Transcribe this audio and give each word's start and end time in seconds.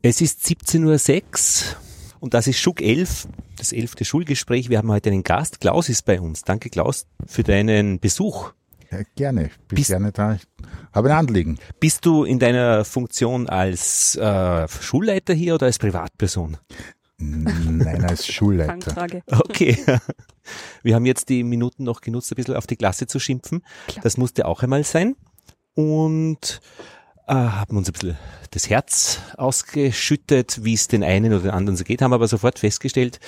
Es 0.00 0.20
ist 0.20 0.46
17.06 0.46 1.72
Uhr 1.72 1.76
und 2.20 2.34
das 2.34 2.46
ist 2.46 2.60
Schuck 2.60 2.80
11, 2.80 3.26
das 3.56 3.72
elfte 3.72 4.04
Schulgespräch. 4.04 4.68
Wir 4.70 4.78
haben 4.78 4.92
heute 4.92 5.10
einen 5.10 5.24
Gast. 5.24 5.60
Klaus 5.60 5.88
ist 5.88 6.04
bei 6.04 6.20
uns. 6.20 6.42
Danke, 6.42 6.70
Klaus, 6.70 7.06
für 7.26 7.42
deinen 7.42 7.98
Besuch. 7.98 8.52
Ja, 8.92 9.00
gerne, 9.16 9.50
bin 9.66 9.76
bist, 9.76 9.88
gerne 9.88 10.12
da. 10.12 10.34
Ich 10.34 10.42
habe 10.92 11.10
ein 11.10 11.16
Anliegen. 11.16 11.58
Bist 11.80 12.06
du 12.06 12.22
in 12.22 12.38
deiner 12.38 12.84
Funktion 12.84 13.48
als 13.48 14.14
äh, 14.14 14.68
Schulleiter 14.68 15.34
hier 15.34 15.56
oder 15.56 15.66
als 15.66 15.78
Privatperson? 15.78 16.58
Nein, 17.18 18.04
als 18.04 18.24
Schulleiter. 18.32 19.04
Okay. 19.26 19.84
Wir 20.84 20.94
haben 20.94 21.06
jetzt 21.06 21.28
die 21.28 21.42
Minuten 21.42 21.82
noch 21.82 22.02
genutzt, 22.02 22.30
ein 22.30 22.36
bisschen 22.36 22.54
auf 22.54 22.68
die 22.68 22.76
Klasse 22.76 23.08
zu 23.08 23.18
schimpfen. 23.18 23.64
Klar. 23.88 24.04
Das 24.04 24.16
musste 24.16 24.46
auch 24.46 24.62
einmal 24.62 24.84
sein. 24.84 25.16
Und 25.74 26.60
äh, 27.28 27.34
haben 27.34 27.76
uns 27.76 27.88
ein 27.88 27.92
bisschen 27.92 28.16
das 28.50 28.70
Herz 28.70 29.20
ausgeschüttet, 29.36 30.64
wie 30.64 30.72
es 30.72 30.88
den 30.88 31.04
einen 31.04 31.32
oder 31.32 31.42
den 31.42 31.50
anderen 31.50 31.76
so 31.76 31.84
geht, 31.84 32.00
haben 32.00 32.14
aber 32.14 32.26
sofort 32.26 32.58
festgestellt, 32.58 33.20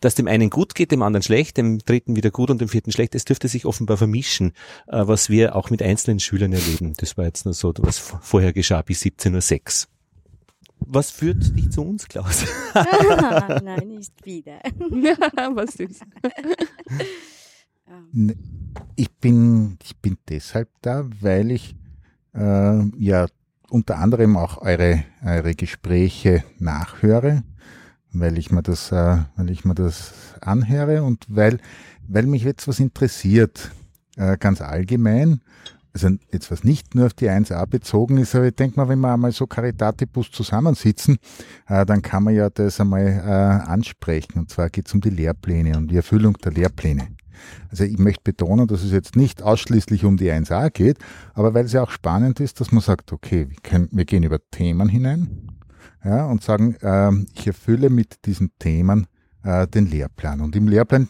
dass 0.00 0.14
dem 0.14 0.28
einen 0.28 0.50
gut 0.50 0.74
geht, 0.74 0.92
dem 0.92 1.02
anderen 1.02 1.22
schlecht, 1.22 1.56
dem 1.56 1.78
dritten 1.78 2.14
wieder 2.16 2.30
gut 2.30 2.50
und 2.50 2.60
dem 2.60 2.68
vierten 2.68 2.92
schlecht. 2.92 3.14
Es 3.14 3.24
dürfte 3.24 3.48
sich 3.48 3.64
offenbar 3.64 3.96
vermischen, 3.96 4.52
äh, 4.88 5.06
was 5.06 5.30
wir 5.30 5.56
auch 5.56 5.70
mit 5.70 5.82
einzelnen 5.82 6.20
Schülern 6.20 6.52
erleben. 6.52 6.92
Das 6.98 7.16
war 7.16 7.24
jetzt 7.24 7.46
nur 7.46 7.54
so, 7.54 7.72
was 7.78 7.98
vorher 7.98 8.52
geschah 8.52 8.82
bis 8.82 9.02
17.06 9.02 9.86
Uhr. 9.86 9.92
Was 10.78 11.10
führt 11.10 11.56
dich 11.56 11.70
zu 11.70 11.82
uns, 11.82 12.06
Klaus? 12.06 12.44
Nein, 12.74 13.88
nicht 13.88 14.24
wieder. 14.26 14.60
was 15.54 15.72
süß. 15.72 16.00
Ich 18.96 19.10
bin, 19.12 19.78
ich 19.82 19.96
bin 19.96 20.18
deshalb 20.28 20.68
da, 20.82 21.08
weil 21.20 21.50
ich 21.50 21.76
äh, 22.34 22.82
ja 22.98 23.26
unter 23.70 23.98
anderem 23.98 24.36
auch 24.36 24.58
eure, 24.62 25.04
eure 25.24 25.54
Gespräche 25.54 26.44
nachhöre, 26.58 27.42
weil 28.12 28.38
ich 28.38 28.50
mir 28.50 28.62
das, 28.62 28.92
äh, 28.92 29.18
weil 29.36 29.50
ich 29.50 29.64
mir 29.64 29.74
das 29.74 30.12
anhöre 30.40 31.02
und 31.02 31.24
weil, 31.28 31.58
weil 32.06 32.26
mich 32.26 32.44
jetzt 32.44 32.68
was 32.68 32.80
interessiert, 32.80 33.70
äh, 34.16 34.36
ganz 34.38 34.60
allgemein. 34.60 35.40
Also 35.92 36.10
jetzt 36.30 36.50
was 36.50 36.62
nicht 36.62 36.94
nur 36.94 37.06
auf 37.06 37.14
die 37.14 37.30
1a 37.30 37.64
bezogen 37.66 38.18
ist, 38.18 38.34
aber 38.34 38.48
ich 38.48 38.54
denke 38.54 38.78
mal, 38.78 38.88
wenn 38.88 38.98
wir 38.98 39.14
einmal 39.14 39.32
so 39.32 39.46
Caritatibus 39.46 40.30
zusammensitzen, 40.30 41.16
äh, 41.68 41.86
dann 41.86 42.02
kann 42.02 42.22
man 42.22 42.34
ja 42.34 42.50
das 42.50 42.80
einmal 42.80 43.06
äh, 43.06 43.70
ansprechen. 43.70 44.40
Und 44.40 44.50
zwar 44.50 44.68
geht 44.68 44.88
es 44.88 44.94
um 44.94 45.00
die 45.00 45.10
Lehrpläne 45.10 45.76
und 45.78 45.90
die 45.90 45.96
Erfüllung 45.96 46.36
der 46.44 46.52
Lehrpläne. 46.52 47.15
Also 47.70 47.84
ich 47.84 47.98
möchte 47.98 48.22
betonen, 48.24 48.66
dass 48.66 48.82
es 48.82 48.92
jetzt 48.92 49.16
nicht 49.16 49.42
ausschließlich 49.42 50.04
um 50.04 50.16
die 50.16 50.30
1a 50.30 50.70
geht, 50.70 50.98
aber 51.34 51.54
weil 51.54 51.64
es 51.64 51.72
ja 51.72 51.82
auch 51.82 51.90
spannend 51.90 52.40
ist, 52.40 52.60
dass 52.60 52.72
man 52.72 52.82
sagt, 52.82 53.12
okay, 53.12 53.48
wir, 53.48 53.58
können, 53.62 53.88
wir 53.92 54.04
gehen 54.04 54.22
über 54.22 54.38
Themen 54.50 54.88
hinein 54.88 55.48
ja, 56.04 56.26
und 56.26 56.42
sagen, 56.42 56.76
äh, 56.80 57.10
ich 57.34 57.46
erfülle 57.46 57.90
mit 57.90 58.24
diesen 58.26 58.50
Themen 58.58 59.06
äh, 59.42 59.66
den 59.66 59.86
Lehrplan. 59.86 60.40
Und 60.40 60.56
im 60.56 60.68
Lehrplan 60.68 61.08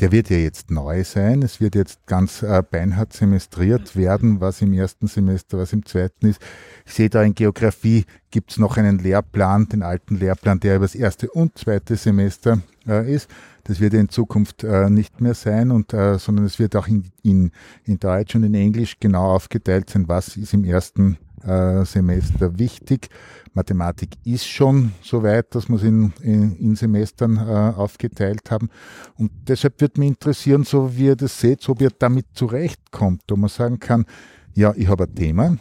der 0.00 0.12
wird 0.12 0.30
ja 0.30 0.38
jetzt 0.38 0.70
neu 0.70 1.04
sein. 1.04 1.42
Es 1.42 1.60
wird 1.60 1.74
jetzt 1.74 2.06
ganz 2.06 2.42
äh, 2.42 2.62
beinhart 2.68 3.12
semestriert 3.12 3.96
werden, 3.96 4.40
was 4.40 4.62
im 4.62 4.72
ersten 4.72 5.06
Semester, 5.06 5.58
was 5.58 5.74
im 5.74 5.84
zweiten 5.84 6.26
ist. 6.26 6.40
Ich 6.86 6.94
sehe 6.94 7.10
da 7.10 7.22
in 7.22 7.34
Geografie 7.34 8.06
gibt 8.30 8.52
es 8.52 8.58
noch 8.58 8.78
einen 8.78 8.98
Lehrplan, 8.98 9.68
den 9.68 9.82
alten 9.82 10.16
Lehrplan, 10.16 10.58
der 10.60 10.76
über 10.76 10.86
das 10.86 10.94
erste 10.94 11.30
und 11.30 11.58
zweite 11.58 11.96
Semester 11.96 12.62
äh, 12.86 13.12
ist. 13.12 13.28
Das 13.64 13.80
wird 13.80 13.94
in 13.94 14.08
Zukunft 14.08 14.64
äh, 14.64 14.90
nicht 14.90 15.20
mehr 15.20 15.34
sein, 15.34 15.70
und, 15.70 15.92
äh, 15.92 16.18
sondern 16.18 16.46
es 16.46 16.58
wird 16.58 16.76
auch 16.76 16.88
in, 16.88 17.04
in, 17.22 17.50
in 17.84 17.98
Deutsch 17.98 18.34
und 18.34 18.44
in 18.44 18.54
Englisch 18.54 18.96
genau 19.00 19.34
aufgeteilt 19.34 19.90
sein, 19.90 20.08
was 20.08 20.36
ist 20.36 20.54
im 20.54 20.64
ersten 20.64 21.18
äh, 21.42 21.84
Semester 21.84 22.58
wichtig. 22.58 23.08
Mathematik 23.54 24.10
ist 24.24 24.46
schon 24.46 24.92
so 25.02 25.22
weit, 25.22 25.54
dass 25.54 25.68
wir 25.68 25.76
es 25.76 25.82
in, 25.82 26.12
in, 26.22 26.56
in 26.56 26.76
Semestern 26.76 27.36
äh, 27.36 27.40
aufgeteilt 27.76 28.50
haben. 28.50 28.70
Und 29.16 29.30
deshalb 29.48 29.80
wird 29.80 29.98
mich 29.98 30.08
interessieren, 30.08 30.64
so 30.64 30.96
wie 30.96 31.06
ihr 31.06 31.16
das 31.16 31.40
seht, 31.40 31.68
ob 31.68 31.80
ihr 31.80 31.90
damit 31.98 32.26
zurechtkommt, 32.34 33.22
wo 33.28 33.36
man 33.36 33.48
sagen 33.50 33.80
kann, 33.80 34.06
ja, 34.54 34.72
ich 34.76 34.88
habe 34.88 35.04
ein 35.04 35.14
Thema, 35.14 35.56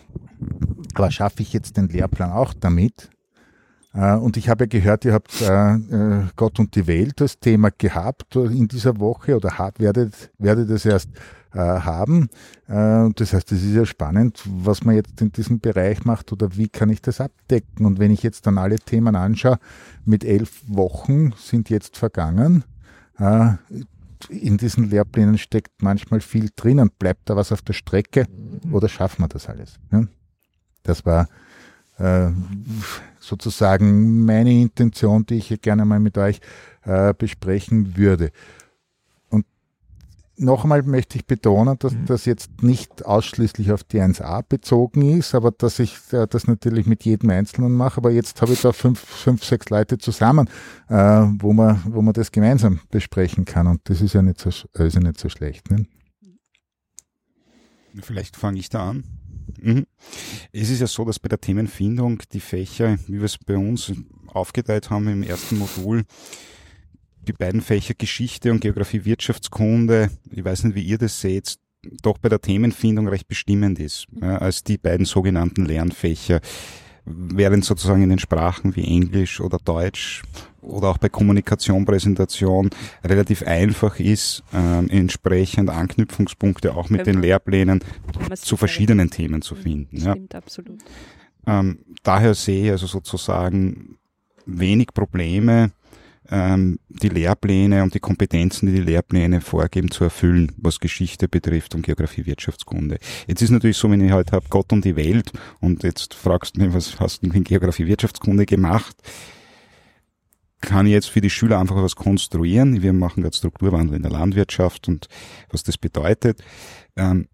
aber 0.95 1.11
schaffe 1.11 1.41
ich 1.41 1.53
jetzt 1.53 1.77
den 1.77 1.87
Lehrplan 1.89 2.31
auch 2.31 2.53
damit? 2.53 3.09
Äh, 3.93 4.15
und 4.15 4.37
ich 4.37 4.49
habe 4.49 4.65
ja 4.65 4.67
gehört, 4.67 5.05
ihr 5.05 5.13
habt 5.13 5.41
äh, 5.41 5.73
äh, 5.73 6.23
Gott 6.35 6.59
und 6.59 6.75
die 6.75 6.87
Welt 6.87 7.21
als 7.21 7.39
Thema 7.39 7.69
gehabt 7.75 8.35
in 8.35 8.67
dieser 8.67 8.99
Woche 8.99 9.35
oder 9.35 9.51
werdet, 9.77 10.31
werdet 10.37 10.69
es 10.69 10.85
erst 10.85 11.09
haben. 11.51 12.29
Das 12.67 13.33
heißt, 13.33 13.51
es 13.51 13.63
ist 13.63 13.73
ja 13.73 13.83
spannend, 13.83 14.39
was 14.45 14.83
man 14.83 14.93
jetzt 14.93 15.19
in 15.19 15.31
diesem 15.31 15.59
Bereich 15.59 16.05
macht 16.05 16.31
oder 16.31 16.55
wie 16.55 16.67
kann 16.69 16.91
ich 16.91 17.01
das 17.01 17.19
abdecken. 17.19 17.87
Und 17.87 17.97
wenn 17.97 18.11
ich 18.11 18.21
jetzt 18.21 18.45
dann 18.45 18.59
alle 18.59 18.75
Themen 18.75 19.15
anschaue, 19.15 19.57
mit 20.05 20.23
elf 20.23 20.61
Wochen 20.67 21.31
sind 21.37 21.71
jetzt 21.71 21.97
vergangen. 21.97 22.65
In 23.17 24.57
diesen 24.57 24.91
Lehrplänen 24.91 25.39
steckt 25.39 25.81
manchmal 25.81 26.21
viel 26.21 26.51
drinnen. 26.55 26.91
Bleibt 26.99 27.31
da 27.31 27.35
was 27.35 27.51
auf 27.51 27.63
der 27.63 27.73
Strecke 27.73 28.27
oder 28.71 28.87
schaffen 28.87 29.23
wir 29.23 29.27
das 29.27 29.49
alles? 29.49 29.79
Das 30.83 31.03
war 31.03 31.27
äh, 31.99 32.31
sozusagen 33.19 34.25
meine 34.25 34.51
Intention, 34.51 35.25
die 35.25 35.35
ich 35.35 35.47
hier 35.47 35.57
gerne 35.57 35.85
mal 35.85 35.99
mit 35.99 36.17
euch 36.17 36.39
äh, 36.83 37.13
besprechen 37.13 37.95
würde. 37.97 38.31
Und 39.29 39.45
noch 40.37 40.63
einmal 40.63 40.83
möchte 40.83 41.17
ich 41.17 41.25
betonen, 41.25 41.77
dass 41.77 41.93
mhm. 41.93 42.05
das 42.05 42.25
jetzt 42.25 42.63
nicht 42.63 43.05
ausschließlich 43.05 43.71
auf 43.71 43.83
die 43.83 43.99
1a 43.99 44.43
bezogen 44.47 45.17
ist, 45.17 45.35
aber 45.35 45.51
dass 45.51 45.79
ich 45.79 45.97
äh, 46.11 46.25
das 46.27 46.47
natürlich 46.47 46.87
mit 46.87 47.03
jedem 47.03 47.29
Einzelnen 47.29 47.73
mache. 47.73 47.97
Aber 47.97 48.11
jetzt 48.11 48.41
habe 48.41 48.53
ich 48.53 48.61
da 48.61 48.71
fünf, 48.71 48.99
fünf 48.99 49.43
sechs 49.43 49.69
Leute 49.69 49.97
zusammen, 49.97 50.49
äh, 50.87 50.95
wo, 50.95 51.53
man, 51.53 51.83
wo 51.87 52.01
man 52.01 52.13
das 52.13 52.31
gemeinsam 52.31 52.79
besprechen 52.89 53.45
kann. 53.45 53.67
Und 53.67 53.81
das 53.83 54.01
ist 54.01 54.13
ja 54.13 54.21
nicht 54.21 54.39
so, 54.39 54.49
ist 54.49 54.95
ja 54.95 55.01
nicht 55.01 55.19
so 55.19 55.29
schlecht. 55.29 55.69
Ne? 55.69 55.85
Vielleicht 58.01 58.37
fange 58.37 58.59
ich 58.59 58.69
da 58.69 58.89
an. 58.91 59.03
Mhm. 59.61 59.85
Es 60.51 60.69
ist 60.69 60.81
ja 60.81 60.87
so, 60.87 61.05
dass 61.05 61.19
bei 61.19 61.29
der 61.29 61.41
Themenfindung 61.41 62.21
die 62.31 62.39
Fächer, 62.39 62.97
wie 63.07 63.17
wir 63.17 63.23
es 63.23 63.37
bei 63.37 63.57
uns 63.57 63.91
aufgeteilt 64.27 64.89
haben 64.89 65.07
im 65.07 65.23
ersten 65.23 65.57
Modul, 65.57 66.03
die 67.27 67.33
beiden 67.33 67.61
Fächer 67.61 67.93
Geschichte 67.93 68.51
und 68.51 68.61
Geografie 68.61 69.05
Wirtschaftskunde, 69.05 70.09
ich 70.31 70.43
weiß 70.43 70.65
nicht, 70.65 70.75
wie 70.75 70.83
ihr 70.83 70.97
das 70.97 71.21
seht, 71.21 71.57
doch 72.01 72.17
bei 72.17 72.29
der 72.29 72.41
Themenfindung 72.41 73.07
recht 73.07 73.27
bestimmend 73.27 73.79
ist, 73.79 74.07
ja, 74.19 74.37
als 74.37 74.63
die 74.63 74.77
beiden 74.77 75.05
sogenannten 75.05 75.65
Lernfächer 75.65 76.41
während 77.09 77.65
sozusagen 77.65 78.03
in 78.03 78.09
den 78.09 78.19
Sprachen 78.19 78.75
wie 78.75 78.83
Englisch 78.83 79.41
oder 79.41 79.57
Deutsch 79.63 80.23
oder 80.61 80.89
auch 80.89 80.97
bei 80.97 81.09
Kommunikation, 81.09 81.85
Präsentation 81.85 82.69
relativ 83.03 83.43
einfach 83.43 83.99
ist, 83.99 84.43
ähm, 84.53 84.89
entsprechend 84.89 85.69
Anknüpfungspunkte 85.69 86.75
auch 86.75 86.89
mit 86.89 87.07
den 87.07 87.21
Lehrplänen 87.21 87.83
zu 88.35 88.57
verschiedenen 88.57 89.09
Themen 89.09 89.41
zu 89.41 89.55
finden. 89.55 89.99
Stimmt, 89.99 90.33
ja. 90.33 90.39
absolut. 90.39 90.79
Ähm, 91.47 91.79
daher 92.03 92.33
sehe 92.35 92.65
ich 92.65 92.71
also 92.71 92.87
sozusagen 92.87 93.97
wenig 94.45 94.93
Probleme, 94.93 95.71
ähm, 96.31 96.79
die 96.89 97.09
Lehrpläne 97.09 97.83
und 97.83 97.93
die 97.93 97.99
Kompetenzen, 97.99 98.67
die 98.67 98.73
die 98.73 98.81
Lehrpläne 98.81 99.41
vorgeben, 99.41 99.91
zu 99.91 100.03
erfüllen, 100.03 100.51
was 100.57 100.79
Geschichte 100.79 101.27
betrifft 101.27 101.75
und 101.75 101.83
Geografie, 101.83 102.25
Wirtschaftskunde. 102.25 102.97
Jetzt 103.27 103.41
ist 103.41 103.49
natürlich 103.49 103.77
so, 103.77 103.89
wenn 103.89 104.01
ich 104.01 104.11
halt 104.11 104.31
habe 104.31 104.45
Gott 104.49 104.71
und 104.71 104.85
die 104.85 104.95
Welt 104.95 105.31
und 105.59 105.83
jetzt 105.83 106.13
fragst 106.13 106.55
du 106.55 106.61
mich, 106.61 106.73
was 106.73 106.99
hast 106.99 107.23
du 107.23 107.29
in 107.29 107.43
Geografie, 107.43 107.87
Wirtschaftskunde 107.87 108.45
gemacht? 108.45 108.95
kann 110.61 110.85
ich 110.85 110.91
jetzt 110.91 111.09
für 111.09 111.21
die 111.21 111.29
Schüler 111.29 111.59
einfach 111.59 111.77
was 111.77 111.95
konstruieren. 111.95 112.81
Wir 112.81 112.93
machen 112.93 113.23
gerade 113.23 113.35
Strukturwandel 113.35 113.95
in 113.95 114.01
der 114.01 114.11
Landwirtschaft 114.11 114.87
und 114.87 115.07
was 115.49 115.63
das 115.63 115.77
bedeutet. 115.77 116.43
Ähm, 116.95 117.27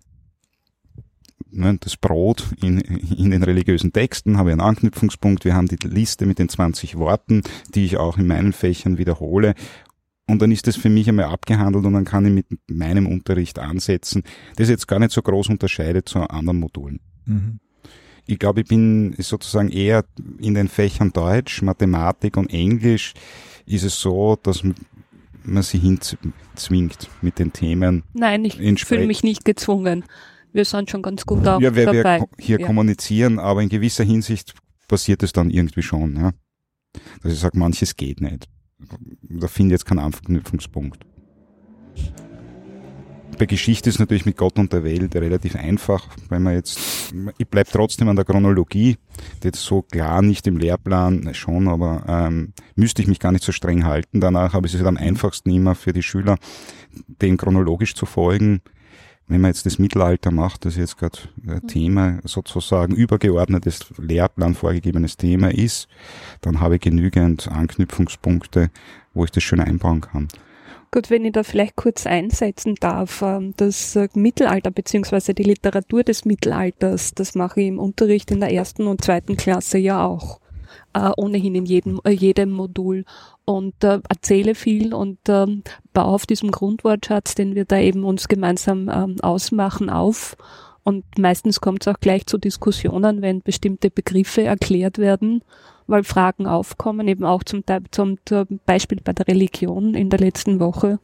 ne, 1.55 1.77
das 1.79 1.97
Brot 1.97 2.45
in, 2.61 2.79
in 2.79 3.31
den 3.31 3.43
religiösen 3.43 3.93
Texten, 3.93 4.37
habe 4.37 4.49
ich 4.49 4.53
einen 4.53 4.61
Anknüpfungspunkt, 4.61 5.45
wir 5.45 5.55
haben 5.55 5.67
die 5.67 5.87
Liste 5.87 6.25
mit 6.25 6.39
den 6.39 6.49
20 6.49 6.97
Worten, 6.97 7.41
die 7.73 7.85
ich 7.85 7.97
auch 7.97 8.17
in 8.17 8.27
meinen 8.27 8.53
Fächern 8.53 8.97
wiederhole 8.97 9.55
und 10.27 10.41
dann 10.41 10.51
ist 10.51 10.67
das 10.67 10.75
für 10.75 10.89
mich 10.89 11.07
einmal 11.07 11.25
abgehandelt 11.25 11.85
und 11.85 11.93
dann 11.93 12.05
kann 12.05 12.25
ich 12.25 12.31
mit 12.31 12.45
meinem 12.67 13.07
Unterricht 13.07 13.59
ansetzen, 13.59 14.23
das 14.55 14.69
jetzt 14.69 14.87
gar 14.87 14.99
nicht 14.99 15.11
so 15.11 15.21
groß 15.21 15.49
unterscheidet 15.49 16.09
zu 16.09 16.19
anderen 16.19 16.59
Modulen. 16.59 16.99
Mhm. 17.25 17.59
Ich 18.25 18.39
glaube, 18.39 18.61
ich 18.61 18.67
bin 18.67 19.13
sozusagen 19.19 19.69
eher 19.69 20.03
in 20.39 20.55
den 20.55 20.67
Fächern 20.67 21.13
Deutsch, 21.13 21.61
Mathematik 21.61 22.37
und 22.37 22.51
Englisch 22.51 23.13
ist 23.67 23.83
es 23.83 23.99
so, 23.99 24.35
dass 24.41 24.63
man 25.43 25.61
sie 25.61 25.77
hinzwingt 25.77 27.07
mit 27.21 27.37
den 27.37 27.53
Themen. 27.53 28.01
Nein, 28.13 28.45
ich 28.45 28.85
fühle 28.85 29.05
mich 29.05 29.21
nicht 29.21 29.45
gezwungen 29.45 30.05
wir 30.55 30.65
sind 30.65 30.89
schon 30.89 31.01
ganz 31.01 31.25
gut 31.25 31.45
auch 31.47 31.59
ja, 31.59 31.75
wir, 31.75 31.85
dabei. 31.85 32.21
Wir 32.21 32.27
hier 32.39 32.59
ja. 32.59 32.65
kommunizieren, 32.65 33.39
aber 33.39 33.61
in 33.61 33.69
gewisser 33.69 34.03
Hinsicht 34.03 34.55
passiert 34.87 35.21
es 35.21 35.33
dann 35.33 35.49
irgendwie 35.49 35.83
schon. 35.83 36.15
Ja? 36.15 36.31
Dass 37.21 37.33
ich 37.33 37.39
sage, 37.39 37.59
manches 37.59 37.95
geht 37.95 38.21
nicht. 38.21 38.47
Da 39.21 39.47
finde 39.47 39.69
ich 39.69 39.79
jetzt 39.79 39.85
keinen 39.85 39.99
Anknüpfungspunkt. 39.99 41.05
bei 43.37 43.45
Geschichte 43.45 43.89
ist 43.89 43.99
natürlich 43.99 44.25
mit 44.25 44.37
Gott 44.37 44.57
und 44.57 44.71
der 44.71 44.85
Welt 44.85 45.13
relativ 45.13 45.55
einfach, 45.55 46.07
weil 46.29 46.39
man 46.39 46.53
jetzt, 46.53 46.79
ich 47.37 47.47
bleib 47.47 47.69
trotzdem 47.69 48.07
an 48.07 48.15
der 48.15 48.23
Chronologie, 48.23 48.97
jetzt 49.43 49.61
so 49.61 49.81
klar 49.81 50.21
nicht 50.21 50.47
im 50.47 50.55
Lehrplan, 50.57 51.33
schon, 51.33 51.67
aber 51.67 52.05
ähm, 52.07 52.53
müsste 52.75 53.01
ich 53.01 53.09
mich 53.09 53.19
gar 53.19 53.33
nicht 53.33 53.43
so 53.43 53.51
streng 53.51 53.83
halten 53.83 54.21
danach, 54.21 54.53
aber 54.53 54.67
es 54.67 54.73
ist 54.73 54.79
halt 54.79 54.87
am 54.87 54.97
einfachsten 54.97 55.49
immer 55.49 55.75
für 55.75 55.91
die 55.91 56.03
Schüler, 56.03 56.37
dem 57.21 57.35
chronologisch 57.35 57.93
zu 57.93 58.05
folgen. 58.05 58.61
Wenn 59.27 59.41
man 59.41 59.49
jetzt 59.49 59.65
das 59.65 59.79
Mittelalter 59.79 60.29
macht, 60.29 60.65
das 60.65 60.75
jetzt 60.75 60.97
gerade 60.97 61.17
ein 61.47 61.61
mhm. 61.63 61.67
Thema, 61.67 62.19
sozusagen 62.23 62.95
übergeordnetes 62.95 63.85
Lehrplan 63.97 64.53
vorgegebenes 64.53 65.17
Thema 65.17 65.51
ist, 65.51 65.87
dann 66.41 66.59
habe 66.59 66.75
ich 66.75 66.81
genügend 66.81 67.47
Anknüpfungspunkte, 67.47 68.69
wo 69.13 69.25
ich 69.25 69.31
das 69.31 69.43
schön 69.43 69.59
einbauen 69.59 70.01
kann. 70.01 70.27
Gut, 70.91 71.09
wenn 71.09 71.25
ich 71.25 71.33
da 71.33 71.43
vielleicht 71.43 71.75
kurz 71.75 72.05
einsetzen 72.05 72.75
darf, 72.79 73.21
ähm, 73.21 73.53
das 73.57 73.95
äh, 73.97 74.07
Mittelalter 74.13 74.71
beziehungsweise 74.71 75.33
die 75.33 75.43
Literatur 75.43 76.03
des 76.03 76.23
Mittelalters, 76.23 77.13
das 77.13 77.35
mache 77.35 77.61
ich 77.61 77.67
im 77.67 77.79
Unterricht 77.79 78.31
in 78.31 78.39
der 78.39 78.53
ersten 78.53 78.87
und 78.87 79.03
zweiten 79.03 79.35
Klasse 79.35 79.77
ja 79.77 80.05
auch. 80.05 80.39
Äh, 80.93 81.11
ohnehin 81.17 81.55
in 81.55 81.65
jedem, 81.65 81.99
äh, 82.03 82.11
jedem 82.11 82.51
Modul 82.51 83.05
und 83.45 83.83
äh, 83.83 83.99
erzähle 84.09 84.55
viel 84.55 84.93
und 84.93 85.19
ähm, 85.27 85.63
baue 85.93 86.05
auf 86.05 86.25
diesem 86.25 86.51
Grundwortschatz, 86.51 87.35
den 87.35 87.55
wir 87.55 87.65
da 87.65 87.77
eben 87.77 88.03
uns 88.03 88.27
gemeinsam 88.27 88.89
ähm, 88.89 89.17
ausmachen, 89.21 89.89
auf. 89.89 90.37
Und 90.83 91.03
meistens 91.17 91.61
kommt 91.61 91.81
es 91.81 91.87
auch 91.87 91.99
gleich 91.99 92.27
zu 92.27 92.37
Diskussionen, 92.37 93.21
wenn 93.21 93.41
bestimmte 93.41 93.89
Begriffe 93.89 94.43
erklärt 94.43 94.97
werden 94.97 95.41
weil 95.87 96.03
Fragen 96.03 96.47
aufkommen, 96.47 97.07
eben 97.07 97.23
auch 97.23 97.43
zum, 97.43 97.63
zum, 97.91 98.17
zum 98.25 98.59
Beispiel 98.65 98.99
bei 99.03 99.13
der 99.13 99.27
Religion 99.27 99.93
in 99.93 100.09
der 100.09 100.19
letzten 100.19 100.59
Woche 100.59 100.99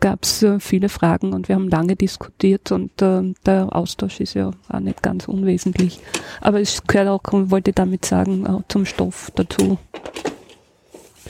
gab 0.00 0.24
es 0.24 0.42
äh, 0.42 0.60
viele 0.60 0.88
Fragen 0.88 1.32
und 1.32 1.48
wir 1.48 1.56
haben 1.56 1.68
lange 1.68 1.96
diskutiert 1.96 2.72
und 2.72 3.00
äh, 3.02 3.34
der 3.46 3.74
Austausch 3.74 4.20
ist 4.20 4.34
ja 4.34 4.50
auch 4.68 4.80
nicht 4.80 5.02
ganz 5.02 5.28
unwesentlich. 5.28 6.00
Aber 6.40 6.60
es 6.60 6.82
gehört 6.86 7.08
auch, 7.08 7.22
wollte 7.32 7.72
damit 7.72 8.04
sagen, 8.04 8.46
äh, 8.46 8.62
zum 8.68 8.86
Stoff 8.86 9.30
dazu. 9.34 9.78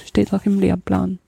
Steht 0.05 0.33
auch 0.33 0.45
im 0.45 0.61
Lehrplan. 0.61 1.19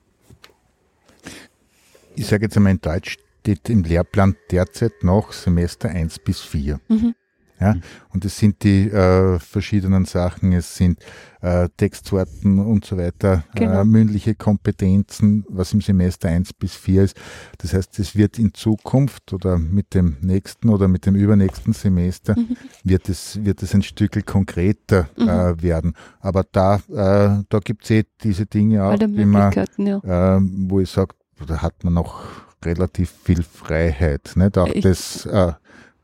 Ich 2.15 2.27
sage 2.27 2.45
jetzt 2.45 2.57
einmal, 2.57 2.73
in 2.73 2.81
Deutsch 2.81 3.17
steht 3.41 3.69
im 3.69 3.83
Lehrplan 3.83 4.35
derzeit 4.51 5.03
noch 5.03 5.31
Semester 5.31 5.89
1 5.89 6.19
bis 6.19 6.41
4. 6.41 6.79
Mhm. 6.87 7.15
Ja, 7.59 7.75
und 8.13 8.23
es 8.23 8.37
sind 8.37 8.63
die 8.63 8.89
äh, 8.89 9.39
verschiedenen 9.39 10.05
Sachen, 10.05 10.53
es 10.53 10.75
sind 10.75 10.99
äh, 11.41 11.69
Textsorten 11.75 12.59
und 12.59 12.85
so 12.85 12.97
weiter, 12.97 13.43
äh, 13.55 13.59
genau. 13.59 13.81
äh, 13.81 13.85
mündliche 13.85 14.35
Kompetenzen, 14.35 15.43
was 15.49 15.73
im 15.73 15.81
Semester 15.81 16.29
eins 16.29 16.53
bis 16.53 16.75
vier 16.75 17.03
ist. 17.03 17.17
Das 17.57 17.73
heißt, 17.73 17.97
es 17.97 18.15
wird 18.15 18.37
in 18.37 18.53
Zukunft 18.53 19.33
oder 19.33 19.57
mit 19.57 19.95
dem 19.95 20.17
nächsten 20.21 20.69
oder 20.69 20.87
mit 20.87 21.07
dem 21.07 21.15
übernächsten 21.15 21.73
Semester 21.73 22.37
mhm. 22.37 22.57
wird 22.83 23.09
es 23.09 23.43
wird 23.43 23.63
es 23.63 23.73
ein 23.73 23.81
Stück 23.81 24.23
konkreter 24.25 25.09
mhm. 25.17 25.27
äh, 25.27 25.61
werden. 25.61 25.93
Aber 26.19 26.43
da 26.51 26.75
äh, 26.89 27.43
da 27.49 27.59
gibt's 27.63 27.89
eh 27.89 28.03
diese 28.23 28.45
Dinge 28.45 28.83
auch, 28.83 28.95
die 28.97 29.25
man, 29.25 29.51
ja. 29.77 30.37
äh, 30.37 30.41
wo 30.41 30.79
ich 30.79 30.91
sage, 30.91 31.15
da 31.47 31.61
hat 31.61 31.83
man 31.83 31.93
noch 31.93 32.23
relativ 32.63 33.11
viel 33.23 33.43
Freiheit. 33.43 34.33
Nicht? 34.35 34.57
Auch 34.57 34.67
ich, 34.67 34.83
das 34.83 35.25
äh, 35.25 35.53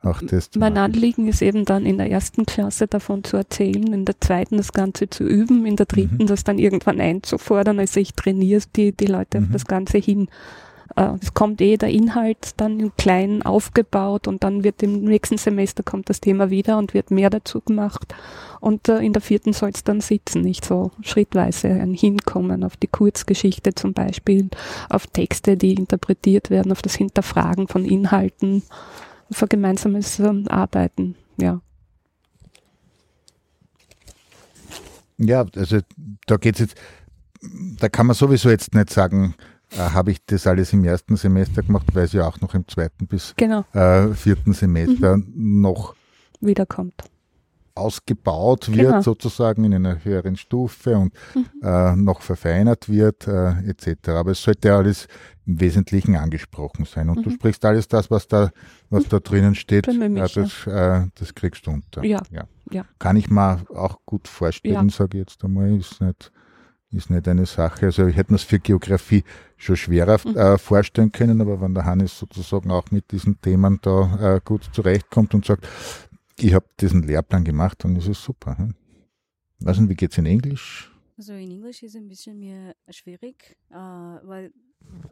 auch 0.04 0.22
das 0.22 0.50
mein 0.58 0.78
Anliegen 0.78 1.28
ist 1.28 1.42
eben 1.42 1.64
dann 1.64 1.86
in 1.86 1.98
der 1.98 2.12
ersten 2.12 2.46
Klasse 2.46 2.88
davon 2.88 3.24
zu 3.24 3.38
erzählen, 3.38 3.94
in 3.94 4.06
der 4.06 4.20
zweiten 4.20 4.58
das 4.58 4.74
Ganze 4.74 5.10
zu 5.10 5.24
üben, 5.24 5.66
in 5.66 5.78
der 5.78 5.86
dritten 5.86 6.24
mhm. 6.24 6.28
das 6.28 6.44
dann 6.44 6.60
irgendwann 6.60 7.00
einzufordern. 7.00 7.80
Also 7.80 8.00
ich 8.00 8.14
trainiere 8.14 8.62
die, 8.76 8.92
die 8.92 9.06
Leute 9.06 9.40
mhm. 9.40 9.46
auf 9.46 9.52
das 9.54 9.66
Ganze 9.66 9.98
hin. 9.98 10.28
Äh, 10.96 11.12
es 11.22 11.34
kommt 11.34 11.62
eh 11.62 11.78
der 11.78 11.90
Inhalt 11.90 12.52
dann 12.58 12.80
in 12.82 12.96
klein 12.98 13.44
aufgebaut 13.44 14.28
und 14.28 14.44
dann 14.44 14.64
wird 14.66 14.84
im 14.84 15.06
nächsten 15.06 15.38
Semester 15.38 15.84
kommt 15.84 16.10
das 16.10 16.20
Thema 16.20 16.50
wieder 16.50 16.78
und 16.78 16.94
wird 16.94 17.10
mehr 17.10 17.30
dazu 17.30 17.62
gemacht. 17.62 18.14
Und 18.60 18.90
äh, 18.90 19.00
in 19.00 19.14
der 19.14 19.22
vierten 19.22 19.54
soll 19.54 19.72
es 19.74 19.84
dann 19.84 20.02
sitzen, 20.02 20.42
nicht 20.42 20.66
so 20.66 20.92
schrittweise 21.02 21.70
ein 21.70 21.94
Hinkommen 21.94 22.64
auf 22.64 22.78
die 22.78 22.88
Kurzgeschichte 22.88 23.74
zum 23.74 23.94
Beispiel, 23.94 24.50
auf 24.90 25.08
Texte, 25.08 25.58
die 25.58 25.74
interpretiert 25.74 26.50
werden, 26.50 26.72
auf 26.72 26.82
das 26.82 26.96
Hinterfragen 26.96 27.68
von 27.68 27.86
Inhalten 27.86 28.64
für 29.34 29.48
gemeinsames 29.48 30.20
ähm, 30.20 30.48
Arbeiten, 30.48 31.16
ja. 31.38 31.62
Ja, 35.18 35.46
also 35.56 35.80
da 36.26 36.38
geht 36.38 36.56
es 36.56 36.62
jetzt, 36.62 36.76
da 37.80 37.88
kann 37.88 38.08
man 38.08 38.16
sowieso 38.16 38.50
jetzt 38.50 38.74
nicht 38.74 38.90
sagen, 38.90 39.36
äh, 39.72 39.78
habe 39.78 40.12
ich 40.12 40.26
das 40.26 40.48
alles 40.48 40.74
im 40.74 40.84
ersten 40.84 41.16
Semester 41.16 41.62
gemacht, 41.62 41.88
weil 41.94 42.06
es 42.06 42.14
ja 42.14 42.28
auch 42.28 42.42
noch 42.42 42.54
im 42.54 42.68
zweiten 42.68 43.08
bis 43.08 43.34
genau. 43.36 43.64
äh, 43.74 44.14
vierten 44.14 44.54
Semester 44.54 45.18
mhm. 45.18 45.62
noch 45.62 45.96
wiederkommt 46.42 47.13
ausgebaut 47.76 48.70
wird, 48.70 48.88
genau. 48.88 49.02
sozusagen 49.02 49.64
in 49.64 49.74
einer 49.74 50.04
höheren 50.04 50.36
Stufe 50.36 50.98
und 50.98 51.14
mhm. 51.34 51.46
äh, 51.64 51.96
noch 51.96 52.22
verfeinert 52.22 52.88
wird, 52.88 53.28
äh, 53.28 53.70
etc. 53.70 54.10
Aber 54.10 54.32
es 54.32 54.44
sollte 54.44 54.68
ja 54.68 54.78
alles 54.78 55.08
im 55.46 55.60
Wesentlichen 55.60 56.16
angesprochen 56.16 56.86
sein. 56.86 57.10
Und 57.10 57.20
mhm. 57.20 57.24
du 57.24 57.30
sprichst 57.32 57.66
alles 57.66 57.88
das, 57.88 58.12
was 58.12 58.28
da, 58.28 58.52
was 58.90 59.08
da 59.08 59.20
drinnen 59.20 59.56
steht, 59.56 59.88
ja, 59.88 60.28
das, 60.28 60.68
äh, 60.68 61.08
das 61.16 61.34
kriegst 61.34 61.66
du 61.66 61.72
unter. 61.72 62.04
Ja. 62.04 62.22
ja. 62.32 62.44
ja. 62.72 62.86
Kann 63.00 63.18
ich 63.18 63.30
mir 63.30 63.66
auch 63.74 63.98
gut 64.06 64.28
vorstellen, 64.28 64.90
ja. 64.90 64.96
sage 64.96 65.18
ich 65.18 65.28
jetzt 65.28 65.44
einmal, 65.44 65.76
ist 65.76 66.00
nicht, 66.00 66.32
ist 66.92 67.10
nicht 67.10 67.28
eine 67.28 67.46
Sache. 67.46 67.88
Also 67.88 68.06
ich 68.06 68.16
hätte 68.16 68.32
mir 68.32 68.38
es 68.38 68.44
für 68.44 68.60
Geografie 68.60 69.24
schon 69.58 69.76
schwerer 69.76 70.20
mhm. 70.24 70.38
äh, 70.38 70.58
vorstellen 70.58 71.12
können, 71.12 71.42
aber 71.42 71.60
wenn 71.60 71.74
der 71.74 71.86
Hannes 71.86 72.18
sozusagen 72.18 72.70
auch 72.72 72.92
mit 72.92 73.12
diesen 73.12 73.42
Themen 73.42 73.80
da 73.82 74.36
äh, 74.36 74.42
gut 74.44 74.70
zurechtkommt 74.72 75.34
und 75.34 75.46
sagt, 75.46 75.68
ich 76.38 76.54
habe 76.54 76.66
diesen 76.80 77.04
Lehrplan 77.04 77.44
gemacht 77.44 77.86
und 77.86 77.96
es 77.96 78.08
ist 78.08 78.24
super. 78.24 78.58
Hm? 78.58 78.76
Weiß 79.60 79.80
nicht, 79.80 79.90
wie 79.90 79.96
geht's 79.96 80.18
in 80.18 80.26
Englisch? 80.26 80.92
Also 81.18 81.34
in 81.34 81.52
Englisch 81.52 81.84
ist 81.84 81.92
es 81.92 81.96
ein 81.96 82.08
bisschen 82.08 82.40
mehr 82.40 82.76
schwierig, 82.90 83.56
äh, 83.70 83.76
weil 83.76 84.52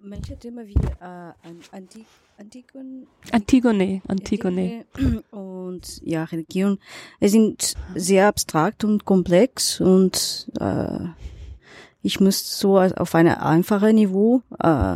manche 0.02 0.38
Themen 0.38 0.68
wie 0.68 0.74
äh, 0.74 1.34
Antig 1.72 2.06
Antigon 2.38 3.08
Antigone, 3.32 4.02
Antigone 4.08 4.86
und 5.30 6.02
ja, 6.04 6.24
Religion, 6.24 6.80
es 7.20 7.34
sind 7.34 7.76
sehr 7.96 8.28
abstrakt 8.28 8.84
und 8.84 9.06
komplex 9.06 9.80
und 9.80 10.52
äh, 10.60 11.08
ich 12.02 12.20
muss 12.20 12.60
so 12.60 12.80
auf 12.80 13.14
einem 13.14 13.36
einfachen 13.36 13.96
Niveau 13.96 14.42
äh, 14.60 14.96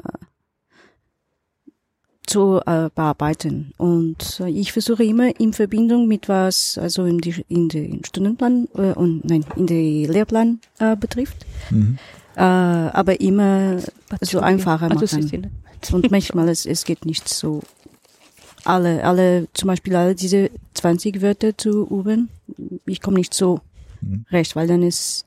zu 2.35 2.59
äh, 2.65 2.89
bearbeiten. 2.93 3.71
Und 3.77 4.41
äh, 4.41 4.49
ich 4.49 4.73
versuche 4.73 5.05
immer 5.05 5.39
in 5.39 5.53
Verbindung 5.53 6.05
mit 6.05 6.27
was, 6.27 6.77
also 6.77 7.05
in, 7.05 7.19
die, 7.19 7.45
in 7.47 7.69
den 7.69 8.03
Stundenplan 8.03 8.67
äh, 8.75 8.91
und 8.91 9.23
nein, 9.23 9.45
in 9.55 9.67
den 9.67 10.11
Lehrplan 10.11 10.59
äh, 10.79 10.97
betrifft. 10.97 11.45
Mhm. 11.69 11.97
Äh, 12.35 12.41
aber 12.41 13.21
immer 13.21 13.77
so 14.19 14.41
einfacher 14.41 14.91
also 14.91 15.15
machen. 15.15 15.50
Und 15.93 16.12
manchmal 16.12 16.50
es, 16.50 16.65
es 16.65 16.83
geht 16.83 17.05
nicht 17.05 17.29
so 17.29 17.62
alle, 18.65 19.05
alle, 19.05 19.48
zum 19.53 19.67
Beispiel 19.67 19.95
alle 19.95 20.13
diese 20.13 20.50
20 20.74 21.21
Wörter 21.21 21.57
zu 21.57 21.88
üben. 21.88 22.27
Ich 22.86 23.00
komme 23.00 23.15
nicht 23.17 23.33
so 23.33 23.62
mhm. 24.01 24.25
recht, 24.29 24.57
weil 24.57 24.67
dann 24.67 24.83
ist, 24.83 25.25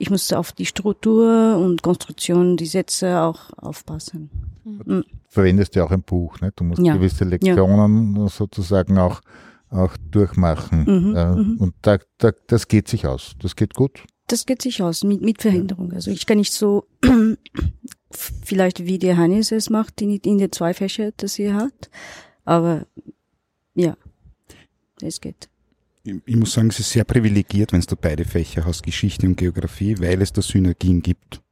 ich 0.00 0.10
muss 0.10 0.32
auf 0.32 0.52
die 0.52 0.66
Struktur 0.66 1.56
und 1.56 1.82
Konstruktion, 1.82 2.56
die 2.56 2.66
Sätze 2.66 3.20
auch 3.20 3.50
aufpassen. 3.56 4.30
Mhm 4.64 5.04
verwendest 5.30 5.76
ja 5.76 5.84
auch 5.84 5.90
ein 5.90 6.02
Buch. 6.02 6.40
Ne? 6.40 6.52
Du 6.54 6.64
musst 6.64 6.82
ja. 6.82 6.94
gewisse 6.94 7.24
Lektionen 7.24 8.16
ja. 8.16 8.28
sozusagen 8.28 8.98
auch, 8.98 9.22
auch 9.70 9.96
durchmachen. 10.10 10.80
Mhm, 10.80 11.16
äh, 11.16 11.26
mhm. 11.30 11.56
Und 11.58 11.74
da, 11.82 11.98
da, 12.18 12.32
das 12.48 12.68
geht 12.68 12.88
sich 12.88 13.06
aus. 13.06 13.36
Das 13.40 13.56
geht 13.56 13.74
gut. 13.74 14.04
Das 14.26 14.44
geht 14.44 14.60
sich 14.60 14.82
aus 14.82 15.02
mit, 15.04 15.22
mit 15.22 15.40
Verhinderung. 15.40 15.92
Also 15.92 16.10
ich 16.10 16.26
kann 16.26 16.38
nicht 16.38 16.52
so 16.52 16.86
vielleicht 18.10 18.84
wie 18.84 18.98
der 18.98 19.16
Hannes 19.16 19.52
es 19.52 19.70
macht 19.70 20.02
in, 20.02 20.10
in 20.10 20.38
den 20.38 20.52
zwei 20.52 20.74
Fächer, 20.74 21.12
das 21.16 21.38
er 21.38 21.54
hat. 21.54 21.90
Aber 22.44 22.86
ja, 23.74 23.96
es 25.00 25.20
geht. 25.20 25.48
Ich 26.02 26.36
muss 26.36 26.52
sagen, 26.52 26.68
es 26.68 26.80
ist 26.80 26.90
sehr 26.90 27.04
privilegiert, 27.04 27.72
wenn 27.72 27.80
du 27.82 27.96
beide 27.96 28.24
Fächer 28.24 28.64
hast, 28.64 28.82
Geschichte 28.82 29.26
und 29.26 29.36
Geografie, 29.36 29.96
weil 29.98 30.22
es 30.22 30.32
da 30.32 30.40
Synergien 30.40 31.02
gibt 31.02 31.42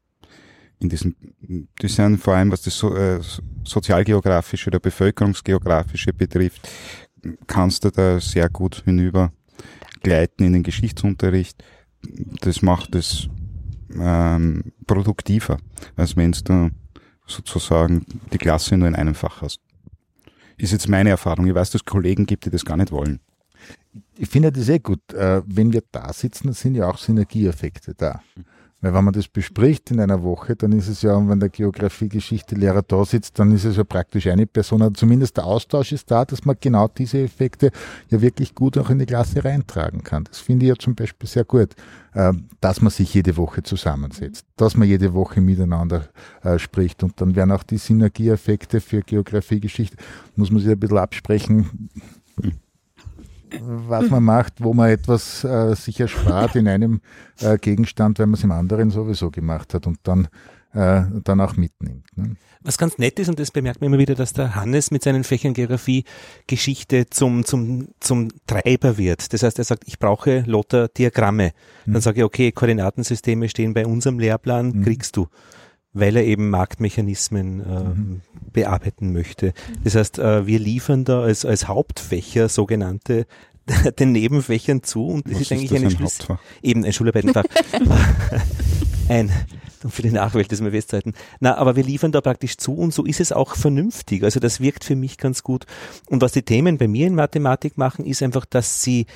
in 0.81 0.89
diesem 0.89 1.17
Design, 1.83 2.19
vor 2.19 2.35
allem 2.35 2.53
was 2.53 2.63
das 2.63 2.79
so, 2.79 2.95
äh, 2.95 3.21
sozialgeografische 3.65 4.71
oder 4.71 4.81
bevölkerungsgeografische 4.81 6.13
betrifft, 6.13 6.69
kannst 7.47 7.85
du 7.85 7.91
da 7.91 8.21
sehr 8.21 8.49
gut 8.49 8.83
hinüber 8.85 9.33
gleiten 10.03 10.45
in 10.45 10.53
den 10.53 10.63
Geschichtsunterricht. 10.63 11.63
Das 12.41 12.63
macht 12.63 12.95
es 12.95 13.29
ähm, 13.99 14.73
produktiver, 14.87 15.59
als 15.97 16.17
wenn 16.17 16.33
du 16.33 16.71
sozusagen 17.27 18.07
die 18.33 18.39
Klasse 18.39 18.77
nur 18.77 18.89
in 18.89 18.95
einem 18.95 19.15
Fach 19.15 19.43
hast. 19.43 19.61
Ist 20.57 20.73
jetzt 20.73 20.89
meine 20.89 21.11
Erfahrung. 21.11 21.47
Ich 21.47 21.55
weiß, 21.55 21.71
dass 21.71 21.83
es 21.83 21.85
Kollegen 21.85 22.27
gibt, 22.27 22.47
die 22.47 22.51
das 22.51 22.65
gar 22.65 22.77
nicht 22.77 22.93
wollen. 22.93 23.21
Ich 24.17 24.29
finde 24.29 24.53
das 24.53 24.67
sehr 24.67 24.81
gut. 24.81 25.13
Äh, 25.13 25.43
wenn 25.47 25.73
wir 25.73 25.83
da 25.91 26.13
sitzen, 26.13 26.53
sind 26.53 26.75
ja 26.75 26.89
auch 26.89 26.99
Synergieeffekte 26.99 27.95
da. 27.95 28.21
Weil 28.81 28.95
wenn 28.95 29.05
man 29.05 29.13
das 29.13 29.27
bespricht 29.27 29.91
in 29.91 29.99
einer 29.99 30.23
Woche, 30.23 30.55
dann 30.55 30.71
ist 30.71 30.87
es 30.87 31.03
ja, 31.03 31.17
wenn 31.29 31.41
der 31.41 31.49
Geografie-Geschichte-Lehrer 31.49 32.83
da 32.83 33.05
sitzt, 33.05 33.37
dann 33.41 33.51
ist 33.51 33.65
es 33.65 33.77
ja 33.77 33.83
praktisch 33.83 34.29
eine 34.29 34.47
Person, 34.47 34.83
also 34.83 34.93
zumindest 34.93 35.37
der 35.37 35.47
Austausch 35.47 35.91
ist 35.91 36.09
da, 36.09 36.25
dass 36.25 36.45
man 36.45 36.57
genau 36.61 36.87
diese 36.87 37.19
Effekte 37.19 37.73
ja 38.09 38.21
wirklich 38.21 38.55
gut 38.55 38.79
auch 38.79 38.89
in 38.91 39.01
die 39.01 39.07
Klasse 39.07 39.45
reintragen 39.45 40.05
kann. 40.05 40.25
Das 40.25 40.39
finde 40.39 40.67
ich 40.67 40.71
ja 40.71 40.77
zum 40.77 40.95
Beispiel 40.95 41.29
sehr 41.29 41.45
gut, 41.45 41.75
äh, 42.15 42.33
dass 42.61 42.81
man 42.81 42.91
sich 42.93 43.13
jede 43.13 43.37
Woche 43.37 43.65
zusammensetzt, 43.65 44.47
dass 44.55 44.77
man 44.77 44.87
jede 44.87 45.13
Woche 45.13 45.41
miteinander 45.41 46.09
äh, 46.45 46.61
spricht 46.61 47.03
und 47.03 47.21
dann 47.21 47.35
werden 47.35 47.51
auch 47.51 47.65
die 47.65 47.79
Synergieeffekte 47.79 48.81
für 48.81 49.01
Geografie-Geschichte, 49.01 49.97
muss 50.37 50.53
man 50.53 50.61
sich 50.61 50.71
ein 50.71 50.79
bisschen 50.79 50.99
absprechen, 50.99 51.89
was 53.61 54.11
man 54.11 54.23
macht, 54.23 54.63
wo 54.63 54.75
man 54.75 54.91
etwas 54.91 55.45
äh, 55.45 55.75
sich 55.75 56.01
erspart 56.01 56.57
in 56.57 56.69
einem 56.69 57.01
äh, 57.41 57.59
Gegenstand, 57.59 58.19
weil 58.19 58.27
man 58.27 58.35
es 58.35 58.45
im 58.45 58.53
anderen 58.53 58.91
sowieso 58.91 59.31
gemacht 59.31 59.75
hat 59.75 59.87
und 59.87 59.99
dann, 60.03 60.29
äh, 60.75 61.03
dann 61.25 61.41
auch 61.41 61.57
mitnimmt. 61.57 62.05
Ne? 62.17 62.37
Was 62.61 62.77
ganz 62.77 62.99
nett 62.99 63.19
ist, 63.19 63.29
und 63.29 63.39
das 63.39 63.53
bemerkt 63.53 63.81
man 63.81 63.89
immer 63.89 63.99
wieder, 63.99 64.15
dass 64.15 64.33
der 64.33 64.57
Hannes 64.57 64.91
mit 64.91 65.03
seinen 65.03 65.23
Fächern 65.23 65.55
Geografie 65.55 66.05
Geschichte 66.47 67.09
zum, 67.09 67.45
zum, 67.45 67.89
zum 68.01 68.29
Treiber 68.47 68.99
wird. 68.99 69.33
Das 69.33 69.43
heißt, 69.43 69.59
er 69.59 69.65
sagt, 69.65 69.85
ich 69.87 69.99
brauche 69.99 70.43
Lothar 70.47 70.89
Diagramme. 70.89 71.53
Dann 71.87 71.95
mhm. 71.95 72.01
sage 72.01 72.19
ich, 72.19 72.25
okay, 72.25 72.51
Koordinatensysteme 72.51 73.49
stehen 73.49 73.75
bei 73.75 73.87
unserem 73.87 74.19
Lehrplan, 74.19 74.71
mhm. 74.71 74.85
kriegst 74.85 75.17
du 75.17 75.29
weil 75.93 76.17
er 76.17 76.25
eben 76.25 76.51
Marktmechanismen 76.51 77.61
äh, 77.61 77.65
mhm. 77.65 78.21
bearbeiten 78.53 79.13
möchte. 79.13 79.53
Das 79.85 79.95
heißt, 79.95 80.19
äh, 80.19 80.47
wir 80.47 80.59
liefern 80.59 81.05
da 81.05 81.23
als, 81.23 81.45
als 81.45 81.69
Hauptfächer 81.69 82.49
sogenannte 82.49 83.27
den 83.99 84.13
Nebenfächern 84.13 84.83
zu 84.83 85.07
und 85.07 85.27
das 85.27 85.35
Was 85.35 85.41
ist 85.43 85.53
eigentlich 85.53 85.73
ist 85.73 85.73
das 85.73 85.81
eine 85.81 85.89
ein 85.89 85.97
Schlüssel, 85.97 86.39
eben 86.63 86.85
ein 86.85 86.93
Schularbeitenfach. 86.93 87.45
ein 89.09 89.31
um 89.85 89.91
für 89.91 90.03
die 90.03 90.11
Nachwelt 90.11 90.51
das 90.51 90.61
mal 90.61 90.73
festzuhalten. 90.73 91.15
Na, 91.41 91.57
aber 91.57 91.77
wir 91.77 91.85
liefern 91.85 92.13
da 92.13 92.21
praktisch 92.21 92.57
zu 92.57 92.75
und 92.75 92.93
so 92.93 93.05
ist 93.05 93.21
es 93.21 93.33
auch 93.33 93.55
vernünftig. 93.55 94.25
Also 94.25 94.41
das 94.41 94.61
wirkt 94.61 94.85
für 94.85 94.97
mich 94.97 95.19
ganz 95.19 95.43
gut. 95.43 95.67
Und 96.09 96.23
was 96.23 96.33
die 96.33 96.43
Themen 96.43 96.79
bei 96.79 96.89
mir 96.89 97.07
in 97.07 97.15
Mathematik 97.15 97.79
machen, 97.79 98.05
ist 98.05 98.23
einfach, 98.23 98.45
dass 98.45 98.83
sie 98.83 99.07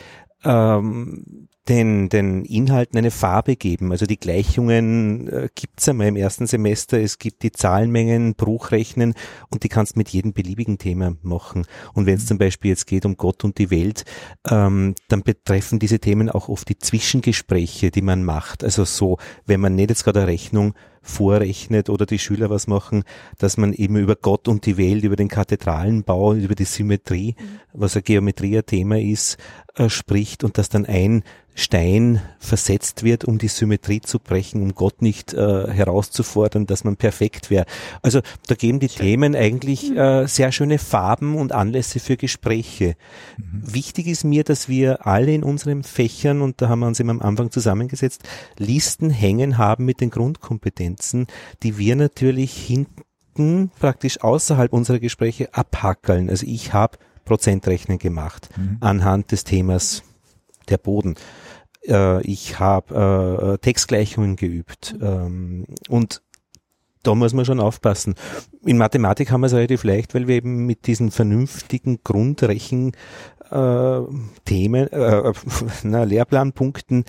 ähm, 0.45 1.49
den, 1.69 2.09
den 2.09 2.45
Inhalten 2.45 2.99
eine 2.99 3.11
Farbe 3.11 3.55
geben. 3.57 3.93
Also 3.93 4.07
die 4.07 4.19
Gleichungen 4.19 5.29
äh, 5.29 5.49
gibt's 5.55 5.89
einmal 5.89 6.09
im 6.09 6.17
ersten 6.17 6.47
Semester. 6.47 6.99
Es 7.01 7.19
gibt 7.19 7.43
die 7.45 7.53
Zahlenmengen, 7.53 8.35
Bruchrechnen 8.35 9.15
und 9.51 9.63
die 9.63 9.69
kannst 9.69 9.97
mit 9.97 10.09
jedem 10.09 10.33
beliebigen 10.33 10.79
Thema 10.79 11.15
machen. 11.23 11.65
Und 11.95 12.07
wenn 12.07 12.17
es 12.17 12.27
zum 12.27 12.39
Beispiel 12.39 12.71
jetzt 12.71 12.87
geht 12.87 13.07
um 13.07 13.17
Gott 13.17 13.45
und 13.45 13.59
die 13.59 13.71
Welt, 13.71 14.05
ähm, 14.51 14.95
dann 15.09 15.23
betreffen 15.23 15.79
diese 15.79 16.01
Themen 16.01 16.29
auch 16.29 16.49
oft 16.49 16.69
die 16.69 16.79
Zwischengespräche, 16.79 17.93
die 17.93 18.03
man 18.03 18.25
macht. 18.25 18.65
Also 18.65 18.85
so, 18.85 19.19
wenn 19.47 19.61
man 19.61 19.77
nicht 19.77 19.91
jetzt 19.91 20.05
gerade 20.05 20.21
eine 20.21 20.29
Rechnung 20.29 20.75
vorrechnet 21.03 21.91
oder 21.91 22.07
die 22.07 22.19
Schüler 22.19 22.49
was 22.49 22.67
machen, 22.67 23.05
dass 23.39 23.57
man 23.57 23.73
eben 23.73 23.97
über 23.97 24.17
Gott 24.17 24.49
und 24.49 24.65
die 24.67 24.77
Welt, 24.79 25.05
über 25.05 25.17
den 25.17 25.29
Kathedralenbau, 25.29 26.35
über 26.35 26.55
die 26.55 26.65
Symmetrie, 26.65 27.35
mhm. 27.39 27.59
was 27.73 27.97
ein 27.97 28.05
Geometrie 28.05 28.57
ein 28.57 28.67
Thema 28.67 28.99
ist, 28.99 29.37
äh, 29.75 29.89
spricht 29.89 30.45
und 30.45 30.59
dass 30.59 30.69
dann 30.69 30.87
ein 30.87 31.25
Stein 31.55 32.23
versetzt 32.39 33.05
wird, 33.05 33.25
um 33.25 33.37
die 33.37 33.49
Symmetrie 33.49 34.01
zu 34.01 34.19
brechen, 34.19 34.63
um 34.63 34.75
Gott 34.75 35.03
nicht 35.03 35.35
äh, 35.35 35.71
herauszufordern, 35.71 36.67
dass 36.67 36.85
man 36.85 36.97
perfekt 36.97 37.51
wäre. 37.51 37.67
Also 38.01 38.21
da 38.47 38.55
geben 38.55 38.81
die 38.81 38.89
Themen 38.89 39.37
eigentlich 39.37 39.91
mhm. 39.91 39.97
äh, 39.99 40.29
sehr 40.29 40.51
schöne 40.51 40.79
Farben 40.79 41.37
und 41.37 41.53
Anlässe 41.53 42.01
für 42.01 42.17
Gespräche. 42.17 42.97
Mhm. 43.37 43.75
Wichtig 43.75 44.07
ist 44.07 44.25
mir, 44.25 44.45
dass 44.45 44.69
wir 44.69 45.07
alle 45.07 45.35
in 45.35 45.43
unseren 45.43 45.83
Fächern, 45.83 46.41
und 46.41 46.63
da 46.63 46.69
haben 46.69 46.81
wir 46.81 46.87
uns 46.87 47.01
immer 47.01 47.13
am 47.13 47.21
Anfang 47.21 47.51
zusammengesetzt, 47.51 48.23
Listen 48.57 49.11
hängen 49.11 49.59
haben 49.59 49.85
mit 49.85 50.01
den 50.01 50.11
Grundkompetenzen, 50.11 50.92
die 51.63 51.79
wir 51.79 51.97
natürlich 51.97 52.55
hinten 52.55 53.71
praktisch 53.79 54.23
außerhalb 54.23 54.73
unserer 54.73 54.99
Gespräche 54.99 55.55
abhackeln. 55.55 56.29
Also 56.29 56.47
ich 56.47 56.73
habe 56.73 56.99
Prozentrechnen 57.25 57.99
gemacht 57.99 58.49
mhm. 58.57 58.79
anhand 58.81 59.33
des 59.33 59.45
Themas 59.45 60.03
der 60.69 60.79
Boden. 60.79 61.15
Äh, 61.87 62.23
ich 62.23 62.59
habe 62.59 63.55
äh, 63.55 63.59
Textgleichungen 63.59 64.37
geübt 64.37 64.97
ähm, 65.01 65.67
und 65.89 66.23
da 67.03 67.15
muss 67.15 67.35
man 67.35 67.45
schon 67.45 67.61
aufpassen. 67.61 68.15
In 68.65 68.79
Mathematik 68.79 69.33
haben 69.33 69.41
wir 69.41 69.49
es 69.49 69.55
relativ 69.55 69.83
leicht, 69.83 70.15
weil 70.15 70.29
wir 70.29 70.37
eben 70.37 70.67
mit 70.67 70.87
diesen 70.87 71.11
vernünftigen 71.11 71.99
Grundrechen 72.05 72.93
äh, 73.51 74.01
Themen, 74.45 74.87
äh, 74.93 75.33
na, 75.83 76.05
Lehrplanpunkten 76.05 77.05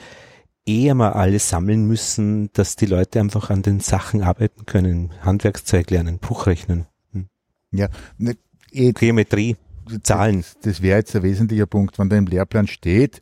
eher 0.66 0.96
mal 0.96 1.12
alles 1.12 1.50
sammeln 1.50 1.88
müssen, 1.88 2.50
dass 2.54 2.76
die 2.76 2.86
Leute 2.86 3.20
einfach 3.20 3.50
an 3.50 3.62
den 3.62 3.80
Sachen 3.80 4.24
arbeiten 4.24 4.66
können. 4.66 5.12
Handwerkszeug 5.22 5.90
lernen, 5.92 6.20
Buchrechnen. 6.20 6.86
Hm. 7.12 7.28
Ja, 7.72 7.90
ne, 8.18 8.38
eh, 8.72 8.94
Geometrie, 8.94 9.58
Zahlen. 10.04 10.42
Das, 10.42 10.58
das 10.62 10.82
wäre 10.82 11.00
jetzt 11.00 11.16
ein 11.16 11.24
wesentlicher 11.24 11.66
Punkt, 11.66 12.00
wenn 12.00 12.10
da 12.10 12.18
im 12.18 12.28
Lehrplan 12.28 12.68
steht, 12.68 13.22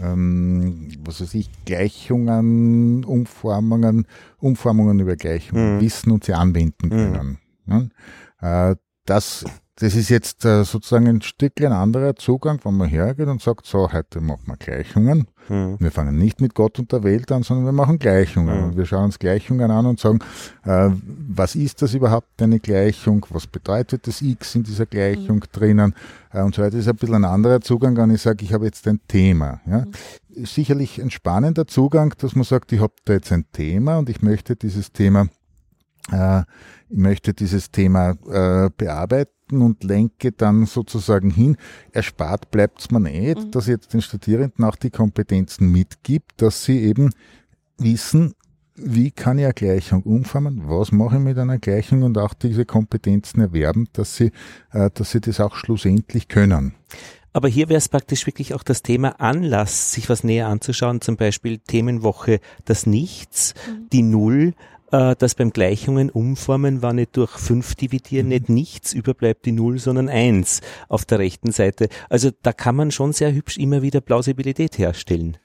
ähm, 0.00 0.88
was 1.04 1.20
weiß 1.20 1.34
ich, 1.34 1.50
Gleichungen, 1.64 3.04
Umformungen, 3.04 4.06
Umformungen 4.38 5.00
über 5.00 5.16
Gleichungen 5.16 5.76
mhm. 5.76 5.80
wissen 5.80 6.10
und 6.10 6.24
sie 6.24 6.34
anwenden 6.34 6.86
mhm. 6.86 6.90
können. 6.90 7.38
Mhm. 7.66 7.90
Ja? 8.40 8.70
Äh, 8.70 8.76
das 9.04 9.44
das 9.76 9.94
ist 9.94 10.10
jetzt 10.10 10.44
äh, 10.44 10.64
sozusagen 10.64 11.08
ein 11.08 11.22
Stückchen 11.22 11.72
anderer 11.72 12.14
Zugang, 12.14 12.60
wenn 12.62 12.76
man 12.76 12.88
hergeht 12.88 13.28
und 13.28 13.40
sagt, 13.40 13.64
so, 13.64 13.90
heute 13.90 14.20
machen 14.20 14.42
wir 14.46 14.56
Gleichungen. 14.58 15.28
Mhm. 15.48 15.76
Wir 15.80 15.90
fangen 15.90 16.18
nicht 16.18 16.42
mit 16.42 16.54
Gott 16.54 16.78
und 16.78 16.92
der 16.92 17.02
Welt 17.04 17.32
an, 17.32 17.42
sondern 17.42 17.64
wir 17.64 17.72
machen 17.72 17.98
Gleichungen. 17.98 18.58
Mhm. 18.58 18.64
Und 18.64 18.76
wir 18.76 18.84
schauen 18.84 19.04
uns 19.04 19.18
Gleichungen 19.18 19.70
an 19.70 19.86
und 19.86 19.98
sagen, 19.98 20.18
äh, 20.64 20.90
was 21.00 21.54
ist 21.54 21.80
das 21.80 21.94
überhaupt 21.94 22.42
eine 22.42 22.60
Gleichung? 22.60 23.24
Was 23.30 23.46
bedeutet 23.46 24.06
das 24.06 24.20
X 24.20 24.54
in 24.56 24.62
dieser 24.62 24.84
Gleichung 24.84 25.36
mhm. 25.36 25.52
drinnen? 25.52 25.94
Äh, 26.32 26.42
und 26.42 26.54
so 26.54 26.60
weiter. 26.60 26.72
Das 26.72 26.80
ist 26.80 26.88
ein 26.88 26.96
bisschen 26.96 27.16
ein 27.16 27.24
anderer 27.24 27.62
Zugang, 27.62 27.96
wenn 27.96 28.10
ich 28.10 28.20
sage, 28.20 28.44
ich 28.44 28.52
habe 28.52 28.66
jetzt 28.66 28.86
ein 28.86 29.00
Thema. 29.08 29.62
Ja? 29.66 29.86
Mhm. 29.86 30.44
Sicherlich 30.44 31.00
ein 31.00 31.10
spannender 31.10 31.66
Zugang, 31.66 32.12
dass 32.18 32.36
man 32.36 32.44
sagt, 32.44 32.72
ich 32.72 32.80
habe 32.80 32.94
da 33.06 33.14
jetzt 33.14 33.32
ein 33.32 33.46
Thema 33.52 33.98
und 33.98 34.10
ich 34.10 34.20
möchte 34.20 34.54
dieses 34.54 34.92
Thema 34.92 35.28
äh, 36.10 36.42
ich 36.88 36.98
möchte 36.98 37.32
dieses 37.32 37.70
Thema 37.70 38.10
äh, 38.30 38.68
bearbeiten 38.76 39.30
und 39.60 39.84
lenke 39.84 40.32
dann 40.32 40.64
sozusagen 40.64 41.30
hin. 41.30 41.56
Erspart 41.92 42.50
bleibt 42.50 42.80
es 42.80 42.90
mir 42.90 43.00
nicht, 43.00 43.38
mhm. 43.38 43.50
dass 43.50 43.64
ich 43.64 43.72
jetzt 43.72 43.92
den 43.92 44.00
Studierenden 44.00 44.64
auch 44.64 44.76
die 44.76 44.90
Kompetenzen 44.90 45.70
mitgibt, 45.70 46.40
dass 46.40 46.64
sie 46.64 46.80
eben 46.80 47.10
wissen, 47.76 48.34
wie 48.74 49.10
kann 49.10 49.38
ich 49.38 49.44
eine 49.44 49.54
Gleichung 49.54 50.02
umformen, 50.02 50.62
was 50.64 50.92
mache 50.92 51.16
ich 51.16 51.22
mit 51.22 51.38
einer 51.38 51.58
Gleichung 51.58 52.02
und 52.02 52.16
auch 52.16 52.34
diese 52.34 52.64
Kompetenzen 52.64 53.40
erwerben, 53.40 53.88
dass 53.92 54.16
sie, 54.16 54.32
äh, 54.72 54.90
dass 54.94 55.10
sie 55.10 55.20
das 55.20 55.40
auch 55.40 55.56
schlussendlich 55.56 56.28
können. 56.28 56.74
Aber 57.34 57.48
hier 57.48 57.68
wäre 57.68 57.78
es 57.78 57.88
praktisch 57.88 58.26
wirklich 58.26 58.54
auch 58.54 58.62
das 58.62 58.82
Thema 58.82 59.20
Anlass, 59.20 59.92
sich 59.92 60.08
was 60.08 60.22
näher 60.22 60.48
anzuschauen, 60.48 61.00
zum 61.00 61.16
Beispiel 61.16 61.58
Themenwoche 61.58 62.40
das 62.64 62.86
Nichts, 62.86 63.54
mhm. 63.66 63.88
die 63.90 64.02
Null, 64.02 64.54
äh, 64.92 65.16
dass 65.16 65.34
beim 65.34 65.50
Gleichungen 65.50 66.10
umformen 66.10 66.82
war 66.82 66.92
nicht 66.92 67.16
durch 67.16 67.32
fünf 67.32 67.74
dividieren, 67.74 68.28
nicht 68.28 68.48
nichts 68.48 68.92
überbleibt 68.92 69.44
die 69.46 69.52
Null, 69.52 69.78
sondern 69.78 70.08
eins 70.08 70.60
auf 70.88 71.04
der 71.04 71.18
rechten 71.18 71.50
Seite. 71.50 71.88
Also 72.08 72.30
da 72.42 72.52
kann 72.52 72.76
man 72.76 72.90
schon 72.90 73.12
sehr 73.12 73.32
hübsch 73.32 73.56
immer 73.58 73.82
wieder 73.82 74.00
Plausibilität 74.00 74.78
herstellen. 74.78 75.38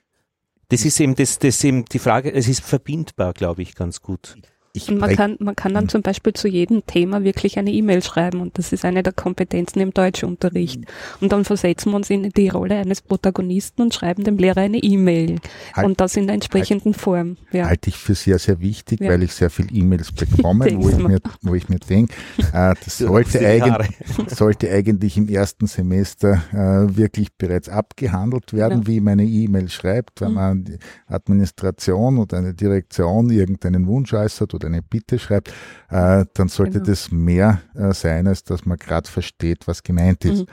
Das 0.70 0.84
ist 0.84 1.00
eben 1.00 1.16
das, 1.16 1.40
das 1.40 1.64
eben 1.64 1.86
die 1.86 2.00
Frage, 2.00 2.32
es 2.34 2.48
ist 2.48 2.62
verbindbar, 2.62 3.34
glaube 3.34 3.62
ich, 3.62 3.74
ganz 3.74 4.02
gut. 4.02 4.36
Ich 4.78 4.90
und 4.90 5.00
man 5.00 5.16
kann, 5.16 5.36
man 5.40 5.56
kann 5.56 5.74
dann 5.74 5.84
hm. 5.84 5.90
zum 5.90 6.02
Beispiel 6.02 6.34
zu 6.34 6.48
jedem 6.48 6.86
Thema 6.86 7.24
wirklich 7.24 7.58
eine 7.58 7.72
E-Mail 7.72 8.04
schreiben 8.04 8.42
und 8.42 8.58
das 8.58 8.74
ist 8.74 8.86
eine 8.86 9.04
der 9.04 9.14
Kompetenzen 9.14 9.80
im 9.80 9.94
Deutschunterricht. 9.94 10.78
Hm. 10.78 10.86
Und 11.22 11.32
dann 11.32 11.46
versetzen 11.46 11.92
wir 11.92 11.98
uns 11.98 12.10
in 12.10 12.30
die 12.30 12.50
Rolle 12.50 12.76
eines 12.76 13.02
Protagonisten 13.02 13.82
und 13.82 13.94
schreiben 13.94 14.24
dem 14.24 14.38
Lehrer 14.38 14.62
eine 14.62 14.78
E-Mail 14.78 15.40
halt, 15.74 15.88
und 15.88 16.00
das 16.00 16.16
in 16.16 16.28
der 16.28 16.36
entsprechenden 16.36 16.94
halt, 16.94 17.02
Form. 17.02 17.38
Ja. 17.52 17.66
Halte 17.66 17.90
ich 17.90 17.98
für 17.98 18.16
sehr, 18.16 18.40
sehr 18.40 18.60
wichtig, 18.60 19.02
ja. 19.02 19.10
weil 19.10 19.24
ich 19.24 19.34
sehr 19.34 19.50
viel 19.50 19.68
E-Mails 19.72 20.12
bekomme, 20.12 20.66
wo, 20.78 20.90
ich 20.90 20.98
mir, 20.98 21.20
wo 21.42 21.56
ich 21.56 21.70
mir 21.70 21.80
denke, 21.80 22.14
äh, 22.54 22.74
das 22.84 22.98
sollte, 22.98 23.40
eigentlich, 23.40 23.98
sollte 24.28 24.72
eigentlich 24.72 25.18
im 25.18 25.30
ersten 25.30 25.68
Semester 25.68 26.44
äh, 26.52 26.96
wirklich 26.96 27.34
bereits 27.38 27.70
abgehandelt 27.70 28.54
werden, 28.54 28.82
ja. 28.82 28.88
wie 28.88 29.02
meine 29.02 29.24
E-Mail 29.24 29.70
schreibt, 29.70 30.22
wenn 30.22 30.30
mhm. 30.30 30.36
man 30.36 30.80
Administration 31.08 32.18
oder 32.18 32.38
eine 32.38 32.54
Direktion 32.54 33.30
irgendeinen 33.30 33.88
Wunsch 33.88 34.14
äußert 34.14 34.54
oder 34.54 34.67
eine 34.68 34.82
Bitte 34.82 35.20
schreibt, 35.20 35.50
äh, 35.90 36.26
dann 36.34 36.48
sollte 36.48 36.74
genau. 36.74 36.86
das 36.86 37.12
mehr 37.12 37.62
äh, 37.76 37.94
sein, 37.94 38.28
als 38.28 38.44
dass 38.44 38.66
man 38.66 38.78
gerade 38.78 39.10
versteht, 39.10 39.68
was 39.68 39.84
gemeint 39.84 40.26
ist. 40.26 40.42
Mhm. 40.42 40.48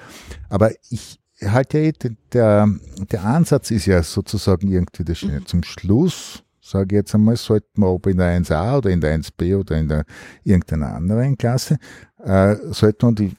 Aber 0.49 0.71
ich 0.91 1.21
halte 1.43 1.79
ja, 1.79 1.85
eh, 1.85 1.93
der, 2.33 2.69
der 3.11 3.25
Ansatz 3.25 3.71
ist 3.71 3.87
ja 3.87 4.03
sozusagen 4.03 4.69
irgendwie 4.69 5.05
das 5.05 5.19
Schöne. 5.19 5.41
Mhm. 5.41 5.47
Zum 5.47 5.63
Schluss 5.63 6.43
sage 6.61 6.97
ich 6.97 7.01
jetzt 7.01 7.15
einmal, 7.15 7.37
sollten 7.37 7.83
wir 7.83 7.89
ob 7.89 8.07
in 8.07 8.17
der 8.17 8.41
1a 8.41 8.79
oder 8.79 8.91
in 8.91 9.01
der 9.01 9.19
1b 9.19 9.57
oder 9.57 9.77
in 9.77 9.89
der 9.89 10.05
irgendeiner 10.45 10.95
anderen 10.95 11.37
Klasse, 11.37 11.77
äh, 12.25 12.57
sollte 12.71 13.05
man 13.05 13.15
die 13.15 13.33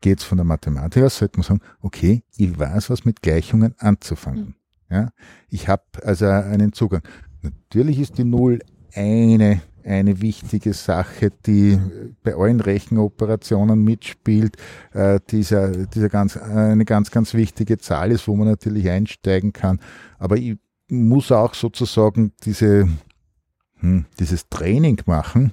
geht's 0.00 0.24
von 0.24 0.38
der 0.38 0.44
Mathematik 0.44 1.02
aus, 1.02 1.18
sollte 1.18 1.38
man 1.38 1.44
sagen, 1.44 1.60
okay, 1.80 2.22
ich 2.36 2.56
weiß, 2.56 2.90
was 2.90 3.04
mit 3.04 3.22
Gleichungen 3.22 3.74
anzufangen. 3.78 4.54
Mhm. 4.88 4.94
Ja, 4.94 5.10
ich 5.48 5.68
habe 5.68 5.82
also 6.02 6.26
einen 6.26 6.72
Zugang. 6.72 7.02
Natürlich 7.42 7.98
ist 7.98 8.16
die 8.16 8.24
Null 8.24 8.60
eine, 8.94 9.60
eine 9.84 10.20
wichtige 10.20 10.74
Sache, 10.74 11.30
die 11.46 11.78
bei 12.22 12.34
allen 12.34 12.60
Rechenoperationen 12.60 13.82
mitspielt, 13.82 14.56
äh, 14.92 15.20
dieser, 15.30 15.86
dieser 15.86 16.08
ganz, 16.08 16.36
eine 16.36 16.84
ganz, 16.84 17.10
ganz 17.10 17.34
wichtige 17.34 17.78
Zahl 17.78 18.10
ist, 18.10 18.28
wo 18.28 18.36
man 18.36 18.48
natürlich 18.48 18.88
einsteigen 18.88 19.52
kann. 19.52 19.80
Aber 20.18 20.36
ich 20.36 20.56
muss 20.90 21.32
auch 21.32 21.54
sozusagen 21.54 22.32
diese, 22.44 22.88
hm, 23.76 24.06
dieses 24.18 24.48
Training 24.48 25.00
machen, 25.06 25.52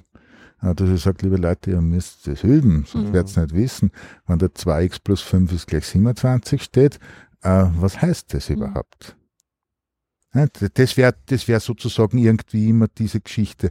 äh, 0.62 0.74
dass 0.74 0.90
ich 0.90 1.02
sage, 1.02 1.18
liebe 1.22 1.36
Leute, 1.36 1.70
ihr 1.70 1.80
müsst 1.80 2.26
das 2.26 2.42
üben, 2.42 2.84
sonst 2.86 3.08
mhm. 3.08 3.12
werdet 3.12 3.36
ihr 3.36 3.42
nicht 3.42 3.54
wissen, 3.54 3.90
wenn 4.26 4.38
da 4.38 4.46
2x 4.46 4.98
plus 5.02 5.22
5 5.22 5.52
ist 5.52 5.66
gleich 5.66 5.86
27 5.86 6.62
steht, 6.62 6.98
äh, 7.42 7.66
was 7.76 8.00
heißt 8.00 8.34
das 8.34 8.48
mhm. 8.48 8.56
überhaupt? 8.56 9.16
Das 10.32 10.96
wäre 10.96 11.14
das 11.26 11.48
wär 11.48 11.60
sozusagen 11.60 12.18
irgendwie 12.18 12.68
immer 12.68 12.88
diese 12.88 13.20
Geschichte. 13.20 13.70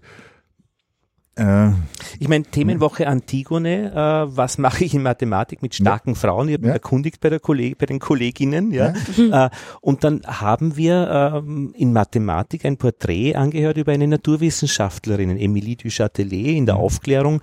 Äh, 1.38 1.72
ich 2.20 2.30
meine, 2.30 2.46
Themenwoche 2.46 3.08
Antigone, 3.08 3.92
äh, 3.92 4.38
was 4.38 4.58
mache 4.58 4.86
ich 4.86 4.94
in 4.94 5.04
Mathematik 5.04 5.62
mit 5.62 5.76
starken 5.76 6.12
ja. 6.12 6.16
Frauen? 6.16 6.48
Ich 6.48 6.56
habe 6.56 6.68
ja. 6.68 6.74
erkundigt 6.74 7.20
bei, 7.20 7.30
der 7.30 7.42
Kolleg 7.42 7.78
bei 7.78 7.86
den 7.86 8.00
Kolleginnen. 8.00 8.72
Ja. 8.72 8.94
ja. 9.18 9.48
Äh, 9.48 9.50
und 9.82 10.04
dann 10.04 10.22
haben 10.26 10.78
wir 10.78 11.44
ähm, 11.46 11.74
in 11.76 11.92
Mathematik 11.92 12.64
ein 12.66 12.78
Porträt 12.78 13.36
angehört 13.36 13.78
über 13.78 13.92
eine 13.92 14.08
Naturwissenschaftlerin, 14.08 15.38
Emilie 15.38 15.76
du 15.76 15.90
Châtelet, 15.90 16.56
in 16.56 16.66
der 16.66 16.78
Aufklärung. 16.78 17.42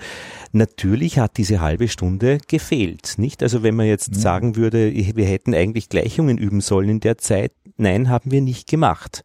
Natürlich 0.52 1.18
hat 1.18 1.36
diese 1.36 1.60
halbe 1.60 1.88
Stunde 1.88 2.38
gefehlt. 2.48 3.14
Nicht? 3.18 3.42
Also 3.42 3.62
wenn 3.62 3.74
man 3.76 3.86
jetzt 3.86 4.14
sagen 4.14 4.56
würde, 4.56 4.92
wir 4.92 5.26
hätten 5.26 5.54
eigentlich 5.54 5.88
Gleichungen 5.88 6.38
üben 6.38 6.60
sollen 6.60 6.88
in 6.88 7.00
der 7.00 7.18
Zeit, 7.18 7.52
nein, 7.82 8.08
haben 8.08 8.30
wir 8.30 8.40
nicht 8.40 8.68
gemacht. 8.68 9.24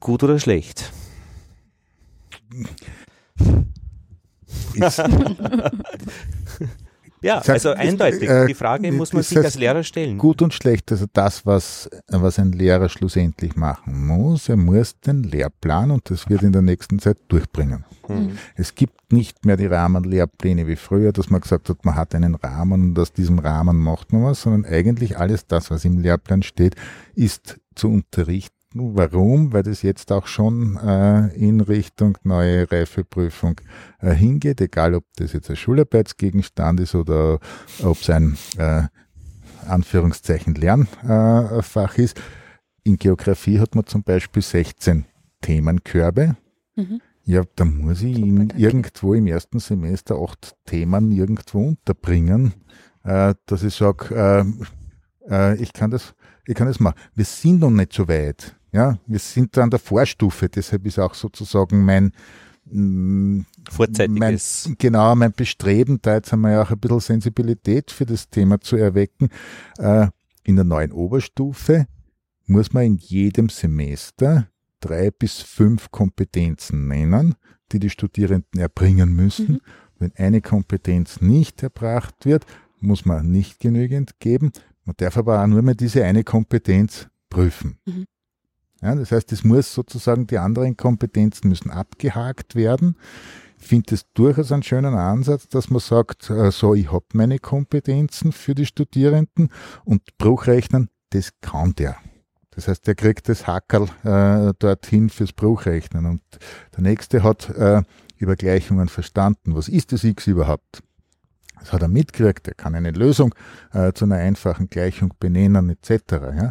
Gut 0.00 0.22
oder 0.22 0.38
schlecht? 0.38 0.92
ja, 7.22 7.42
sag, 7.42 7.54
also 7.54 7.70
eindeutig. 7.70 8.28
Äh, 8.28 8.46
die 8.46 8.54
Frage 8.54 8.92
muss 8.92 9.12
man 9.12 9.22
sich 9.22 9.38
als 9.38 9.54
Lehrer 9.56 9.82
stellen. 9.82 10.18
Gut 10.18 10.42
und 10.42 10.52
schlecht, 10.52 10.92
also 10.92 11.06
das, 11.12 11.46
was, 11.46 11.88
was 12.08 12.38
ein 12.38 12.52
Lehrer 12.52 12.88
schlussendlich 12.88 13.56
machen 13.56 14.06
muss, 14.06 14.48
er 14.48 14.56
muss 14.56 14.98
den 15.00 15.22
Lehrplan 15.22 15.90
und 15.90 16.10
das 16.10 16.28
wird 16.28 16.42
in 16.42 16.52
der 16.52 16.62
nächsten 16.62 16.98
Zeit 16.98 17.18
durchbringen. 17.28 17.84
Mhm. 18.08 18.38
Es 18.56 18.74
gibt 18.74 19.12
nicht 19.12 19.44
mehr 19.46 19.56
die 19.56 19.66
Rahmenlehrpläne 19.66 20.66
wie 20.66 20.76
früher, 20.76 21.12
dass 21.12 21.30
man 21.30 21.40
gesagt 21.40 21.68
hat, 21.68 21.84
man 21.84 21.94
hat 21.94 22.14
einen 22.14 22.34
Rahmen 22.34 22.90
und 22.90 22.98
aus 22.98 23.12
diesem 23.12 23.38
Rahmen 23.38 23.78
macht 23.78 24.12
man 24.12 24.24
was, 24.24 24.42
sondern 24.42 24.70
eigentlich 24.70 25.18
alles 25.18 25.46
das, 25.46 25.70
was 25.70 25.84
im 25.84 25.98
Lehrplan 25.98 26.42
steht, 26.42 26.74
ist 27.14 27.58
zu 27.74 27.88
unterrichten 27.88 28.54
Warum? 28.76 29.52
Weil 29.52 29.62
das 29.62 29.82
jetzt 29.82 30.10
auch 30.10 30.26
schon 30.26 30.76
äh, 30.78 31.28
in 31.36 31.60
Richtung 31.60 32.18
neue 32.24 32.70
Reifeprüfung 32.70 33.60
äh, 34.00 34.12
hingeht, 34.12 34.60
egal 34.60 34.94
ob 34.94 35.04
das 35.14 35.32
jetzt 35.32 35.48
ein 35.48 35.54
Schularbeitsgegenstand 35.54 36.80
ist 36.80 36.96
oder 36.96 37.38
ob 37.84 38.00
es 38.00 38.10
ein 38.10 38.36
äh, 38.58 38.82
Anführungszeichen 39.68 40.56
Lernfach 40.56 41.98
ist. 41.98 42.20
In 42.82 42.96
Geografie 42.96 43.60
hat 43.60 43.76
man 43.76 43.86
zum 43.86 44.02
Beispiel 44.02 44.42
16 44.42 45.04
Themenkörbe. 45.40 46.36
Mhm. 46.74 47.00
Ja, 47.22 47.44
da 47.54 47.64
muss 47.64 48.02
ich 48.02 48.18
in, 48.18 48.50
irgendwo 48.56 49.14
im 49.14 49.28
ersten 49.28 49.60
Semester 49.60 50.16
acht 50.20 50.56
Themen 50.66 51.12
irgendwo 51.12 51.68
unterbringen, 51.68 52.54
äh, 53.04 53.34
dass 53.46 53.62
ich 53.62 53.74
sage, 53.74 54.14
äh, 54.14 54.44
äh, 55.30 55.62
ich 55.62 55.72
kann 55.72 55.92
das, 55.92 56.14
ich 56.46 56.54
kann 56.54 56.66
das 56.66 56.80
machen. 56.80 56.96
Wir 57.14 57.24
sind 57.24 57.60
noch 57.60 57.70
nicht 57.70 57.92
so 57.92 58.08
weit. 58.08 58.56
Ja, 58.72 58.98
wir 59.06 59.18
sind 59.18 59.56
da 59.56 59.62
an 59.62 59.70
der 59.70 59.78
Vorstufe, 59.78 60.48
deshalb 60.48 60.84
ist 60.86 60.98
auch 60.98 61.14
sozusagen 61.14 61.84
mein, 61.84 62.12
mm, 62.64 63.42
Vorzeitiges. 63.70 64.64
Mein, 64.66 64.76
genau, 64.78 65.14
mein 65.14 65.32
Bestreben, 65.32 66.00
da 66.02 66.14
jetzt 66.14 66.32
haben 66.32 66.40
wir 66.40 66.52
ja 66.52 66.62
auch 66.62 66.70
ein 66.70 66.78
bisschen 66.78 67.00
Sensibilität 67.00 67.90
für 67.90 68.04
das 68.04 68.28
Thema 68.28 68.60
zu 68.60 68.76
erwecken. 68.76 69.28
Äh, 69.78 70.08
in 70.42 70.56
der 70.56 70.64
neuen 70.64 70.92
Oberstufe 70.92 71.86
muss 72.46 72.72
man 72.72 72.84
in 72.84 72.96
jedem 72.96 73.48
Semester 73.48 74.48
drei 74.80 75.10
bis 75.10 75.40
fünf 75.40 75.90
Kompetenzen 75.90 76.88
nennen, 76.88 77.36
die 77.72 77.78
die 77.78 77.90
Studierenden 77.90 78.60
erbringen 78.60 79.14
müssen. 79.14 79.52
Mhm. 79.52 79.60
Wenn 79.98 80.12
eine 80.16 80.42
Kompetenz 80.42 81.20
nicht 81.20 81.62
erbracht 81.62 82.26
wird, 82.26 82.44
muss 82.80 83.06
man 83.06 83.30
nicht 83.30 83.60
genügend 83.60 84.20
geben. 84.20 84.52
Man 84.84 84.94
darf 84.96 85.16
aber 85.16 85.42
auch 85.42 85.46
nur 85.46 85.62
mehr 85.62 85.74
diese 85.74 86.04
eine 86.04 86.24
Kompetenz 86.24 87.08
prüfen. 87.30 87.78
Mhm. 87.86 88.04
Ja, 88.82 88.94
das 88.94 89.12
heißt, 89.12 89.32
es 89.32 89.44
muss 89.44 89.72
sozusagen, 89.72 90.26
die 90.26 90.38
anderen 90.38 90.76
Kompetenzen 90.76 91.48
müssen 91.48 91.70
abgehakt 91.70 92.54
werden. 92.54 92.96
Ich 93.58 93.66
finde 93.66 93.94
es 93.94 94.04
durchaus 94.12 94.52
einen 94.52 94.62
schönen 94.62 94.94
Ansatz, 94.94 95.48
dass 95.48 95.70
man 95.70 95.80
sagt, 95.80 96.28
äh, 96.28 96.50
so, 96.50 96.74
ich 96.74 96.92
habe 96.92 97.06
meine 97.14 97.38
Kompetenzen 97.38 98.32
für 98.32 98.54
die 98.54 98.66
Studierenden 98.66 99.48
und 99.86 100.02
Bruchrechnen, 100.18 100.90
das 101.10 101.30
kann 101.40 101.74
der. 101.74 101.96
Das 102.50 102.68
heißt, 102.68 102.86
der 102.86 102.94
kriegt 102.94 103.28
das 103.28 103.46
Hackerl 103.46 103.88
äh, 104.04 104.52
dorthin 104.58 105.08
fürs 105.08 105.32
Bruchrechnen 105.32 106.04
und 106.04 106.20
der 106.76 106.82
nächste 106.82 107.22
hat 107.22 107.48
äh, 107.50 107.82
über 108.18 108.36
Gleichungen 108.36 108.88
verstanden. 108.88 109.56
Was 109.56 109.68
ist 109.68 109.92
das 109.92 110.04
X 110.04 110.26
überhaupt? 110.26 110.82
Das 111.64 111.72
hat 111.72 111.80
er 111.80 111.88
mitgekriegt, 111.88 112.46
er 112.46 112.54
kann 112.54 112.74
eine 112.74 112.90
Lösung 112.90 113.34
äh, 113.72 113.94
zu 113.94 114.04
einer 114.04 114.16
einfachen 114.16 114.68
Gleichung 114.68 115.14
benennen 115.18 115.70
etc. 115.70 116.12
Ja. 116.12 116.50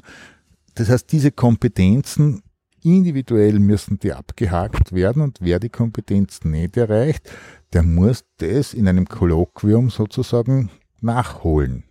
Das 0.73 0.89
heißt, 0.89 1.11
diese 1.11 1.31
Kompetenzen 1.31 2.41
individuell 2.81 3.59
müssen 3.59 3.99
die 3.99 4.11
abgehakt 4.11 4.91
werden 4.91 5.21
und 5.21 5.37
wer 5.39 5.59
die 5.59 5.69
Kompetenz 5.69 6.43
nicht 6.43 6.77
erreicht, 6.77 7.29
der 7.73 7.83
muss 7.83 8.25
das 8.37 8.73
in 8.73 8.87
einem 8.87 9.07
Kolloquium 9.07 9.91
sozusagen 9.91 10.71
nachholen. 10.99 11.83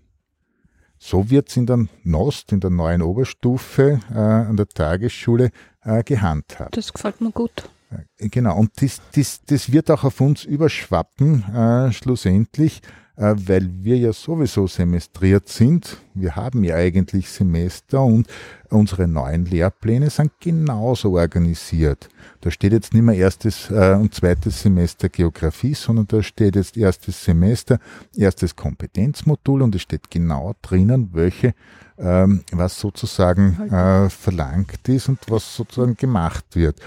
So 0.98 1.30
wird 1.30 1.48
es 1.48 1.56
in 1.56 1.66
der 1.66 1.86
NOST, 2.02 2.50
in 2.50 2.60
der 2.60 2.70
neuen 2.70 3.02
Oberstufe 3.02 4.00
äh, 4.10 4.18
an 4.18 4.56
der 4.56 4.66
Tagesschule 4.66 5.50
äh, 5.84 6.02
gehandhabt. 6.02 6.76
Das 6.76 6.92
gefällt 6.92 7.20
mir 7.20 7.30
gut. 7.30 7.70
Äh, 8.18 8.28
genau, 8.28 8.58
und 8.58 8.70
das, 8.82 9.00
das, 9.14 9.42
das 9.46 9.70
wird 9.70 9.92
auch 9.92 10.02
auf 10.02 10.20
uns 10.20 10.44
überschwappen, 10.44 11.44
äh, 11.54 11.92
schlussendlich. 11.92 12.82
Äh, 13.14 13.34
weil 13.46 13.68
wir 13.82 13.98
ja 13.98 14.12
sowieso 14.12 14.66
semestriert 14.66 15.46
sind. 15.46 15.98
Wir 16.14 16.34
haben 16.34 16.64
ja 16.64 16.76
eigentlich 16.76 17.28
Semester 17.28 18.02
und 18.02 18.26
unsere 18.70 19.06
neuen 19.06 19.44
Lehrpläne 19.44 20.08
sind 20.08 20.32
genauso 20.40 21.12
organisiert. 21.12 22.08
Da 22.40 22.50
steht 22.50 22.72
jetzt 22.72 22.94
nicht 22.94 23.02
mehr 23.02 23.14
erstes 23.14 23.70
äh, 23.70 23.96
und 24.00 24.14
zweites 24.14 24.62
Semester 24.62 25.10
Geografie, 25.10 25.74
sondern 25.74 26.06
da 26.08 26.22
steht 26.22 26.56
jetzt 26.56 26.78
erstes 26.78 27.22
Semester, 27.22 27.78
erstes 28.16 28.56
Kompetenzmodul 28.56 29.60
und 29.60 29.74
es 29.74 29.82
steht 29.82 30.10
genau 30.10 30.54
drinnen, 30.62 31.10
welche, 31.12 31.52
ähm, 31.98 32.42
was 32.50 32.80
sozusagen 32.80 33.60
äh, 33.70 34.08
verlangt 34.08 34.88
ist 34.88 35.10
und 35.10 35.18
was 35.28 35.54
sozusagen 35.54 35.96
gemacht 35.96 36.46
wird 36.54 36.80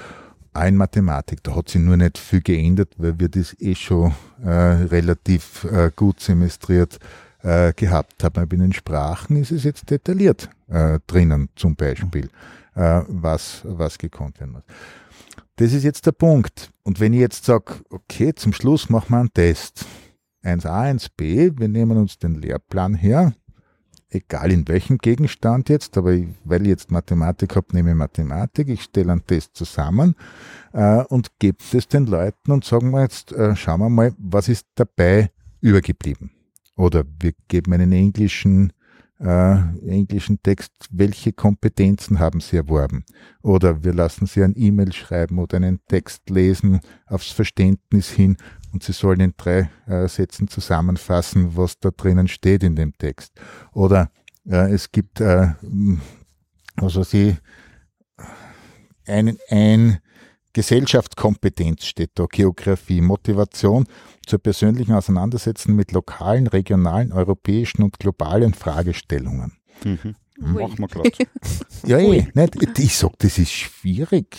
auch 0.56 0.65
in 0.65 0.78
Mathematik, 0.78 1.44
da 1.44 1.56
hat 1.56 1.70
sich 1.70 1.82
nur 1.82 1.98
nicht 1.98 2.18
viel 2.18 2.41
geändert, 2.41 2.94
weil 2.98 3.20
wir 3.20 3.30
das 3.30 3.56
eh 3.60 3.76
schon 3.76 4.13
äh, 4.44 4.50
relativ 4.50 5.65
äh, 5.65 5.91
gut 5.96 6.20
semestriert 6.20 7.00
äh, 7.44 7.74
gehabt 7.74 8.24
haben. 8.24 8.41
Aber 8.41 8.54
in 8.54 8.62
den 8.62 8.74
Sprachen 8.74 9.36
ist 9.38 9.52
es 9.52 9.63
jetzt 9.63 9.89
detailliert 9.89 10.50
äh, 10.68 11.00
drinnen, 11.08 11.50
zum 11.56 11.76
Beispiel, 11.76 12.30
äh, 12.76 13.02
was, 13.08 13.62
was 13.63 13.98
gekonnt 13.98 14.39
werden 14.39 14.54
muss. 14.54 14.63
Das 15.58 15.74
ist 15.74 15.84
jetzt 15.84 16.06
der 16.06 16.12
Punkt. 16.12 16.72
Und 16.84 17.00
wenn 17.00 17.13
ich 17.13 17.20
jetzt 17.20 17.46
sage, 17.46 17.76
okay, 17.89 18.34
zum 18.34 18.54
Schluss 18.54 18.89
machen 18.89 19.12
wir 19.12 19.20
einen 19.20 19.34
Test. 19.34 19.86
1a, 20.44 20.94
1b, 20.94 21.58
wir 21.58 21.68
nehmen 21.68 21.98
uns 21.98 22.20
den 22.20 22.36
Lehrplan 22.36 22.94
her, 22.94 23.34
egal 24.10 24.52
in 24.52 24.68
welchem 24.68 24.98
Gegenstand 24.98 25.70
jetzt, 25.70 25.98
aber 25.98 26.18
weil 26.44 26.62
ich 26.63 26.68
jetzt 26.68 26.91
Mathematik 26.91 27.56
habe, 27.56 27.68
nehme 27.74 27.91
ich 27.91 27.96
Mathematik, 27.96 28.70
ich 28.70 28.84
stelle 28.84 29.12
einen 29.12 29.26
Test 29.26 29.56
zusammen 29.56 30.15
äh, 30.74 31.04
und 31.06 31.39
gebe 31.39 31.58
es 31.74 31.88
den 31.88 32.06
Leuten 32.06 32.52
und 32.52 32.63
sagen 32.63 32.91
wir 32.91 33.02
jetzt, 33.02 33.32
äh, 33.32 33.56
schauen 33.56 33.80
wir 33.82 33.89
mal, 33.89 34.13
was 34.18 34.50
ist 34.50 34.68
dabei 34.76 35.32
übergeblieben. 35.62 36.32
Oder 36.78 37.04
wir 37.20 37.34
geben 37.48 37.74
einen 37.74 37.91
englischen 37.91 38.74
äh, 39.19 39.56
englischen 39.88 40.41
Text, 40.41 40.71
welche 40.91 41.32
Kompetenzen 41.32 42.19
haben 42.19 42.41
Sie 42.41 42.58
erworben? 42.58 43.06
Oder 43.41 43.84
wir 43.84 43.93
lassen 43.93 44.25
Sie 44.25 44.43
ein 44.43 44.54
E-Mail 44.56 44.91
schreiben 44.93 45.39
oder 45.39 45.58
einen 45.58 45.80
Text 45.88 46.30
lesen 46.30 46.82
aufs 47.06 47.32
Verständnis 47.32 48.10
hin 48.10 48.38
und 48.73 48.84
Sie 48.84 48.91
sollen 48.93 49.21
in 49.21 49.34
drei 49.38 49.69
äh, 49.88 50.08
Sätzen 50.08 50.47
zusammenfassen, 50.47 51.56
was 51.56 51.80
da 51.80 51.91
drinnen 51.91 52.28
steht 52.28 52.63
in 52.63 52.75
dem 52.75 52.93
Text. 52.97 53.39
Oder 53.71 54.12
äh, 54.45 54.71
es 54.73 54.91
gibt, 54.91 55.21
äh, 55.21 55.54
also 56.75 57.04
Sie, 57.04 57.38
ein, 59.08 59.38
ein 59.49 59.99
Gesellschaftskompetenz 60.56 61.86
steht 61.86 62.12
da, 62.15 62.28
Geografie, 62.32 63.02
Motivation 63.02 63.88
zur 64.26 64.39
persönlichen 64.39 64.94
Auseinandersetzung 64.94 65.76
mit 65.76 65.91
lokalen, 65.91 66.48
regionalen, 66.48 67.12
europäischen 67.12 67.84
und 67.84 68.00
globalen 68.00 68.54
Fragestellungen. 68.54 69.58
Mhm. 69.84 70.15
Machen 70.38 70.80
wir 70.80 70.88
gerade. 70.88 71.12
ja, 71.86 71.98
eh, 71.98 72.28
nicht, 72.34 72.80
ich 72.80 72.96
sag, 72.96 73.20
das 73.20 73.38
ist 73.38 73.52
schwierig. 73.52 74.38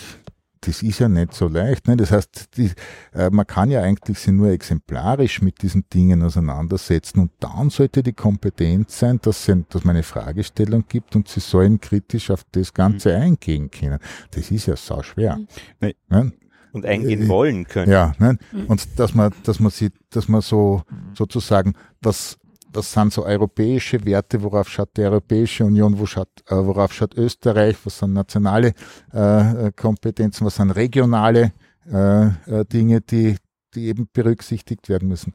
Das 0.66 0.82
ist 0.82 0.98
ja 0.98 1.08
nicht 1.08 1.32
so 1.32 1.46
leicht. 1.46 1.86
Ne? 1.86 1.96
Das 1.96 2.10
heißt, 2.10 2.56
die, 2.56 2.72
äh, 3.14 3.30
man 3.30 3.46
kann 3.46 3.70
ja 3.70 3.82
eigentlich 3.82 4.18
sich 4.18 4.32
nur 4.32 4.50
exemplarisch 4.50 5.40
mit 5.40 5.62
diesen 5.62 5.88
Dingen 5.88 6.22
auseinandersetzen 6.22 7.20
und 7.20 7.30
dann 7.38 7.70
sollte 7.70 8.02
die 8.02 8.12
Kompetenz 8.12 8.98
sein, 8.98 9.20
dass, 9.22 9.44
sie, 9.44 9.64
dass 9.68 9.84
man 9.84 9.94
eine 9.94 10.02
Fragestellung 10.02 10.84
gibt 10.88 11.14
und 11.14 11.28
sie 11.28 11.40
sollen 11.40 11.80
kritisch 11.80 12.30
auf 12.30 12.42
das 12.50 12.74
Ganze 12.74 13.16
mhm. 13.16 13.22
eingehen 13.22 13.70
können. 13.70 13.98
Das 14.32 14.50
ist 14.50 14.66
ja 14.66 14.76
sau 14.76 15.02
schwer. 15.02 15.36
Mhm. 15.80 15.92
Ne? 16.08 16.32
Und 16.72 16.84
eingehen 16.84 17.22
äh, 17.22 17.28
wollen 17.28 17.66
können. 17.66 17.90
Ja, 17.90 18.12
ne? 18.18 18.36
Mhm. 18.52 18.66
und 18.66 18.98
dass 18.98 19.14
man, 19.14 19.32
dass 19.44 19.60
man 19.60 19.70
sie, 19.70 19.90
dass 20.10 20.28
man 20.28 20.40
so 20.40 20.82
sozusagen 21.14 21.74
was 22.02 22.38
was 22.76 22.92
sind 22.92 23.12
so 23.12 23.24
europäische 23.24 24.04
Werte, 24.04 24.42
worauf 24.42 24.68
schaut 24.68 24.96
die 24.96 25.02
Europäische 25.02 25.64
Union, 25.64 25.98
wo 25.98 26.06
schaut, 26.06 26.28
äh, 26.48 26.54
worauf 26.54 26.92
schaut 26.92 27.16
Österreich, 27.16 27.76
was 27.84 27.98
sind 27.98 28.12
nationale 28.12 28.74
äh, 29.12 29.72
Kompetenzen, 29.74 30.46
was 30.46 30.56
sind 30.56 30.70
regionale 30.70 31.52
äh, 31.90 32.26
äh, 32.26 32.64
Dinge, 32.70 33.00
die, 33.00 33.36
die 33.74 33.86
eben 33.86 34.08
berücksichtigt 34.12 34.88
werden 34.88 35.08
müssen. 35.08 35.32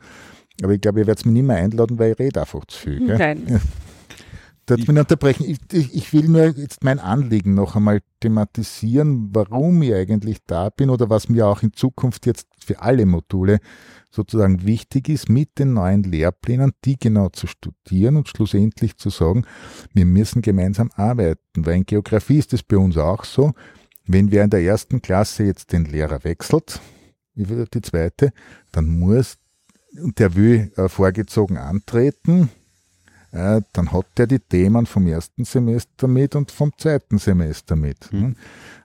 Aber 0.64 0.74
ich 0.74 0.82
glaube, 0.82 1.00
ihr 1.00 1.08
werdet 1.08 1.26
mich 1.26 1.34
nicht 1.34 1.46
mehr 1.46 1.58
einladen, 1.58 1.98
weil 1.98 2.12
ich 2.12 2.20
rede 2.20 2.42
einfach 2.42 2.64
zu 2.66 2.78
viel. 2.78 3.08
Gell? 3.08 3.18
Nein. 3.18 3.62
Darf 4.66 4.78
mich 4.78 4.90
unterbrechen? 4.90 5.46
Ich, 5.46 5.58
ich, 5.72 5.94
ich, 5.94 6.14
will 6.14 6.28
nur 6.28 6.46
jetzt 6.46 6.84
mein 6.84 7.00
Anliegen 7.00 7.56
noch 7.56 7.76
einmal 7.76 8.02
thematisieren, 8.20 9.30
warum 9.34 9.82
ich 9.82 9.94
eigentlich 9.94 10.38
da 10.46 10.70
bin 10.70 10.90
oder 10.90 11.10
was 11.10 11.30
mir 11.30 11.48
auch 11.48 11.64
in 11.64 11.74
Zukunft 11.74 12.26
jetzt 12.26 12.48
für 12.64 12.82
alle 12.82 13.06
Module 13.06 13.60
sozusagen 14.12 14.66
wichtig 14.66 15.10
ist, 15.10 15.30
mit 15.30 15.58
den 15.58 15.74
neuen 15.74 16.04
Lehrplänen, 16.04 16.74
die 16.86 16.98
genau 16.98 17.30
zu 17.30 17.48
studieren 17.48 18.18
und 18.18 18.30
schlussendlich 18.30 18.98
zu 18.98 19.10
sagen, 19.10 19.46
wir 19.94 20.06
müssen 20.06 20.42
gemeinsam 20.42 20.92
arbeiten, 20.96 21.66
weil 21.66 21.78
in 21.78 21.86
Geografie 21.86 22.38
ist 22.38 22.54
es 22.54 22.62
bei 22.62 22.78
uns 22.78 22.98
auch 22.98 23.24
so, 23.24 23.54
wenn 24.06 24.32
wer 24.32 24.44
in 24.44 24.50
der 24.50 24.62
ersten 24.62 25.02
Klasse 25.02 25.44
jetzt 25.44 25.72
den 25.72 25.86
Lehrer 25.86 26.24
wechselt, 26.24 26.82
die 27.36 27.82
zweite, 27.82 28.32
dann 28.72 28.88
muss, 28.88 29.38
und 30.02 30.20
der 30.20 30.36
will 30.36 30.72
äh, 30.76 30.90
vorgezogen 30.90 31.58
antreten, 31.58 32.50
äh, 33.32 33.62
dann 33.74 33.92
hat 33.92 34.06
der 34.18 34.28
die 34.28 34.40
Themen 34.40 34.86
vom 34.86 35.08
ersten 35.08 35.46
Semester 35.46 36.08
mit 36.08 36.36
und 36.36 36.52
vom 36.52 36.72
zweiten 36.78 37.18
Semester 37.18 37.76
mit. 37.76 38.12
Mhm. 38.12 38.36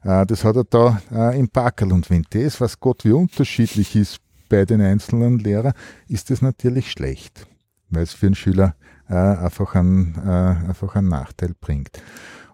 Äh, 0.03 0.25
das 0.27 0.45
hat 0.45 0.57
er 0.57 0.65
da 0.65 1.01
äh, 1.13 1.39
im 1.39 1.49
Packerl. 1.49 1.93
Und 1.93 2.11
wenn 2.11 2.25
das, 2.31 2.61
was 2.61 2.79
Gott 2.79 3.05
wie 3.05 3.13
unterschiedlich 3.13 3.97
ist 3.97 4.21
bei 4.49 4.65
den 4.65 4.81
einzelnen 4.81 5.39
Lehrern, 5.39 5.73
ist 6.09 6.31
das 6.31 6.43
natürlich 6.43 6.91
schlecht, 6.91 7.47
weil 7.91 8.05
es 8.05 8.13
für 8.13 8.27
einen 8.27 8.35
Schüler 8.37 8.77
äh, 9.09 9.15
einfach, 9.15 9.75
einen, 9.75 10.15
äh, 10.25 10.69
einfach 10.69 10.95
einen 10.95 11.09
Nachteil 11.09 11.53
bringt. 11.61 12.01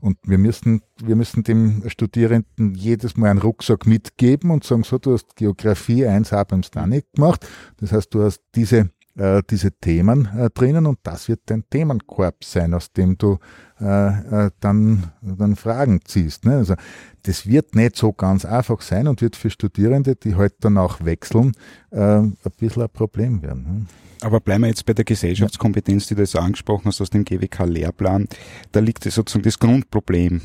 Und 0.01 0.19
wir 0.25 0.39
müssen, 0.39 0.83
wir 1.01 1.15
müssen 1.15 1.45
dem 1.45 1.89
Studierenden 1.89 2.75
jedes 2.75 3.17
Mal 3.17 3.31
einen 3.31 3.41
Rucksack 3.41 3.87
mitgeben 3.87 4.51
und 4.51 4.65
sagen, 4.65 4.83
so, 4.83 4.99
du 4.99 5.13
hast 5.13 5.37
Geografie 5.37 6.07
1a 6.07 6.45
beim 6.45 6.65
Stanik 6.65 7.05
gemacht. 7.15 7.47
Das 7.77 7.93
heißt, 7.93 8.13
du 8.13 8.25
hast 8.25 8.41
diese 8.57 8.91
äh, 9.16 9.42
diese 9.48 9.72
Themen 9.72 10.29
äh, 10.37 10.51
drinnen 10.51 10.87
und 10.87 10.98
das 11.03 11.29
wird 11.29 11.40
dein 11.46 11.64
Themenkorb 11.68 12.44
sein, 12.44 12.75
aus 12.75 12.92
dem 12.92 13.18
du 13.18 13.38
äh, 13.81 14.46
äh, 14.46 14.51
dann, 14.61 15.12
dann 15.20 15.57
Fragen 15.57 16.01
ziehst. 16.05 16.44
Ne? 16.44 16.57
Also 16.57 16.75
das 17.22 17.46
wird 17.46 17.75
nicht 17.75 17.96
so 17.96 18.12
ganz 18.12 18.44
einfach 18.44 18.81
sein 18.81 19.09
und 19.09 19.20
wird 19.20 19.37
für 19.37 19.51
Studierende, 19.51 20.16
die 20.16 20.31
heute 20.31 20.40
halt 20.40 20.55
dann 20.61 20.79
auch 20.79 21.05
wechseln, 21.05 21.53
äh, 21.90 22.01
ein 22.01 22.37
bisschen 22.59 22.83
ein 22.83 22.90
Problem 22.90 23.42
werden. 23.42 23.62
Ne? 23.64 23.87
Aber 24.22 24.40
bleiben 24.40 24.62
wir 24.62 24.68
jetzt 24.68 24.87
bei 24.87 24.94
der 24.94 25.05
Gesellschaftskompetenz, 25.05 26.07
die 26.07 26.14
du 26.14 26.22
jetzt 26.22 26.37
angesprochen 26.37 26.87
hast 26.87 27.01
aus 27.01 27.11
dem 27.11 27.25
GWK-Lehrplan. 27.25 28.29
Da 28.70 28.81
liegt 28.81 29.03
sozusagen 29.03 29.42
das 29.42 29.59
Grundproblem 29.59 30.42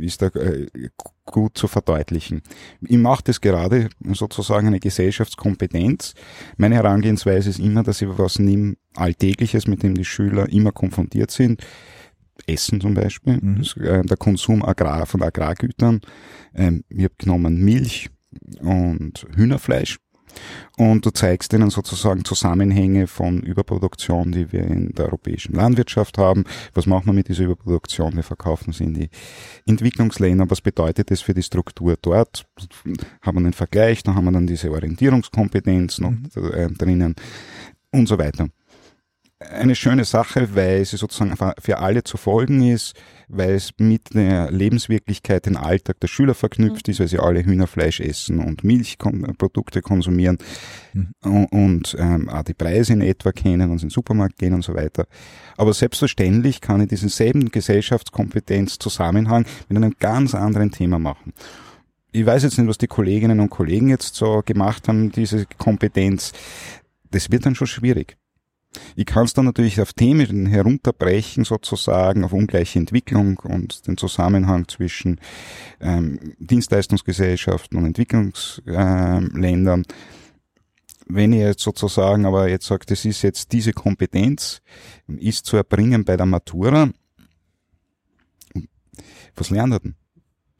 ist 0.00 0.22
äh, 0.22 0.66
gut 1.30 1.56
zu 1.56 1.68
verdeutlichen. 1.68 2.42
Ich 2.80 2.98
mache 2.98 3.24
das 3.24 3.40
gerade 3.40 3.88
sozusagen 4.12 4.66
eine 4.66 4.80
Gesellschaftskompetenz. 4.80 6.14
Meine 6.56 6.76
Herangehensweise 6.76 7.50
ist 7.50 7.58
immer, 7.58 7.82
dass 7.82 8.02
ich 8.02 8.08
was 8.10 8.38
nehme 8.38 8.76
Alltägliches, 8.94 9.66
mit 9.66 9.82
dem 9.82 9.94
die 9.94 10.04
Schüler 10.04 10.48
immer 10.48 10.72
konfrontiert 10.72 11.30
sind. 11.30 11.62
Essen 12.46 12.80
zum 12.80 12.94
Beispiel, 12.94 13.38
mhm. 13.40 13.58
das, 13.58 13.76
äh, 13.76 14.02
der 14.02 14.16
Konsum 14.16 14.64
Agrar, 14.64 15.06
von 15.06 15.22
Agrargütern. 15.22 16.00
Ähm, 16.54 16.84
ich 16.88 17.04
habe 17.04 17.14
genommen 17.18 17.64
Milch 17.64 18.10
und 18.60 19.26
Hühnerfleisch 19.34 19.98
und 20.76 21.04
du 21.04 21.10
zeigst 21.10 21.52
ihnen 21.52 21.70
sozusagen 21.70 22.24
Zusammenhänge 22.24 23.06
von 23.06 23.42
Überproduktion, 23.42 24.32
die 24.32 24.52
wir 24.52 24.64
in 24.64 24.90
der 24.90 25.06
europäischen 25.06 25.54
Landwirtschaft 25.54 26.18
haben. 26.18 26.44
Was 26.74 26.86
machen 26.86 27.06
wir 27.06 27.12
mit 27.12 27.28
dieser 27.28 27.44
Überproduktion? 27.44 28.16
Wir 28.16 28.22
verkaufen 28.22 28.72
sie 28.72 28.84
in 28.84 28.94
die 28.94 29.10
Entwicklungsländer. 29.66 30.50
Was 30.50 30.60
bedeutet 30.60 31.10
das 31.10 31.20
für 31.20 31.34
die 31.34 31.42
Struktur 31.42 31.96
dort? 32.00 32.46
Haben 33.22 33.38
wir 33.38 33.44
einen 33.44 33.52
Vergleich, 33.52 34.02
dann 34.02 34.14
haben 34.14 34.24
wir 34.24 34.32
dann 34.32 34.46
diese 34.46 34.70
Orientierungskompetenz 34.70 35.98
noch 35.98 36.10
mhm. 36.10 36.28
äh, 36.54 36.68
drinnen 36.68 37.14
und 37.90 38.06
so 38.06 38.18
weiter 38.18 38.48
eine 39.40 39.76
schöne 39.76 40.04
Sache, 40.04 40.56
weil 40.56 40.84
sie 40.84 40.96
sozusagen 40.96 41.36
für 41.60 41.78
alle 41.78 42.02
zu 42.02 42.16
folgen 42.16 42.62
ist, 42.62 42.94
weil 43.28 43.52
es 43.52 43.70
mit 43.78 44.14
der 44.14 44.50
Lebenswirklichkeit 44.50 45.46
den 45.46 45.56
Alltag 45.56 46.00
der 46.00 46.08
Schüler 46.08 46.34
verknüpft 46.34 46.88
mhm. 46.88 46.92
ist, 46.92 47.00
weil 47.00 47.08
sie 47.08 47.20
alle 47.20 47.44
Hühnerfleisch 47.44 48.00
essen 48.00 48.40
und 48.40 48.64
Milchprodukte 48.64 49.80
konsumieren 49.80 50.38
mhm. 50.92 51.44
und, 51.46 51.96
ähm, 51.98 52.28
auch 52.28 52.42
die 52.42 52.54
Preise 52.54 52.94
in 52.94 53.00
etwa 53.00 53.30
kennen 53.30 53.70
und 53.70 53.76
in 53.76 53.88
den 53.88 53.90
Supermarkt 53.90 54.38
gehen 54.38 54.54
und 54.54 54.64
so 54.64 54.74
weiter. 54.74 55.06
Aber 55.56 55.72
selbstverständlich 55.72 56.60
kann 56.60 56.80
ich 56.80 56.88
diesen 56.88 57.08
selben 57.08 57.50
Gesellschaftskompetenzzusammenhang 57.50 59.46
mit 59.68 59.76
einem 59.76 59.94
ganz 60.00 60.34
anderen 60.34 60.72
Thema 60.72 60.98
machen 60.98 61.32
ich 62.10 62.24
weiß 62.24 62.42
jetzt 62.42 62.58
nicht, 62.58 62.66
was 62.66 62.78
die 62.78 62.86
Kolleginnen 62.86 63.38
und 63.38 63.50
Kollegen 63.50 63.90
jetzt 63.90 64.14
so 64.14 64.42
gemacht 64.44 64.88
haben, 64.88 65.12
diese 65.12 65.44
Kompetenz. 65.58 66.32
Das 67.10 67.30
wird 67.30 67.46
dann 67.46 67.54
schon 67.54 67.66
schwierig. 67.66 68.16
Ich 68.96 69.06
kann 69.06 69.24
es 69.24 69.32
dann 69.32 69.46
natürlich 69.46 69.80
auf 69.80 69.92
Themen 69.92 70.46
herunterbrechen, 70.46 71.44
sozusagen, 71.44 72.24
auf 72.24 72.32
ungleiche 72.32 72.78
Entwicklung 72.78 73.38
und 73.38 73.86
den 73.86 73.96
Zusammenhang 73.96 74.68
zwischen 74.68 75.20
ähm, 75.80 76.34
Dienstleistungsgesellschaften 76.38 77.78
und 77.78 77.86
Entwicklungsländern. 77.86 79.80
Ähm, 79.80 79.84
Wenn 81.06 81.32
ihr 81.32 81.46
jetzt 81.46 81.62
sozusagen 81.62 82.26
aber 82.26 82.48
jetzt 82.48 82.66
sagt, 82.66 82.90
das 82.90 83.06
ist 83.06 83.22
jetzt 83.22 83.52
diese 83.52 83.72
Kompetenz, 83.72 84.60
ist 85.06 85.46
zu 85.46 85.56
erbringen 85.56 86.04
bei 86.04 86.16
der 86.16 86.26
Matura, 86.26 86.90
was 89.34 89.50
lernt 89.50 89.72
er 89.72 89.80
denn? 89.80 89.97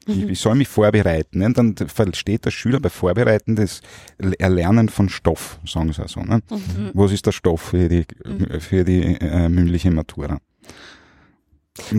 Ich, 0.09 0.29
ich 0.29 0.39
soll 0.39 0.55
mich 0.55 0.67
vorbereiten. 0.67 1.39
Ne? 1.39 1.51
Dann 1.53 1.75
versteht 1.75 2.45
der 2.45 2.51
Schüler 2.51 2.79
bei 2.79 2.89
Vorbereiten 2.89 3.55
das 3.55 3.81
Erlernen 4.37 4.89
von 4.89 5.09
Stoff, 5.09 5.59
sagen 5.65 5.91
sie 5.93 6.01
also. 6.01 6.21
Ne? 6.21 6.41
Mhm. 6.49 6.91
Was 6.93 7.11
ist 7.11 7.25
der 7.25 7.31
Stoff 7.31 7.61
für 7.61 7.87
die, 7.89 8.05
mhm. 8.25 8.59
für 8.59 8.83
die 8.83 9.15
äh, 9.19 9.49
mündliche 9.49 9.91
Matura? 9.91 10.39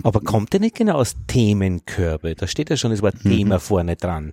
Aber 0.03 0.21
kommt 0.21 0.53
der 0.53 0.61
nicht 0.61 0.77
genau 0.77 0.95
aus 0.95 1.17
Themenkörbe? 1.27 2.35
Da 2.35 2.47
steht 2.47 2.71
ja 2.71 2.77
schon 2.77 2.91
das 2.91 3.03
Wort 3.03 3.25
mhm. 3.25 3.31
Thema 3.31 3.61
vorne 3.61 3.97
dran. 3.97 4.33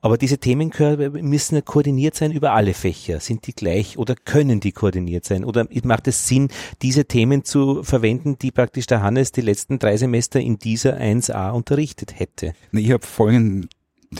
Aber 0.00 0.18
diese 0.18 0.38
Themenkörbe 0.38 1.10
müssen 1.22 1.56
ja 1.56 1.60
koordiniert 1.60 2.14
sein 2.14 2.32
über 2.32 2.52
alle 2.52 2.74
Fächer. 2.74 3.20
Sind 3.20 3.46
die 3.46 3.54
gleich 3.54 3.98
oder 3.98 4.14
können 4.14 4.60
die 4.60 4.72
koordiniert 4.72 5.24
sein? 5.24 5.44
Oder 5.44 5.66
macht 5.84 6.08
es 6.08 6.26
Sinn, 6.28 6.48
diese 6.82 7.04
Themen 7.04 7.44
zu 7.44 7.82
verwenden, 7.82 8.38
die 8.38 8.50
praktisch 8.50 8.86
der 8.86 9.02
Hannes 9.02 9.32
die 9.32 9.40
letzten 9.40 9.78
drei 9.78 9.96
Semester 9.96 10.40
in 10.40 10.58
dieser 10.58 10.98
1a 10.98 11.50
unterrichtet 11.52 12.18
hätte? 12.18 12.54
Ich 12.72 12.90
habe 12.90 13.06
folgende 13.06 13.68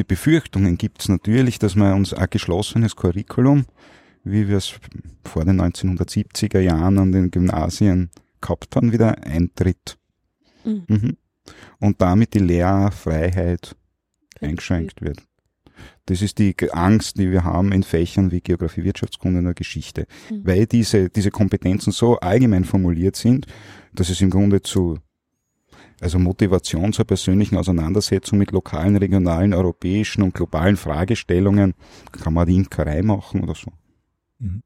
Befürchtungen 0.07 0.79
gibt 0.79 1.03
es 1.03 1.09
natürlich, 1.09 1.59
dass 1.59 1.77
man 1.77 1.95
uns 1.95 2.13
ein 2.13 2.27
geschlossenes 2.31 2.97
Curriculum, 2.97 3.67
wie 4.25 4.49
wir 4.49 4.57
es 4.57 4.75
vor 5.25 5.45
den 5.45 5.61
1970er 5.61 6.61
Jahren 6.61 6.99
an 6.99 7.13
den 7.13 7.31
Gymnasien 7.31 8.11
gehabt 8.41 8.77
haben, 8.77 8.93
wieder 8.93 9.23
eintritt. 9.25 9.97
Mhm. 10.67 10.85
Mhm. 10.89 11.17
Und 11.79 12.01
damit 12.01 12.35
die 12.35 12.41
Lehrfreiheit 12.41 13.77
eingeschränkt 14.41 15.01
wird. 15.01 15.23
Das 16.07 16.23
ist 16.23 16.39
die 16.39 16.55
Angst, 16.71 17.19
die 17.19 17.31
wir 17.31 17.45
haben 17.45 17.73
in 17.73 17.83
Fächern 17.83 18.31
wie 18.31 18.41
Geografie, 18.41 18.85
Wirtschaftskunde 18.85 19.41
und 19.41 19.57
Geschichte. 19.57 20.07
Mhm. 20.31 20.41
Weil 20.45 20.67
diese, 20.67 21.11
diese 21.11 21.31
Kompetenzen 21.31 21.93
so 21.93 22.19
allgemein 22.19 22.65
formuliert 22.65 23.17
sind, 23.17 23.47
dass 23.93 24.09
es 24.09 24.21
im 24.21 24.31
Grunde 24.31 24.63
zu, 24.63 24.99
also 26.01 26.19
Motivation 26.19 26.93
zur 26.93 27.07
persönlichen 27.07 27.57
Auseinandersetzung 27.57 28.39
mit 28.39 28.53
lokalen, 28.53 28.97
regionalen, 28.97 29.53
europäischen 29.53 30.23
und 30.23 30.35
globalen 30.35 30.77
Fragestellungen, 30.77 31.75
kann 32.13 32.35
man 32.35 32.47
die 32.47 32.57
Imkerei 32.57 33.03
machen 33.03 33.43
oder 33.43 33.55
so. 33.55 33.73
Mhm. 34.39 34.63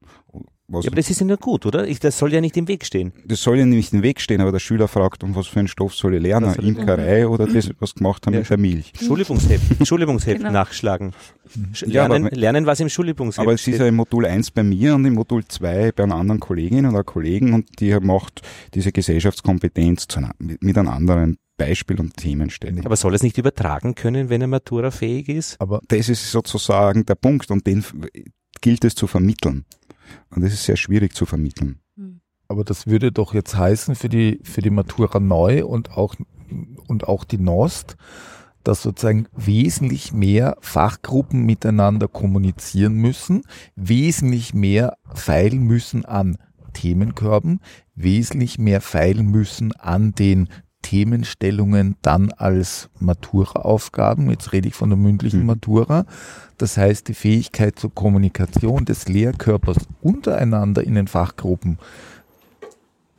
Was 0.71 0.85
ja, 0.85 0.89
aber 0.89 0.95
das 0.95 1.09
ist 1.09 1.19
ja 1.19 1.25
nur 1.25 1.35
gut, 1.35 1.65
oder? 1.65 1.85
Ich, 1.85 1.99
das 1.99 2.17
soll 2.17 2.31
ja 2.31 2.39
nicht 2.39 2.55
im 2.55 2.65
Weg 2.69 2.85
stehen. 2.85 3.11
Das 3.25 3.41
soll 3.41 3.59
ja 3.59 3.65
nicht 3.65 3.91
im 3.91 4.03
Weg 4.03 4.21
stehen, 4.21 4.39
aber 4.39 4.53
der 4.53 4.59
Schüler 4.59 4.87
fragt, 4.87 5.21
um 5.21 5.35
was 5.35 5.47
für 5.47 5.59
einen 5.59 5.67
Stoff 5.67 5.93
soll 5.93 6.15
ich 6.15 6.21
lernen? 6.21 6.53
Soll 6.53 6.65
Imkerei 6.65 7.27
oder 7.27 7.45
das, 7.45 7.69
was 7.79 7.93
gemacht 7.93 8.25
haben 8.25 8.33
ja. 8.33 8.39
mit 8.39 8.49
der 8.49 8.57
Milch? 8.57 8.93
Schulübungsheft, 8.97 9.85
Schulübungsheft 9.87 10.37
genau. 10.37 10.51
nachschlagen. 10.51 11.11
Lernen, 11.81 11.91
ja, 11.91 12.05
aber, 12.05 12.37
lernen, 12.37 12.65
was 12.65 12.79
im 12.79 12.87
Schulübungsheft 12.87 13.39
Aber 13.39 13.53
es 13.53 13.67
ist 13.67 13.79
ja 13.79 13.85
im 13.85 13.95
Modul 13.95 14.25
1 14.25 14.51
bei 14.51 14.63
mir 14.63 14.95
und 14.95 15.03
im 15.03 15.15
Modul 15.15 15.43
2 15.45 15.91
bei 15.91 16.03
einer 16.03 16.15
anderen 16.15 16.39
Kollegin 16.39 16.85
oder 16.85 17.03
Kollegen 17.03 17.53
und 17.53 17.81
die 17.81 17.93
macht 17.99 18.41
diese 18.73 18.93
Gesellschaftskompetenz 18.93 20.07
mit 20.39 20.77
einem 20.77 20.87
anderen 20.87 21.37
Beispiel- 21.57 21.99
und 21.99 22.15
Themenstellung. 22.15 22.85
Aber 22.85 22.95
soll 22.95 23.13
es 23.13 23.23
nicht 23.23 23.37
übertragen 23.37 23.93
können, 23.93 24.29
wenn 24.29 24.39
er 24.39 24.47
Matura 24.47 24.89
fähig 24.89 25.27
ist? 25.27 25.59
Aber 25.59 25.81
das 25.89 26.07
ist 26.07 26.31
sozusagen 26.31 27.05
der 27.05 27.15
Punkt 27.15 27.51
und 27.51 27.67
den 27.67 27.83
gilt 28.61 28.85
es 28.85 28.95
zu 28.95 29.07
vermitteln. 29.07 29.65
Und 30.29 30.43
das 30.43 30.53
ist 30.53 30.63
sehr 30.63 30.77
schwierig 30.77 31.13
zu 31.13 31.25
vermitteln. 31.25 31.79
Aber 32.47 32.65
das 32.65 32.85
würde 32.85 33.13
doch 33.13 33.33
jetzt 33.33 33.55
heißen 33.55 33.95
für 33.95 34.09
die, 34.09 34.39
für 34.43 34.61
die 34.61 34.71
Matura 34.71 35.21
neu 35.21 35.65
und 35.65 35.91
auch, 35.91 36.15
und 36.87 37.07
auch 37.07 37.23
die 37.23 37.37
Nost, 37.37 37.95
dass 38.63 38.83
sozusagen 38.83 39.27
wesentlich 39.35 40.11
mehr 40.11 40.57
Fachgruppen 40.59 41.45
miteinander 41.45 42.09
kommunizieren 42.09 42.95
müssen, 42.95 43.43
wesentlich 43.75 44.53
mehr 44.53 44.97
feilen 45.13 45.63
müssen 45.63 46.03
an 46.03 46.37
Themenkörben, 46.73 47.61
wesentlich 47.95 48.59
mehr 48.59 48.81
feilen 48.81 49.27
müssen 49.27 49.71
an 49.73 50.11
den 50.11 50.49
Themenstellungen 50.81 51.95
dann 52.01 52.31
als 52.31 52.89
Matura-Aufgaben. 52.99 54.29
Jetzt 54.29 54.51
rede 54.51 54.67
ich 54.67 54.75
von 54.75 54.89
der 54.89 54.97
mündlichen 54.97 55.45
Matura. 55.45 56.05
Das 56.57 56.77
heißt, 56.77 57.07
die 57.07 57.13
Fähigkeit 57.13 57.79
zur 57.79 57.93
Kommunikation 57.93 58.85
des 58.85 59.07
Lehrkörpers 59.07 59.77
untereinander 60.01 60.83
in 60.83 60.95
den 60.95 61.07
Fachgruppen, 61.07 61.79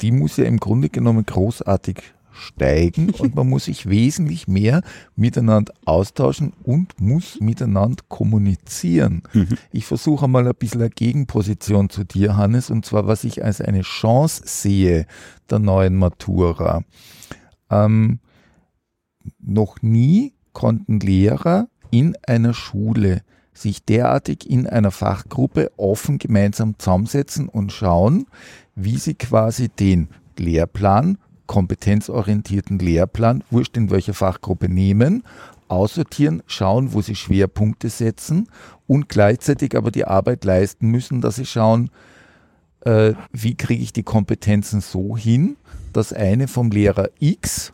die 0.00 0.12
muss 0.12 0.36
ja 0.36 0.44
im 0.44 0.58
Grunde 0.58 0.88
genommen 0.88 1.24
großartig 1.24 2.02
steigen 2.32 3.10
und 3.18 3.34
man 3.34 3.48
muss 3.48 3.66
sich 3.66 3.88
wesentlich 3.88 4.48
mehr 4.48 4.82
miteinander 5.16 5.72
austauschen 5.84 6.52
und 6.62 7.00
muss 7.00 7.40
miteinander 7.40 8.02
kommunizieren. 8.08 9.22
Ich 9.70 9.86
versuche 9.86 10.28
mal 10.28 10.46
ein 10.46 10.54
bisschen 10.58 10.80
eine 10.80 10.90
Gegenposition 10.90 11.90
zu 11.90 12.04
dir, 12.04 12.36
Hannes, 12.36 12.70
und 12.70 12.84
zwar, 12.84 13.06
was 13.06 13.24
ich 13.24 13.44
als 13.44 13.60
eine 13.60 13.82
Chance 13.82 14.42
sehe 14.46 15.06
der 15.50 15.58
neuen 15.58 15.96
Matura. 15.96 16.82
Ähm, 17.72 18.20
noch 19.40 19.82
nie 19.82 20.34
konnten 20.52 21.00
Lehrer 21.00 21.68
in 21.90 22.16
einer 22.26 22.54
Schule 22.54 23.22
sich 23.54 23.84
derartig 23.84 24.48
in 24.48 24.66
einer 24.66 24.90
Fachgruppe 24.90 25.70
offen 25.76 26.18
gemeinsam 26.18 26.78
zusammensetzen 26.78 27.48
und 27.48 27.72
schauen, 27.72 28.26
wie 28.74 28.96
sie 28.96 29.14
quasi 29.14 29.68
den 29.68 30.08
Lehrplan, 30.38 31.18
kompetenzorientierten 31.46 32.78
Lehrplan, 32.78 33.44
wurscht 33.50 33.76
in 33.76 33.90
welcher 33.90 34.14
Fachgruppe 34.14 34.68
nehmen, 34.68 35.22
aussortieren, 35.68 36.42
schauen, 36.46 36.92
wo 36.92 37.02
sie 37.02 37.14
Schwerpunkte 37.14 37.90
setzen 37.90 38.48
und 38.86 39.08
gleichzeitig 39.08 39.76
aber 39.76 39.90
die 39.90 40.06
Arbeit 40.06 40.44
leisten 40.44 40.88
müssen, 40.88 41.20
dass 41.20 41.36
sie 41.36 41.46
schauen, 41.46 41.90
äh, 42.84 43.14
wie 43.32 43.54
kriege 43.54 43.82
ich 43.82 43.92
die 43.92 44.02
Kompetenzen 44.02 44.80
so 44.80 45.16
hin, 45.16 45.56
dass 45.92 46.12
eine 46.12 46.48
vom 46.48 46.70
Lehrer 46.70 47.10
X 47.18 47.72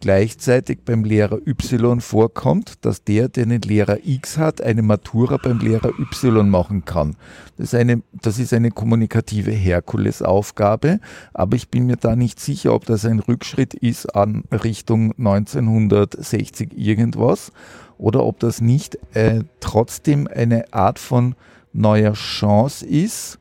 gleichzeitig 0.00 0.78
beim 0.84 1.04
Lehrer 1.04 1.38
Y 1.46 2.00
vorkommt, 2.00 2.84
dass 2.84 3.04
der, 3.04 3.28
der 3.28 3.46
den 3.46 3.60
Lehrer 3.60 3.98
X 4.02 4.38
hat, 4.38 4.62
eine 4.62 4.82
Matura 4.82 5.36
beim 5.36 5.58
Lehrer 5.58 5.90
Y 5.98 6.48
machen 6.48 6.86
kann. 6.86 7.16
Das 7.58 7.68
ist 7.68 7.74
eine, 7.74 8.02
das 8.12 8.38
ist 8.38 8.54
eine 8.54 8.70
kommunikative 8.70 9.50
Herkulesaufgabe, 9.50 11.00
aber 11.34 11.56
ich 11.56 11.68
bin 11.68 11.86
mir 11.86 11.96
da 11.96 12.16
nicht 12.16 12.40
sicher, 12.40 12.74
ob 12.74 12.86
das 12.86 13.04
ein 13.04 13.20
Rückschritt 13.20 13.74
ist 13.74 14.16
an 14.16 14.44
Richtung 14.50 15.12
1960 15.18 16.76
irgendwas 16.76 17.52
oder 17.98 18.24
ob 18.24 18.40
das 18.40 18.62
nicht 18.62 18.98
äh, 19.14 19.44
trotzdem 19.60 20.26
eine 20.26 20.72
Art 20.72 20.98
von 20.98 21.34
neuer 21.74 22.14
Chance 22.14 22.86
ist, 22.86 23.38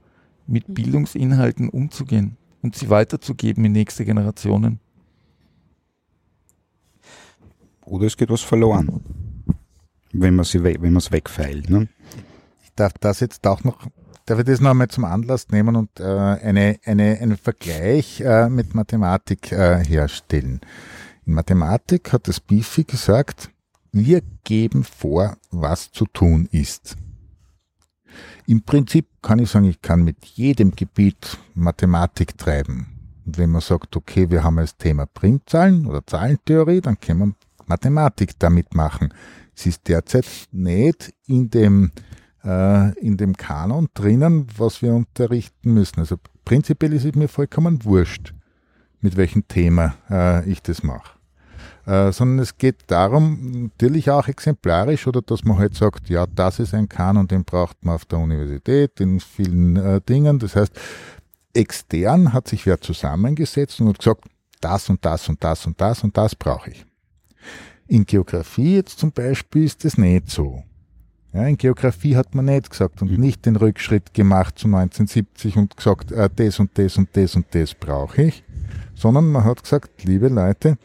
mit 0.49 0.73
Bildungsinhalten 0.73 1.69
umzugehen 1.69 2.37
und 2.61 2.75
sie 2.75 2.89
weiterzugeben 2.89 3.65
in 3.65 3.71
nächste 3.71 4.03
Generationen. 4.03 4.79
Oder 7.85 8.07
es 8.07 8.17
geht 8.17 8.29
was 8.29 8.41
verloren, 8.41 9.01
wenn 10.11 10.35
man 10.35 10.45
sie 10.45 10.63
wenn 10.63 10.81
man 10.81 10.97
es 10.97 11.11
wegfeilt. 11.11 11.69
Ne? 11.69 11.87
Ich 12.63 12.73
darf 12.75 12.93
das 12.99 13.19
jetzt 13.19 13.45
auch 13.47 13.63
noch, 13.63 13.87
darf 14.25 14.39
ich 14.39 14.45
das 14.45 14.59
noch 14.59 14.71
einmal 14.71 14.89
zum 14.89 15.05
Anlass 15.05 15.49
nehmen 15.49 15.75
und 15.75 15.99
äh, 15.99 16.03
eine, 16.03 16.79
eine, 16.85 17.17
einen 17.19 17.37
Vergleich 17.37 18.21
äh, 18.21 18.49
mit 18.49 18.75
Mathematik 18.75 19.51
äh, 19.51 19.83
herstellen. 19.83 20.61
In 21.25 21.33
Mathematik 21.33 22.13
hat 22.13 22.27
das 22.27 22.39
Bifi 22.39 22.83
gesagt, 22.83 23.49
wir 23.91 24.21
geben 24.43 24.83
vor, 24.83 25.37
was 25.49 25.91
zu 25.91 26.05
tun 26.05 26.47
ist. 26.51 26.95
Im 28.47 28.61
Prinzip 28.61 29.07
kann 29.21 29.39
ich 29.39 29.49
sagen, 29.49 29.65
ich 29.65 29.81
kann 29.81 30.03
mit 30.03 30.25
jedem 30.25 30.71
Gebiet 30.71 31.37
Mathematik 31.53 32.37
treiben. 32.37 32.87
Und 33.25 33.37
wenn 33.37 33.51
man 33.51 33.61
sagt, 33.61 33.95
okay, 33.95 34.29
wir 34.29 34.43
haben 34.43 34.57
als 34.57 34.75
Thema 34.77 35.05
Primzahlen 35.05 35.85
oder 35.85 36.05
Zahlentheorie, 36.05 36.81
dann 36.81 36.99
können 36.99 37.19
wir 37.19 37.33
Mathematik 37.67 38.39
damit 38.39 38.73
machen. 38.73 39.13
Es 39.55 39.65
ist 39.65 39.87
derzeit 39.87 40.25
nicht 40.51 41.13
in 41.27 41.49
dem, 41.49 41.91
äh, 42.43 42.97
in 42.99 43.17
dem 43.17 43.35
Kanon 43.35 43.89
drinnen, 43.93 44.47
was 44.57 44.81
wir 44.81 44.93
unterrichten 44.93 45.73
müssen. 45.73 45.99
Also 45.99 46.17
prinzipiell 46.45 46.93
ist 46.93 47.05
es 47.05 47.13
mir 47.13 47.27
vollkommen 47.27 47.83
wurscht, 47.85 48.33
mit 49.01 49.17
welchem 49.17 49.47
Thema 49.47 49.95
äh, 50.09 50.49
ich 50.49 50.63
das 50.63 50.81
mache. 50.81 51.18
Äh, 51.89 52.11
sondern 52.11 52.37
es 52.37 52.55
geht 52.55 52.83
darum, 52.85 53.63
natürlich 53.63 54.11
auch 54.11 54.27
exemplarisch, 54.27 55.07
oder 55.07 55.23
dass 55.23 55.43
man 55.43 55.57
halt 55.57 55.73
sagt, 55.73 56.07
ja, 56.07 56.27
das 56.27 56.59
ist 56.59 56.75
ein 56.75 56.87
Kanon, 56.87 57.27
den 57.27 57.43
braucht 57.43 57.83
man 57.83 57.95
auf 57.95 58.05
der 58.05 58.19
Universität, 58.19 58.99
in 58.99 59.19
vielen 59.19 59.75
äh, 59.75 59.99
Dingen. 59.99 60.37
Das 60.37 60.55
heißt, 60.55 60.71
extern 61.51 62.31
hat 62.31 62.47
sich 62.47 62.67
wer 62.67 62.79
zusammengesetzt 62.79 63.81
und 63.81 63.87
hat 63.87 63.97
gesagt, 63.97 64.25
das 64.61 64.87
und 64.87 65.03
das 65.03 65.29
und 65.29 65.43
das 65.43 65.65
und 65.65 65.81
das 65.81 66.03
und 66.03 66.15
das 66.15 66.35
brauche 66.35 66.69
ich. 66.69 66.85
In 67.87 68.05
Geografie 68.05 68.75
jetzt 68.75 68.99
zum 68.99 69.11
Beispiel 69.11 69.63
ist 69.63 69.83
das 69.83 69.97
nicht 69.97 70.29
so. 70.29 70.61
Ja, 71.33 71.47
in 71.47 71.57
Geografie 71.57 72.15
hat 72.15 72.35
man 72.35 72.45
nicht 72.45 72.69
gesagt 72.69 73.01
und 73.01 73.17
nicht 73.17 73.47
den 73.47 73.55
Rückschritt 73.55 74.13
gemacht 74.13 74.59
zu 74.59 74.67
1970 74.67 75.57
und 75.57 75.75
gesagt, 75.75 76.11
äh, 76.11 76.29
das 76.35 76.59
und 76.59 76.69
das 76.77 76.97
und 76.97 77.09
das 77.13 77.35
und 77.35 77.47
das 77.49 77.73
brauche 77.73 78.21
ich, 78.21 78.43
sondern 78.93 79.31
man 79.31 79.43
hat 79.43 79.63
gesagt, 79.63 80.03
liebe 80.03 80.27
Leute, 80.27 80.77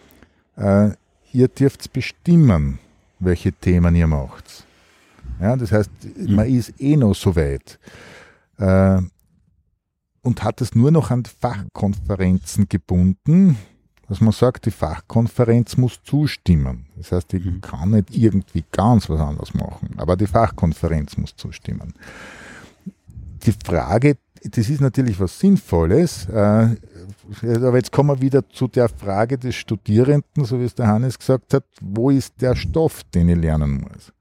äh, 0.56 0.90
ihr 1.32 1.48
dürft 1.48 1.92
bestimmen, 1.92 2.78
welche 3.18 3.52
Themen 3.52 3.94
ihr 3.94 4.06
macht. 4.06 4.64
Ja, 5.40 5.56
das 5.56 5.72
heißt, 5.72 5.90
man 6.28 6.46
ist 6.46 6.80
eh 6.80 6.96
noch 6.96 7.14
so 7.14 7.34
weit. 7.34 7.78
Äh, 8.58 9.00
und 10.22 10.42
hat 10.42 10.60
es 10.60 10.74
nur 10.74 10.90
noch 10.90 11.10
an 11.10 11.24
Fachkonferenzen 11.24 12.68
gebunden, 12.68 13.58
dass 14.08 14.20
man 14.20 14.32
sagt, 14.32 14.66
die 14.66 14.70
Fachkonferenz 14.70 15.76
muss 15.76 16.00
zustimmen. 16.02 16.86
Das 16.96 17.12
heißt, 17.12 17.32
ich 17.34 17.44
Mhm. 17.44 17.60
kann 17.60 17.90
nicht 17.90 18.16
irgendwie 18.16 18.64
ganz 18.70 19.08
was 19.08 19.20
anderes 19.20 19.54
machen, 19.54 19.90
aber 19.96 20.16
die 20.16 20.26
Fachkonferenz 20.26 21.16
muss 21.16 21.34
zustimmen. 21.36 21.94
Die 23.44 23.52
Frage, 23.64 24.16
das 24.42 24.68
ist 24.68 24.80
natürlich 24.80 25.18
was 25.20 25.38
Sinnvolles, 25.38 26.26
äh, 26.28 26.76
aber 27.42 27.76
jetzt 27.76 27.92
kommen 27.92 28.10
wir 28.10 28.20
wieder 28.20 28.48
zu 28.48 28.68
der 28.68 28.88
Frage 28.88 29.38
des 29.38 29.54
Studierenden, 29.54 30.44
so 30.44 30.60
wie 30.60 30.64
es 30.64 30.74
der 30.74 30.86
Hannes 30.86 31.18
gesagt 31.18 31.54
hat, 31.54 31.64
wo 31.80 32.10
ist 32.10 32.34
der 32.40 32.54
Stoff, 32.54 33.02
den 33.14 33.28
ich 33.28 33.36
lernen 33.36 33.80
muss? 33.80 34.12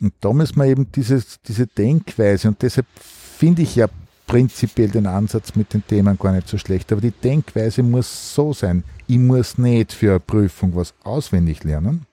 Und 0.00 0.12
da 0.20 0.32
müssen 0.32 0.56
wir 0.56 0.66
eben 0.66 0.90
dieses, 0.92 1.40
diese 1.42 1.66
Denkweise, 1.66 2.48
und 2.48 2.60
deshalb 2.60 2.86
finde 2.98 3.62
ich 3.62 3.76
ja 3.76 3.86
prinzipiell 4.26 4.88
den 4.88 5.06
Ansatz 5.06 5.54
mit 5.54 5.72
den 5.72 5.86
Themen 5.86 6.18
gar 6.18 6.32
nicht 6.32 6.48
so 6.48 6.58
schlecht, 6.58 6.92
aber 6.92 7.00
die 7.00 7.10
Denkweise 7.10 7.82
muss 7.82 8.34
so 8.34 8.52
sein, 8.52 8.84
ich 9.06 9.18
muss 9.18 9.58
nicht 9.58 9.92
für 9.92 10.10
eine 10.10 10.20
Prüfung 10.20 10.74
was 10.74 10.94
auswendig 11.04 11.64
lernen, 11.64 12.06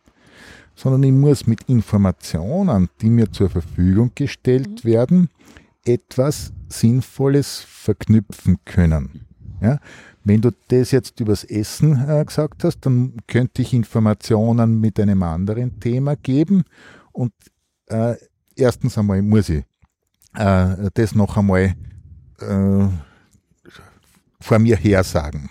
sondern 0.76 1.04
ich 1.04 1.12
muss 1.12 1.48
mit 1.48 1.64
Informationen, 1.70 2.90
die 3.02 3.10
mir 3.10 3.32
zur 3.32 3.50
Verfügung 3.50 4.12
gestellt 4.16 4.84
werden, 4.84 5.30
etwas 5.86 6.52
Sinnvolles 6.70 7.66
verknüpfen 7.68 8.58
können. 8.66 9.26
Ja? 9.62 9.80
Wenn 10.24 10.42
du 10.42 10.52
das 10.68 10.92
jetzt 10.92 11.20
übers 11.20 11.44
Essen 11.44 12.08
äh, 12.08 12.24
gesagt 12.26 12.64
hast, 12.64 12.80
dann 12.82 13.14
könnte 13.28 13.62
ich 13.62 13.74
Informationen 13.74 14.80
mit 14.80 15.00
einem 15.00 15.24
anderen 15.24 15.80
Thema 15.80 16.16
geben 16.16 16.64
und 17.12 17.32
äh, 17.88 18.16
erstens 18.56 18.98
einmal 18.98 19.22
muss 19.22 19.50
ich 19.50 19.64
äh, 20.36 20.90
das 20.94 21.16
noch 21.16 21.38
einmal 21.38 21.76
äh, 22.40 22.88
vor 24.40 24.60
mir 24.60 24.76
her 24.76 25.04
sagen. 25.04 25.50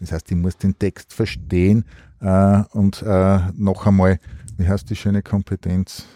Das 0.00 0.12
heißt, 0.12 0.30
ich 0.30 0.36
muss 0.36 0.56
den 0.58 0.78
Text 0.78 1.12
verstehen 1.12 1.84
äh, 2.20 2.62
und 2.72 3.02
äh, 3.02 3.38
noch 3.54 3.86
einmal, 3.86 4.18
wie 4.56 4.68
heißt 4.68 4.90
die 4.90 4.96
schöne 4.96 5.22
Kompetenz? 5.22 6.06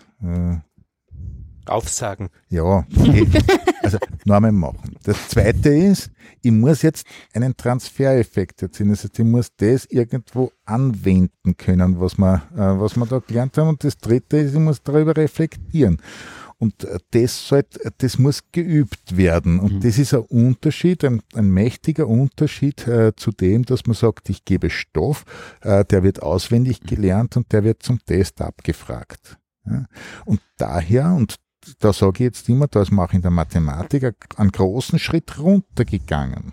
Aufsagen. 1.65 2.29
ja. 2.51 2.85
also 3.83 3.99
einmal 4.29 4.53
machen. 4.53 4.97
Das 5.03 5.29
zweite 5.29 5.71
ist, 5.71 6.11
ich 6.43 6.53
muss 6.53 6.83
jetzt 6.83 7.07
einen 7.33 7.57
Transfereffekt 7.57 8.63
erzielen. 8.63 8.91
Das 8.91 9.05
heißt, 9.05 9.19
ich 9.19 9.25
muss 9.25 9.49
das 9.57 9.87
irgendwo 9.87 10.53
anwenden 10.65 11.57
können, 11.57 12.01
was 12.01 12.19
wir, 12.19 12.43
äh, 12.55 12.81
was 12.81 12.97
wir 12.97 13.07
da 13.07 13.19
gelernt 13.19 13.57
haben. 13.59 13.69
Und 13.69 13.85
das 13.85 13.99
dritte 13.99 14.39
ist, 14.39 14.55
ich 14.55 14.61
muss 14.61 14.83
darüber 14.83 15.17
reflektieren. 15.17 15.99
Und 16.59 16.85
äh, 16.85 16.99
das, 17.13 17.49
sollt, 17.49 17.81
das 17.99 18.19
muss 18.19 18.43
geübt 18.53 19.17
werden. 19.17 19.59
Und 19.59 19.75
mhm. 19.75 19.81
das 19.81 19.99
ist 19.99 20.15
ein 20.15 20.21
Unterschied, 20.21 21.05
ein, 21.05 21.23
ein 21.35 21.51
mächtiger 21.51 22.07
Unterschied 22.07 22.87
äh, 22.87 23.17
zu 23.17 23.33
dem, 23.33 23.65
dass 23.65 23.87
man 23.87 23.95
sagt, 23.95 24.29
ich 24.29 24.45
gebe 24.45 24.69
Stoff, 24.69 25.25
äh, 25.63 25.85
der 25.87 26.03
wird 26.03 26.23
auswendig 26.23 26.83
gelernt 26.83 27.37
und 27.37 27.51
der 27.53 27.65
wird 27.65 27.83
zum 27.83 27.99
Test 28.05 28.43
abgefragt. 28.43 29.39
Ja? 29.65 29.87
Und 30.27 30.41
daher, 30.59 31.15
und 31.15 31.37
da 31.79 31.93
sage 31.93 32.13
ich 32.15 32.21
jetzt 32.21 32.49
immer, 32.49 32.67
da 32.67 32.83
ist 32.83 32.91
man 32.91 33.07
auch 33.07 33.13
in 33.13 33.23
der 33.23 33.31
Mathematik 33.31 34.15
einen 34.37 34.53
großen 34.53 34.99
Schritt 34.99 35.39
runtergegangen. 35.39 36.53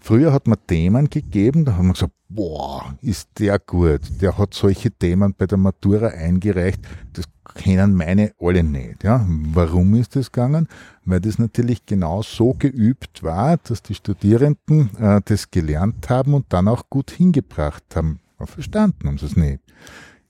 Früher 0.00 0.32
hat 0.32 0.48
man 0.48 0.58
Themen 0.66 1.08
gegeben, 1.10 1.64
da 1.64 1.76
haben 1.76 1.86
wir 1.86 1.92
gesagt, 1.92 2.12
boah, 2.28 2.96
ist 3.02 3.28
der 3.38 3.58
gut. 3.60 4.00
Der 4.20 4.36
hat 4.36 4.52
solche 4.52 4.90
Themen 4.90 5.34
bei 5.36 5.46
der 5.46 5.58
Matura 5.58 6.08
eingereicht. 6.08 6.80
Das 7.12 7.26
kennen 7.54 7.94
meine 7.94 8.32
alle 8.40 8.64
nicht. 8.64 9.04
Ja. 9.04 9.24
Warum 9.28 9.94
ist 9.94 10.16
das 10.16 10.32
gegangen? 10.32 10.66
Weil 11.04 11.20
das 11.20 11.38
natürlich 11.38 11.86
genau 11.86 12.22
so 12.22 12.54
geübt 12.54 13.22
war, 13.22 13.58
dass 13.58 13.82
die 13.82 13.94
Studierenden 13.94 14.90
äh, 14.96 15.20
das 15.24 15.50
gelernt 15.50 16.08
haben 16.10 16.34
und 16.34 16.46
dann 16.48 16.68
auch 16.68 16.88
gut 16.90 17.10
hingebracht 17.12 17.84
haben. 17.94 18.20
Verstanden 18.44 19.06
haben 19.06 19.18
sie 19.18 19.26
es 19.26 19.36
nicht. 19.36 19.60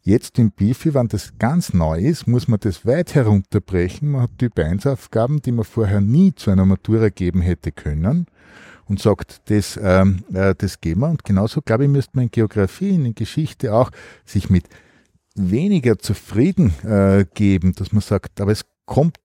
Jetzt 0.04 0.40
im 0.40 0.50
Bifi, 0.50 0.94
wenn 0.94 1.06
das 1.06 1.38
ganz 1.38 1.72
neu 1.72 2.00
ist, 2.00 2.26
muss 2.26 2.48
man 2.48 2.58
das 2.58 2.84
weit 2.84 3.14
herunterbrechen. 3.14 4.10
Man 4.10 4.22
hat 4.22 4.36
Typ 4.36 4.58
1 4.58 4.84
Aufgaben, 4.88 5.40
die 5.40 5.52
man 5.52 5.64
vorher 5.64 6.00
nie 6.00 6.34
zu 6.34 6.50
einer 6.50 6.66
Matura 6.66 7.08
geben 7.08 7.40
hätte 7.40 7.70
können 7.70 8.26
und 8.86 9.00
sagt, 9.00 9.42
das, 9.48 9.78
ähm, 9.80 10.24
äh, 10.34 10.56
das 10.58 10.80
geben 10.80 11.02
wir. 11.02 11.08
Und 11.10 11.22
genauso, 11.22 11.62
glaube 11.62 11.84
ich, 11.84 11.90
müsste 11.90 12.16
man 12.16 12.24
in 12.24 12.30
Geografie, 12.32 12.90
in 12.90 13.14
Geschichte 13.14 13.72
auch 13.72 13.92
sich 14.24 14.50
mit 14.50 14.64
weniger 15.36 15.96
zufrieden 15.98 16.74
äh, 16.82 17.24
geben, 17.32 17.72
dass 17.74 17.92
man 17.92 18.02
sagt, 18.02 18.40
aber 18.40 18.50
es 18.50 18.64
kommt 18.86 19.18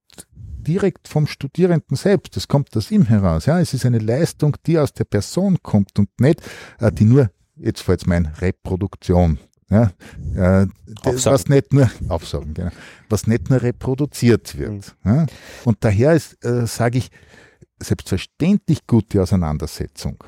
direkt 0.60 1.08
vom 1.08 1.26
Studierenden 1.26 1.98
selbst, 1.98 2.38
es 2.38 2.48
kommt 2.48 2.78
aus 2.78 2.92
ihm 2.92 3.06
heraus. 3.06 3.48
Ja, 3.48 3.60
es 3.60 3.74
ist 3.74 3.86
eine 3.86 4.00
Leistung, 4.00 4.56
die 4.68 4.78
aus 4.78 4.94
der 4.94 5.06
Person 5.06 5.58
kommt 5.64 5.98
und 5.98 6.10
nicht, 6.20 6.40
äh, 6.80 6.92
die 6.92 7.06
nur, 7.06 7.32
jetzt 7.56 7.82
fällt 7.82 8.02
es 8.02 8.06
mein, 8.06 8.28
Reproduktion. 8.28 9.40
Ja, 9.70 9.92
äh, 10.36 10.68
das, 11.04 11.26
was 11.26 11.48
nicht 11.48 11.74
nur 11.74 11.90
aufsagen, 12.08 12.54
genau, 12.54 12.72
was 13.10 13.28
nicht 13.28 13.50
nur 13.50 13.62
reproduziert 13.62 14.58
wird. 14.58 14.96
Mhm. 15.04 15.12
Ja. 15.12 15.26
Und 15.66 15.78
daher 15.82 16.14
ist, 16.14 16.44
äh, 16.46 16.66
sage 16.66 17.00
ich, 17.00 17.12
selbstverständlich 17.82 18.88
gute 18.88 19.22
Auseinandersetzung. 19.22 20.24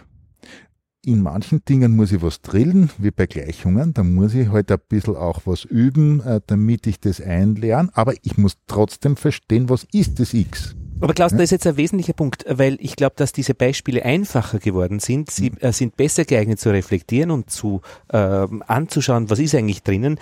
In 1.05 1.21
manchen 1.21 1.63
Dingen 1.63 1.95
muss 1.95 2.11
ich 2.11 2.21
was 2.21 2.41
drillen, 2.41 2.89
wie 2.97 3.11
bei 3.11 3.25
Gleichungen. 3.25 3.93
Da 3.93 4.03
muss 4.03 4.33
ich 4.33 4.49
halt 4.49 4.69
ein 4.71 4.79
bisschen 4.89 5.15
auch 5.15 5.41
was 5.45 5.63
üben, 5.63 6.19
äh, 6.21 6.41
damit 6.45 6.85
ich 6.87 6.99
das 6.99 7.21
einlerne. 7.21 7.89
Aber 7.93 8.13
ich 8.21 8.37
muss 8.37 8.57
trotzdem 8.67 9.15
verstehen, 9.15 9.69
was 9.69 9.87
ist 9.93 10.19
das 10.19 10.33
X. 10.33 10.75
Aber 11.01 11.13
Klaus, 11.13 11.31
da 11.31 11.41
ist 11.41 11.51
jetzt 11.51 11.65
ein 11.65 11.77
wesentlicher 11.77 12.13
Punkt, 12.13 12.45
weil 12.49 12.77
ich 12.81 12.95
glaube, 12.95 13.13
dass 13.15 13.31
diese 13.31 13.53
Beispiele 13.53 14.03
einfacher 14.03 14.59
geworden 14.59 14.99
sind. 14.99 15.31
Sie 15.31 15.51
äh, 15.59 15.71
sind 15.71 15.95
besser 15.95 16.25
geeignet 16.25 16.59
zu 16.59 16.71
reflektieren 16.71 17.31
und 17.31 17.49
zu 17.49 17.81
äh, 18.09 18.17
anzuschauen, 18.17 19.29
was 19.29 19.39
ist 19.39 19.55
eigentlich 19.55 19.83
drinnen. 19.83 20.19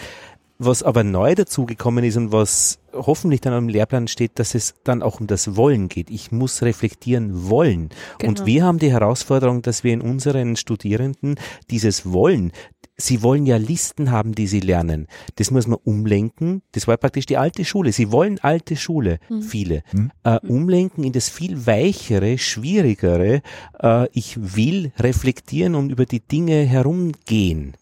Was 0.60 0.82
aber 0.82 1.04
neu 1.04 1.36
dazugekommen 1.36 2.04
ist 2.04 2.18
und 2.18 2.32
was 2.32 2.80
hoffentlich 2.92 3.42
dann 3.42 3.54
im 3.54 3.70
Lehrplan 3.70 4.08
steht, 4.08 4.40
dass 4.40 4.56
es 4.56 4.74
dann 4.84 5.04
auch 5.04 5.20
um 5.20 5.28
das 5.28 5.56
Wollen 5.56 5.88
geht. 5.88 6.10
Ich 6.10 6.32
muss 6.32 6.64
reflektieren 6.64 7.48
wollen. 7.48 7.90
Genau. 8.18 8.30
Und 8.30 8.46
wir 8.48 8.64
haben 8.64 8.80
die 8.80 8.92
Herausforderung, 8.92 9.62
dass 9.62 9.84
wir 9.84 9.94
in 9.94 10.02
unseren 10.02 10.56
Studierenden 10.56 11.36
dieses 11.70 12.12
Wollen, 12.12 12.52
Sie 13.00 13.22
wollen 13.22 13.46
ja 13.46 13.58
Listen 13.58 14.10
haben, 14.10 14.34
die 14.34 14.48
sie 14.48 14.60
lernen. 14.60 15.08
Das 15.36 15.52
muss 15.52 15.68
man 15.68 15.78
umlenken. 15.84 16.64
Das 16.72 16.88
war 16.88 16.98
praktisch 16.98 17.28
die 17.28 17.38
alte 17.38 17.64
Schule. 17.64 17.92
Sie 17.92 18.12
wollen 18.12 18.40
alte 18.40 18.76
Schule, 18.76 19.20
mhm. 19.30 19.42
viele. 19.44 19.84
Mhm. 19.94 20.12
Äh, 20.24 20.40
umlenken 20.48 21.04
in 21.04 21.14
das 21.14 21.30
viel 21.30 21.68
weichere, 21.68 22.40
schwierigere. 22.40 23.42
Äh, 23.80 24.08
ich 24.14 24.56
will 24.56 24.92
reflektieren 24.98 25.76
und 25.76 25.92
über 25.92 26.06
die 26.06 26.22
Dinge 26.22 26.64
herumgehen. 26.64 27.76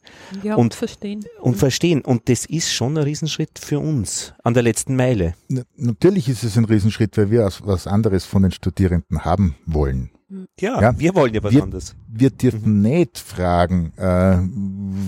Ja, 0.43 0.55
und, 0.55 0.65
und 0.65 0.75
verstehen. 0.75 1.23
Und 1.39 1.53
mhm. 1.53 1.59
verstehen. 1.59 2.01
Und 2.01 2.27
das 2.27 2.45
ist 2.45 2.73
schon 2.73 2.97
ein 2.97 3.03
Riesenschritt 3.03 3.57
für 3.57 3.79
uns 3.79 4.33
an 4.43 4.53
der 4.53 4.63
letzten 4.63 4.97
Meile. 4.97 5.35
Natürlich 5.77 6.27
ist 6.27 6.43
es 6.43 6.57
ein 6.57 6.65
Riesenschritt, 6.65 7.17
weil 7.17 7.31
wir 7.31 7.49
was 7.63 7.87
anderes 7.87 8.25
von 8.25 8.43
den 8.43 8.51
Studierenden 8.51 9.23
haben 9.23 9.55
wollen. 9.65 10.09
Ja, 10.59 10.81
ja, 10.81 10.99
wir 10.99 11.13
wollen 11.13 11.33
ja 11.33 11.43
was 11.43 11.53
wir, 11.53 11.63
anderes. 11.63 11.95
Wir 12.07 12.31
dürfen 12.31 12.77
mhm. 12.77 12.81
nicht 12.81 13.19
fragen, 13.19 13.93
äh, 13.97 14.39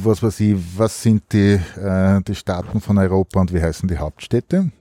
was 0.03 0.21
weiß 0.21 0.39
ich, 0.41 0.55
was 0.77 1.01
sind 1.01 1.23
die, 1.33 1.59
äh, 1.75 2.21
die 2.21 2.35
Staaten 2.35 2.81
von 2.81 2.97
Europa 2.97 3.41
und 3.41 3.53
wie 3.53 3.61
heißen 3.61 3.87
die 3.87 3.97
Hauptstädte? 3.97 4.71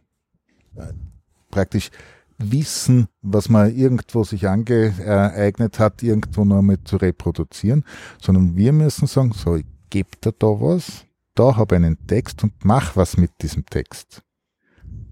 Äh, 0.77 0.93
praktisch 1.51 1.91
wissen, 2.39 3.09
was 3.23 3.49
man 3.49 3.75
irgendwo 3.75 4.25
sich 4.25 4.47
angeeignet 4.47 5.79
hat, 5.79 6.03
irgendwo 6.03 6.45
noch 6.45 6.59
einmal 6.59 6.83
zu 6.85 6.97
reproduzieren, 6.97 7.85
sondern 8.21 8.57
wir 8.57 8.73
müssen 8.73 9.07
sagen, 9.07 9.33
so, 9.33 9.57
ich 9.57 9.65
gebe 9.89 10.11
dir 10.23 10.33
da 10.33 10.49
was, 10.49 11.07
da 11.35 11.57
habe 11.57 11.77
ich 11.77 11.83
einen 11.83 12.07
Text 12.07 12.43
und 12.43 12.53
mach 12.63 12.95
was 12.95 13.17
mit 13.17 13.31
diesem 13.41 13.65
Text. 13.65 14.23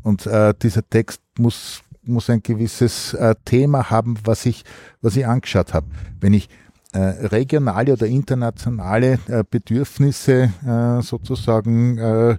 Und 0.02 0.26
äh, 0.26 0.52
dieser 0.60 0.86
Text 0.86 1.22
muss 1.38 1.82
muss 2.06 2.30
ein 2.30 2.42
gewisses 2.42 3.14
äh, 3.14 3.34
Thema 3.44 3.90
haben, 3.90 4.16
was 4.24 4.46
ich, 4.46 4.64
was 5.02 5.16
ich 5.16 5.26
angeschaut 5.26 5.74
habe. 5.74 5.86
Wenn 6.20 6.34
ich 6.34 6.48
äh, 6.94 6.98
regionale 6.98 7.92
oder 7.92 8.06
internationale 8.06 9.18
äh, 9.26 9.42
Bedürfnisse 9.48 10.52
äh, 10.64 11.02
sozusagen 11.02 11.98
äh, 11.98 12.36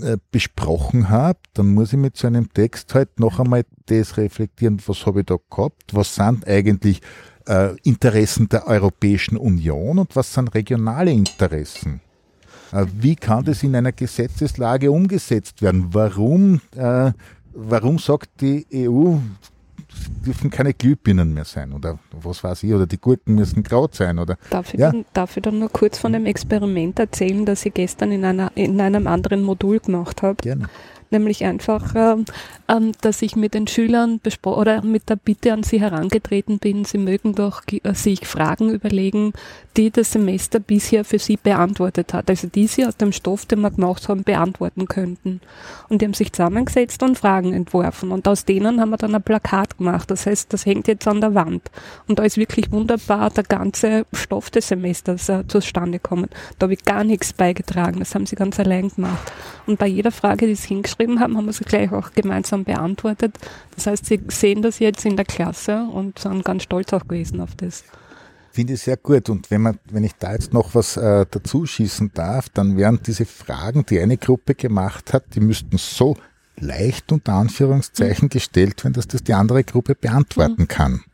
äh, 0.00 0.18
besprochen 0.30 1.08
habe, 1.08 1.40
dann 1.54 1.74
muss 1.74 1.92
ich 1.92 1.98
mit 1.98 2.16
so 2.16 2.28
einem 2.28 2.52
Text 2.52 2.94
halt 2.94 3.18
noch 3.18 3.40
einmal 3.40 3.64
das 3.86 4.16
reflektieren, 4.16 4.80
was 4.86 5.04
habe 5.04 5.20
ich 5.20 5.26
da 5.26 5.36
gehabt, 5.50 5.92
was 5.92 6.14
sind 6.14 6.46
eigentlich 6.46 7.00
Interessen 7.82 8.48
der 8.48 8.68
Europäischen 8.68 9.36
Union 9.36 9.98
und 9.98 10.14
was 10.14 10.32
sind 10.32 10.54
regionale 10.54 11.10
Interessen. 11.10 12.00
Wie 13.00 13.16
kann 13.16 13.44
das 13.44 13.64
in 13.64 13.74
einer 13.74 13.90
Gesetzeslage 13.90 14.92
umgesetzt 14.92 15.60
werden? 15.60 15.88
Warum 15.90 16.60
äh, 16.76 17.10
warum 17.54 17.98
sagt 17.98 18.40
die 18.40 18.66
EU, 18.72 19.16
dürfen 20.24 20.50
keine 20.50 20.72
Glühbirnen 20.72 21.34
mehr 21.34 21.44
sein 21.44 21.72
oder 21.72 21.98
was 22.12 22.42
weiß 22.42 22.62
ich, 22.62 22.72
oder 22.72 22.86
die 22.86 22.98
Gurken 22.98 23.34
müssen 23.34 23.62
graut 23.62 23.94
sein 23.94 24.18
oder. 24.18 24.36
Darf 24.50 24.72
ich, 24.72 24.80
ja? 24.80 24.90
dann, 24.90 25.04
darf 25.12 25.36
ich 25.36 25.42
dann 25.42 25.58
nur 25.58 25.68
kurz 25.68 25.98
von 25.98 26.12
dem 26.12 26.26
Experiment 26.26 26.98
erzählen, 26.98 27.44
das 27.44 27.64
ich 27.66 27.74
gestern 27.74 28.12
in, 28.12 28.24
einer, 28.24 28.52
in 28.54 28.80
einem 28.80 29.06
anderen 29.06 29.42
Modul 29.42 29.80
gemacht 29.80 30.22
habe? 30.22 30.36
Gerne 30.36 30.68
nämlich 31.12 31.44
einfach, 31.44 31.94
ähm, 31.94 32.24
ähm, 32.68 32.92
dass 33.00 33.22
ich 33.22 33.36
mit 33.36 33.54
den 33.54 33.66
Schülern 33.66 34.20
oder 34.44 34.82
mit 34.82 35.08
der 35.08 35.16
Bitte 35.16 35.52
an 35.52 35.62
sie 35.62 35.80
herangetreten 35.80 36.58
bin, 36.58 36.84
sie 36.84 36.98
mögen 36.98 37.34
doch 37.34 37.62
äh, 37.70 37.94
sich 37.94 38.26
Fragen 38.26 38.70
überlegen, 38.70 39.32
die 39.76 39.90
das 39.90 40.12
Semester 40.12 40.60
bisher 40.60 41.04
für 41.04 41.18
sie 41.18 41.36
beantwortet 41.36 42.12
hat, 42.12 42.28
also 42.28 42.48
die 42.48 42.66
sie 42.66 42.84
aus 42.86 42.96
dem 42.96 43.12
Stoff, 43.12 43.46
den 43.46 43.60
wir 43.60 43.70
gemacht 43.70 44.08
haben, 44.08 44.22
beantworten 44.22 44.86
könnten. 44.86 45.40
Und 45.88 46.00
die 46.00 46.06
haben 46.06 46.14
sich 46.14 46.32
zusammengesetzt 46.32 47.02
und 47.02 47.18
Fragen 47.18 47.52
entworfen 47.52 48.10
und 48.10 48.26
aus 48.28 48.44
denen 48.44 48.80
haben 48.80 48.90
wir 48.90 48.96
dann 48.96 49.14
ein 49.14 49.22
Plakat 49.22 49.78
gemacht, 49.78 50.10
das 50.10 50.26
heißt, 50.26 50.52
das 50.52 50.66
hängt 50.66 50.88
jetzt 50.88 51.06
an 51.06 51.20
der 51.20 51.34
Wand 51.34 51.70
und 52.08 52.18
da 52.18 52.24
ist 52.24 52.36
wirklich 52.36 52.70
wunderbar 52.72 53.30
der 53.30 53.44
ganze 53.44 54.06
Stoff 54.12 54.50
des 54.50 54.68
Semesters 54.68 55.28
äh, 55.28 55.46
zustande 55.46 55.98
gekommen. 55.98 56.28
Da 56.58 56.64
habe 56.64 56.74
ich 56.74 56.84
gar 56.84 57.04
nichts 57.04 57.32
beigetragen, 57.32 57.98
das 57.98 58.14
haben 58.14 58.26
sie 58.26 58.36
ganz 58.36 58.58
allein 58.58 58.88
gemacht. 58.88 59.32
Und 59.66 59.78
bei 59.78 59.86
jeder 59.86 60.10
Frage, 60.10 60.46
die 60.46 60.54
sie 60.54 60.68
hingeschrieben 60.68 61.01
geschrieben 61.02 61.20
haben, 61.20 61.36
haben 61.36 61.46
wir 61.46 61.52
sie 61.52 61.64
gleich 61.64 61.92
auch 61.92 62.12
gemeinsam 62.12 62.64
beantwortet. 62.64 63.38
Das 63.74 63.86
heißt, 63.86 64.06
sie 64.06 64.20
sehen 64.28 64.62
das 64.62 64.78
jetzt 64.78 65.04
in 65.04 65.16
der 65.16 65.24
Klasse 65.24 65.84
und 65.92 66.18
sind 66.18 66.44
ganz 66.44 66.64
stolz 66.64 66.92
auch 66.92 67.06
gewesen 67.06 67.40
auf 67.40 67.54
das. 67.56 67.84
Finde 68.52 68.74
ich 68.74 68.82
sehr 68.82 68.96
gut. 68.96 69.30
Und 69.30 69.50
wenn 69.50 69.62
man, 69.62 69.78
wenn 69.90 70.04
ich 70.04 70.12
da 70.18 70.32
jetzt 70.32 70.52
noch 70.52 70.74
was 70.74 70.96
äh, 70.96 71.24
dazu 71.30 71.64
schießen 71.64 72.12
darf, 72.14 72.48
dann 72.50 72.76
wären 72.76 73.00
diese 73.04 73.24
Fragen, 73.24 73.86
die 73.86 73.98
eine 73.98 74.18
Gruppe 74.18 74.54
gemacht 74.54 75.12
hat, 75.12 75.34
die 75.34 75.40
müssten 75.40 75.78
so 75.78 76.16
leicht 76.58 77.10
unter 77.12 77.32
Anführungszeichen 77.34 78.26
mhm. 78.26 78.30
gestellt 78.30 78.84
werden, 78.84 78.94
dass 78.94 79.08
das 79.08 79.22
die 79.24 79.34
andere 79.34 79.64
Gruppe 79.64 79.94
beantworten 79.94 80.62
mhm. 80.62 80.68
kann 80.68 81.04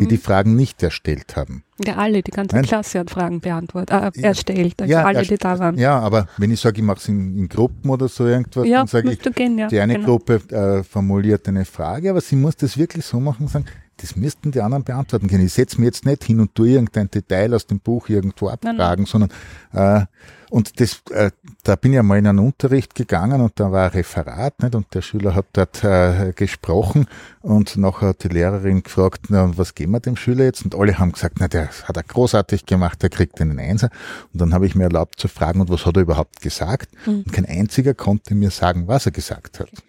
die 0.00 0.06
die 0.06 0.16
mhm. 0.16 0.20
Fragen 0.20 0.56
nicht 0.56 0.82
erstellt 0.82 1.36
haben. 1.36 1.64
Ja, 1.84 1.96
alle, 1.96 2.22
die 2.22 2.30
ganze 2.30 2.56
Nein. 2.56 2.64
Klasse 2.64 2.98
hat 2.98 3.10
Fragen 3.10 3.40
beantwortet, 3.40 4.16
äh, 4.16 4.20
erstellt, 4.22 4.80
also 4.80 4.92
ja, 4.92 5.04
alle, 5.04 5.22
die 5.22 5.36
da 5.36 5.58
waren. 5.58 5.78
Ja, 5.78 5.98
aber 6.00 6.28
wenn 6.36 6.50
ich 6.50 6.60
sage, 6.60 6.78
ich 6.78 6.82
mache 6.82 6.98
es 6.98 7.08
in, 7.08 7.36
in, 7.38 7.48
Gruppen 7.48 7.90
oder 7.90 8.08
so 8.08 8.26
irgendwas, 8.26 8.66
ja, 8.66 8.78
dann 8.78 8.86
sage 8.88 9.12
ich, 9.12 9.20
gehen, 9.34 9.58
ja, 9.58 9.68
die 9.68 9.78
eine 9.78 9.94
genau. 9.94 10.06
Gruppe 10.18 10.40
äh, 10.50 10.82
formuliert 10.82 11.46
eine 11.48 11.64
Frage, 11.64 12.10
aber 12.10 12.20
sie 12.20 12.36
muss 12.36 12.56
das 12.56 12.76
wirklich 12.76 13.04
so 13.04 13.20
machen 13.20 13.42
und 13.42 13.48
sagen, 13.50 13.66
das 14.00 14.16
müssten 14.16 14.50
die 14.50 14.60
anderen 14.60 14.84
beantworten 14.84 15.28
können. 15.28 15.46
Ich 15.46 15.52
setze 15.52 15.80
mir 15.80 15.86
jetzt 15.86 16.06
nicht 16.06 16.24
hin 16.24 16.40
und 16.40 16.54
tue 16.54 16.70
irgendein 16.70 17.10
Detail 17.10 17.54
aus 17.54 17.66
dem 17.66 17.80
Buch 17.80 18.08
irgendwo 18.08 18.48
abfragen, 18.48 19.06
sondern 19.06 19.30
äh, 19.72 20.06
und 20.50 20.80
das, 20.80 21.02
äh, 21.10 21.30
da 21.62 21.76
bin 21.76 21.92
ich 21.92 21.98
einmal 21.98 22.18
in 22.18 22.26
einen 22.26 22.38
Unterricht 22.38 22.94
gegangen 22.94 23.42
und 23.42 23.60
da 23.60 23.70
war 23.70 23.86
ein 23.86 23.90
Referat 23.90 24.62
nicht, 24.62 24.74
und 24.74 24.86
der 24.94 25.02
Schüler 25.02 25.34
hat 25.34 25.46
dort 25.52 25.84
äh, 25.84 26.32
gesprochen 26.34 27.06
und 27.42 27.76
nachher 27.76 28.08
hat 28.08 28.24
die 28.24 28.28
Lehrerin 28.28 28.82
gefragt, 28.82 29.26
na, 29.28 29.50
was 29.58 29.74
geben 29.74 29.92
wir 29.92 30.00
dem 30.00 30.16
Schüler 30.16 30.44
jetzt? 30.44 30.64
Und 30.64 30.74
alle 30.74 30.98
haben 30.98 31.12
gesagt, 31.12 31.36
na, 31.38 31.48
der 31.48 31.68
hat 31.68 31.96
er 31.96 32.02
großartig 32.02 32.64
gemacht, 32.64 33.02
der 33.02 33.10
kriegt 33.10 33.40
einen 33.40 33.58
Einser. 33.58 33.90
Und 34.32 34.40
dann 34.40 34.54
habe 34.54 34.66
ich 34.66 34.74
mir 34.74 34.84
erlaubt 34.84 35.20
zu 35.20 35.28
fragen, 35.28 35.60
und 35.60 35.68
was 35.68 35.84
hat 35.84 35.96
er 35.96 36.02
überhaupt 36.02 36.40
gesagt? 36.40 36.88
Mhm. 37.06 37.24
Und 37.26 37.32
kein 37.32 37.44
einziger 37.44 37.92
konnte 37.92 38.34
mir 38.34 38.50
sagen, 38.50 38.88
was 38.88 39.04
er 39.04 39.12
gesagt 39.12 39.60
hat. 39.60 39.70
Ja? 39.70 39.87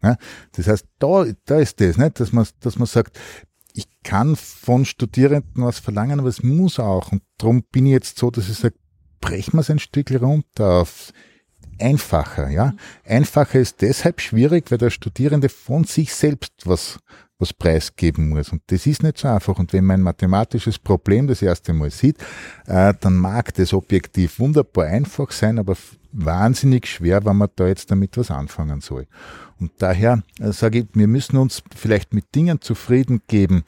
Das 0.00 0.66
heißt, 0.66 0.86
da, 0.98 1.26
da 1.44 1.58
ist 1.58 1.80
das, 1.80 1.98
nicht? 1.98 2.20
Dass, 2.20 2.32
man, 2.32 2.46
dass 2.60 2.78
man 2.78 2.86
sagt, 2.86 3.18
ich 3.74 3.86
kann 4.02 4.36
von 4.36 4.84
Studierenden 4.84 5.64
was 5.64 5.78
verlangen, 5.78 6.20
aber 6.20 6.28
es 6.28 6.42
muss 6.42 6.78
auch. 6.78 7.12
Und 7.12 7.22
darum 7.38 7.62
bin 7.70 7.86
ich 7.86 7.92
jetzt 7.92 8.18
so, 8.18 8.30
dass 8.30 8.48
ich 8.48 8.58
sage, 8.58 8.74
brechen 9.20 9.54
wir 9.54 9.60
es 9.60 9.70
ein 9.70 9.78
Stück 9.78 10.10
runter 10.20 10.80
auf 10.80 11.12
einfacher, 11.78 12.50
ja. 12.50 12.74
Einfacher 13.04 13.60
ist 13.60 13.82
deshalb 13.82 14.20
schwierig, 14.20 14.70
weil 14.70 14.78
der 14.78 14.90
Studierende 14.90 15.48
von 15.48 15.84
sich 15.84 16.12
selbst 16.12 16.52
was, 16.64 16.98
was 17.38 17.52
preisgeben 17.52 18.30
muss. 18.30 18.50
Und 18.50 18.62
das 18.66 18.86
ist 18.86 19.02
nicht 19.02 19.18
so 19.18 19.28
einfach. 19.28 19.58
Und 19.58 19.72
wenn 19.72 19.84
man 19.84 20.00
ein 20.00 20.04
mathematisches 20.04 20.78
Problem 20.78 21.26
das 21.26 21.42
erste 21.42 21.72
Mal 21.72 21.90
sieht, 21.90 22.18
äh, 22.66 22.94
dann 23.00 23.16
mag 23.16 23.54
das 23.54 23.72
objektiv 23.72 24.38
wunderbar 24.38 24.86
einfach 24.86 25.30
sein, 25.30 25.58
aber 25.58 25.76
wahnsinnig 26.12 26.86
schwer, 26.86 27.24
wenn 27.24 27.36
man 27.36 27.48
da 27.56 27.66
jetzt 27.66 27.90
damit 27.90 28.16
was 28.16 28.30
anfangen 28.30 28.80
soll. 28.80 29.06
Und 29.60 29.72
daher 29.78 30.22
äh, 30.40 30.52
sage 30.52 30.80
ich, 30.80 30.86
wir 30.94 31.08
müssen 31.08 31.36
uns 31.36 31.62
vielleicht 31.74 32.14
mit 32.14 32.34
Dingen 32.34 32.60
zufrieden 32.60 33.22
geben, 33.26 33.64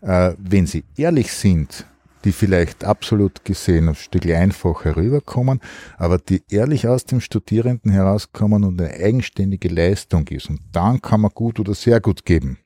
äh, 0.00 0.34
wenn 0.38 0.66
sie 0.66 0.84
ehrlich 0.96 1.32
sind, 1.32 1.86
die 2.24 2.32
vielleicht 2.32 2.84
absolut 2.84 3.44
gesehen 3.44 3.88
ein 3.88 3.94
Stück 3.94 4.26
einfach 4.26 4.84
herüberkommen, 4.84 5.60
aber 5.98 6.18
die 6.18 6.42
ehrlich 6.48 6.86
aus 6.86 7.04
dem 7.04 7.20
Studierenden 7.20 7.90
herauskommen 7.90 8.64
und 8.64 8.80
eine 8.80 8.92
eigenständige 8.92 9.68
Leistung 9.68 10.26
ist. 10.28 10.48
Und 10.48 10.60
dann 10.70 11.02
kann 11.02 11.20
man 11.20 11.32
gut 11.34 11.58
oder 11.58 11.74
sehr 11.74 12.00
gut 12.00 12.24
geben. 12.24 12.58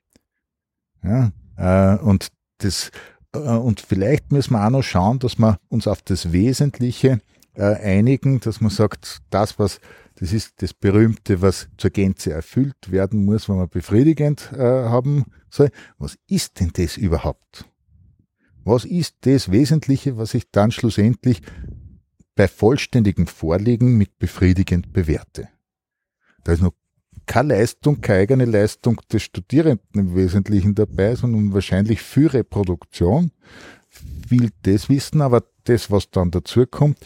Ja, 1.03 1.31
äh, 1.57 1.97
und 1.99 2.27
das, 2.59 2.91
und 3.33 3.81
vielleicht 3.81 4.31
müssen 4.31 4.53
wir 4.53 4.65
auch 4.65 4.69
noch 4.69 4.83
schauen, 4.83 5.19
dass 5.19 5.37
wir 5.37 5.57
uns 5.69 5.87
auf 5.87 6.01
das 6.01 6.31
Wesentliche 6.31 7.21
einigen, 7.63 8.39
dass 8.39 8.61
man 8.61 8.69
sagt, 8.69 9.21
das, 9.29 9.59
was, 9.59 9.79
das 10.15 10.33
ist 10.33 10.61
das 10.61 10.73
Berühmte, 10.73 11.41
was 11.41 11.67
zur 11.77 11.91
Gänze 11.91 12.31
erfüllt 12.31 12.91
werden 12.91 13.25
muss, 13.25 13.49
wenn 13.49 13.57
man 13.57 13.69
befriedigend 13.69 14.51
äh, 14.53 14.57
haben 14.57 15.25
soll. 15.49 15.69
Was 15.97 16.17
ist 16.27 16.59
denn 16.59 16.71
das 16.73 16.97
überhaupt? 16.97 17.65
Was 18.63 18.85
ist 18.85 19.15
das 19.21 19.51
Wesentliche, 19.51 20.17
was 20.17 20.33
ich 20.33 20.51
dann 20.51 20.71
schlussendlich 20.71 21.41
bei 22.35 22.47
vollständigem 22.47 23.27
Vorliegen 23.27 23.97
mit 23.97 24.19
befriedigend 24.19 24.91
bewerte? 24.91 25.49
Da 26.43 26.53
ist 26.53 26.61
noch 26.61 26.73
keine 27.25 27.55
Leistung, 27.55 28.01
keine 28.01 28.19
eigene 28.19 28.45
Leistung 28.45 29.01
des 29.11 29.23
Studierenden 29.23 29.99
im 29.99 30.15
Wesentlichen 30.15 30.75
dabei, 30.75 31.15
sondern 31.15 31.53
wahrscheinlich 31.53 32.01
für 32.01 32.33
Reproduktion 32.33 33.31
will 34.29 34.49
das 34.63 34.89
wissen, 34.89 35.21
aber 35.21 35.43
das, 35.63 35.91
was 35.91 36.09
dann 36.09 36.31
dazukommt, 36.31 36.97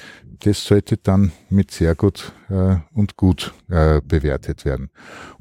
das 0.43 0.63
sollte 0.63 0.97
dann 0.97 1.31
mit 1.49 1.71
sehr 1.71 1.95
gut 1.95 2.33
äh, 2.49 2.77
und 2.93 3.17
gut 3.17 3.53
äh, 3.69 4.01
bewertet 4.01 4.65
werden. 4.65 4.89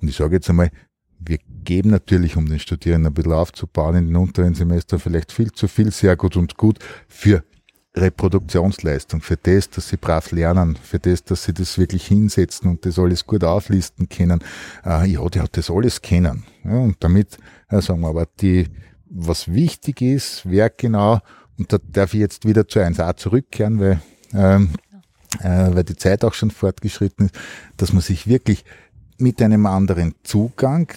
Und 0.01 0.09
ich 0.09 0.16
sage 0.16 0.36
jetzt 0.36 0.48
einmal, 0.51 0.70
wir 1.18 1.38
geben 1.64 1.90
natürlich, 1.90 2.36
um 2.36 2.46
den 2.46 2.59
Studierenden 2.59 3.12
ein 3.12 3.14
bisschen 3.14 3.32
aufzubauen, 3.32 3.96
in 3.96 4.07
den 4.07 4.16
unteren 4.16 4.55
Semestern 4.55 4.98
vielleicht 4.98 5.32
viel 5.32 5.53
zu 5.53 5.68
viel, 5.68 5.90
sehr 5.90 6.16
gut 6.16 6.36
und 6.36 6.57
gut 6.57 6.78
für 7.09 7.44
Reproduktionsleistung, 7.96 9.20
für 9.20 9.36
das, 9.36 9.68
dass 9.68 9.88
sie 9.88 9.96
brav 9.96 10.30
lernen, 10.30 10.76
für 10.80 10.98
das, 10.98 11.24
dass 11.24 11.44
sie 11.44 11.53
das 11.53 11.76
wirklich 11.76 12.07
hinsetzen 12.07 12.70
und 12.70 12.86
das 12.86 12.98
alles 12.98 13.26
gut 13.26 13.42
auflisten 13.42 14.09
können. 14.09 14.40
Äh, 14.84 15.09
ja, 15.09 15.26
die 15.28 15.40
hat 15.40 15.57
das 15.57 15.70
alles 15.70 16.01
kennen. 16.01 16.44
Ja, 16.64 16.78
und 16.78 16.96
damit 17.01 17.38
äh, 17.68 17.80
sagen 17.82 18.01
wir 18.01 18.09
aber, 18.09 18.26
die, 18.40 18.68
was 19.09 19.53
wichtig 19.53 20.03
ist, 20.03 20.42
wer 20.44 20.70
genau, 20.70 21.20
und 21.59 21.72
da 21.72 21.78
darf 21.78 22.14
ich 22.14 22.20
jetzt 22.20 22.46
wieder 22.46 22.66
zu 22.66 22.78
1a 22.78 23.16
zurückkehren, 23.16 23.80
weil, 23.80 24.01
ähm, 24.32 24.70
äh, 25.39 25.74
weil 25.74 25.85
die 25.85 25.97
Zeit 25.97 26.24
auch 26.24 26.35
schon 26.35 26.51
fortgeschritten 26.51 27.26
ist, 27.26 27.35
dass 27.76 27.93
man 27.93 28.03
sich 28.03 28.26
wirklich 28.26 28.64
mit 29.18 29.41
einem 29.43 29.66
anderen 29.66 30.14
Zugang 30.22 30.89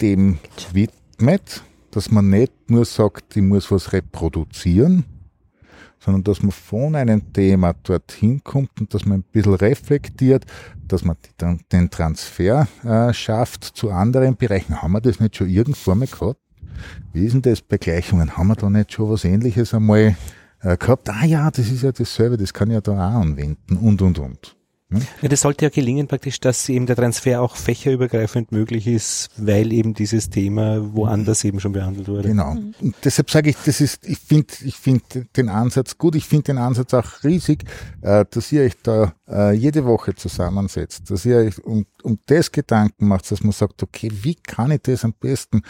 dem 0.00 0.38
widmet, 0.72 1.62
dass 1.90 2.10
man 2.10 2.30
nicht 2.30 2.52
nur 2.68 2.84
sagt, 2.84 3.36
ich 3.36 3.42
muss 3.42 3.70
was 3.70 3.92
reproduzieren, 3.92 5.04
sondern 5.98 6.24
dass 6.24 6.42
man 6.42 6.52
von 6.52 6.94
einem 6.94 7.32
Thema 7.32 7.74
dorthin 7.82 8.42
kommt 8.44 8.80
und 8.80 8.94
dass 8.94 9.06
man 9.06 9.20
ein 9.20 9.24
bisschen 9.32 9.54
reflektiert, 9.54 10.44
dass 10.86 11.04
man 11.04 11.16
den 11.72 11.90
Transfer 11.90 12.68
äh, 12.84 13.12
schafft 13.12 13.64
zu 13.64 13.90
anderen 13.90 14.36
Bereichen. 14.36 14.80
Haben 14.80 14.92
wir 14.92 15.00
das 15.00 15.18
nicht 15.18 15.36
schon 15.36 15.48
irgendwo 15.48 15.94
mal 15.94 16.06
gehabt? 16.06 16.38
Wie 17.12 17.24
ist 17.24 17.32
denn 17.32 17.42
das 17.42 17.62
bei 17.62 17.78
Gleichungen? 17.78 18.36
Haben 18.36 18.48
wir 18.48 18.56
da 18.56 18.70
nicht 18.70 18.92
schon 18.92 19.10
was 19.10 19.24
ähnliches 19.24 19.74
einmal 19.74 20.16
äh, 20.60 20.76
gehabt? 20.76 21.08
Ah 21.10 21.24
ja, 21.24 21.50
das 21.50 21.70
ist 21.70 21.82
ja 21.82 21.92
dasselbe, 21.92 22.36
das 22.36 22.52
kann 22.52 22.70
ich 22.70 22.74
ja 22.74 22.80
da 22.80 22.92
auch 22.92 23.20
anwenden 23.20 23.76
und, 23.76 24.02
und, 24.02 24.18
und. 24.18 24.56
Hm? 24.88 25.02
Ja, 25.20 25.28
das 25.28 25.40
sollte 25.40 25.64
ja 25.64 25.68
gelingen 25.68 26.06
praktisch, 26.06 26.38
dass 26.38 26.68
eben 26.68 26.86
der 26.86 26.94
Transfer 26.94 27.42
auch 27.42 27.56
fächerübergreifend 27.56 28.52
möglich 28.52 28.86
ist, 28.86 29.30
weil 29.36 29.72
eben 29.72 29.94
dieses 29.94 30.30
Thema 30.30 30.94
woanders 30.94 31.42
eben 31.42 31.58
schon 31.58 31.72
behandelt 31.72 32.06
wurde. 32.06 32.28
Genau. 32.28 32.54
Mhm. 32.54 32.74
Und 32.80 32.94
deshalb 33.02 33.28
sage 33.28 33.50
ich, 33.50 33.56
das 33.64 33.80
ist, 33.80 34.06
ich 34.06 34.18
finde, 34.18 34.54
ich 34.64 34.76
finde 34.76 35.26
den 35.36 35.48
Ansatz 35.48 35.98
gut. 35.98 36.14
Ich 36.14 36.26
finde 36.26 36.44
den 36.44 36.58
Ansatz 36.58 36.94
auch 36.94 37.24
riesig, 37.24 37.64
äh, 38.02 38.24
dass 38.30 38.52
ihr 38.52 38.62
euch 38.62 38.74
da 38.80 39.12
äh, 39.28 39.54
jede 39.54 39.84
Woche 39.84 40.14
zusammensetzt, 40.14 41.10
dass 41.10 41.24
ihr 41.24 41.38
euch 41.38 41.64
um, 41.64 41.86
um 42.04 42.20
das 42.26 42.52
Gedanken 42.52 43.08
macht, 43.08 43.28
dass 43.32 43.42
man 43.42 43.52
sagt, 43.52 43.82
okay, 43.82 44.08
wie 44.12 44.36
kann 44.36 44.70
ich 44.70 44.82
das 44.82 45.04
am 45.04 45.14
besten 45.14 45.62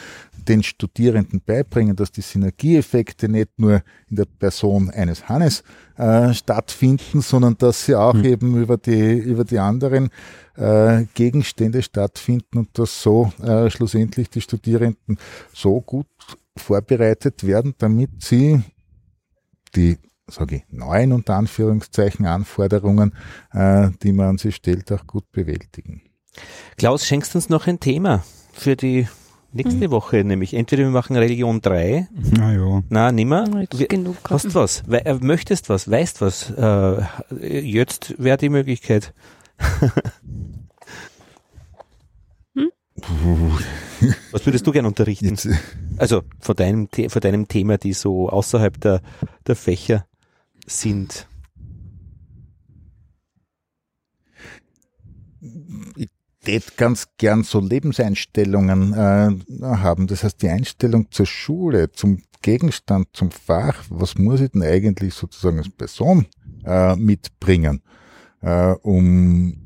den 0.48 0.62
Studierenden 0.62 1.40
beibringen, 1.44 1.96
dass 1.96 2.12
die 2.12 2.20
Synergieeffekte 2.22 3.28
nicht 3.28 3.58
nur 3.58 3.82
in 4.08 4.16
der 4.16 4.24
Person 4.24 4.90
eines 4.90 5.28
Hannes 5.28 5.62
äh, 5.96 6.32
stattfinden, 6.32 7.20
sondern 7.20 7.56
dass 7.58 7.86
sie 7.86 7.94
auch 7.94 8.14
mhm. 8.14 8.24
eben 8.24 8.62
über 8.62 8.76
die, 8.76 9.12
über 9.18 9.44
die 9.44 9.58
anderen 9.58 10.10
äh, 10.56 11.04
Gegenstände 11.14 11.82
stattfinden 11.82 12.58
und 12.58 12.78
dass 12.78 13.02
so 13.02 13.32
äh, 13.42 13.70
schlussendlich 13.70 14.30
die 14.30 14.40
Studierenden 14.40 15.18
so 15.52 15.80
gut 15.80 16.06
vorbereitet 16.56 17.46
werden, 17.46 17.74
damit 17.78 18.22
sie 18.22 18.62
die 19.74 19.98
sage 20.28 20.56
ich, 20.56 20.62
neuen 20.70 21.12
unter 21.12 21.34
Anführungszeichen 21.36 22.26
Anforderungen, 22.26 23.14
äh, 23.52 23.90
die 24.02 24.12
man 24.12 24.30
an 24.30 24.38
sie 24.38 24.52
stellt, 24.52 24.90
auch 24.90 25.06
gut 25.06 25.30
bewältigen. 25.30 26.02
Klaus, 26.76 27.06
schenkst 27.06 27.34
uns 27.34 27.48
noch 27.48 27.66
ein 27.66 27.80
Thema 27.80 28.24
für 28.52 28.76
die 28.76 29.06
nächste 29.56 29.88
mhm. 29.88 29.90
Woche, 29.90 30.24
nämlich 30.24 30.54
entweder 30.54 30.84
wir 30.84 30.90
machen 30.90 31.16
Religion 31.16 31.60
3. 31.60 32.08
Na 32.32 32.52
ja. 32.52 32.82
Na, 32.88 33.12
nimmer. 33.12 33.46
Wir, 33.72 33.88
genug 33.88 34.16
hast 34.28 34.54
was, 34.54 34.84
we 34.86 35.04
äh, 35.04 35.14
möchtest 35.20 35.68
was, 35.68 35.90
weißt 35.90 36.20
was. 36.20 36.50
Äh, 36.50 37.02
jetzt 37.40 38.14
wäre 38.18 38.36
die 38.36 38.48
Möglichkeit. 38.48 39.12
hm? 42.54 42.70
Was 44.32 44.46
würdest 44.46 44.66
du 44.66 44.72
gern 44.72 44.86
unterrichten? 44.86 45.26
Jetzt. 45.26 45.48
Also 45.96 46.22
von 46.40 46.54
deinem, 46.56 46.88
von 46.88 47.20
deinem 47.20 47.48
Thema, 47.48 47.78
die 47.78 47.92
so 47.92 48.28
außerhalb 48.28 48.80
der, 48.80 49.00
der 49.46 49.56
Fächer 49.56 50.06
sind. 50.66 51.26
Ich 56.46 56.64
tät 56.64 56.76
ganz 56.76 57.08
gern 57.18 57.42
so 57.42 57.58
Lebenseinstellungen 57.58 58.92
äh, 58.92 59.64
haben. 59.64 60.06
Das 60.06 60.22
heißt, 60.22 60.40
die 60.42 60.48
Einstellung 60.48 61.10
zur 61.10 61.26
Schule, 61.26 61.90
zum 61.90 62.22
Gegenstand, 62.40 63.08
zum 63.12 63.32
Fach, 63.32 63.82
was 63.88 64.16
muss 64.16 64.40
ich 64.40 64.52
denn 64.52 64.62
eigentlich 64.62 65.14
sozusagen 65.14 65.58
als 65.58 65.68
Person 65.68 66.26
äh, 66.64 66.94
mitbringen, 66.94 67.82
äh, 68.42 68.74
um, 68.82 69.56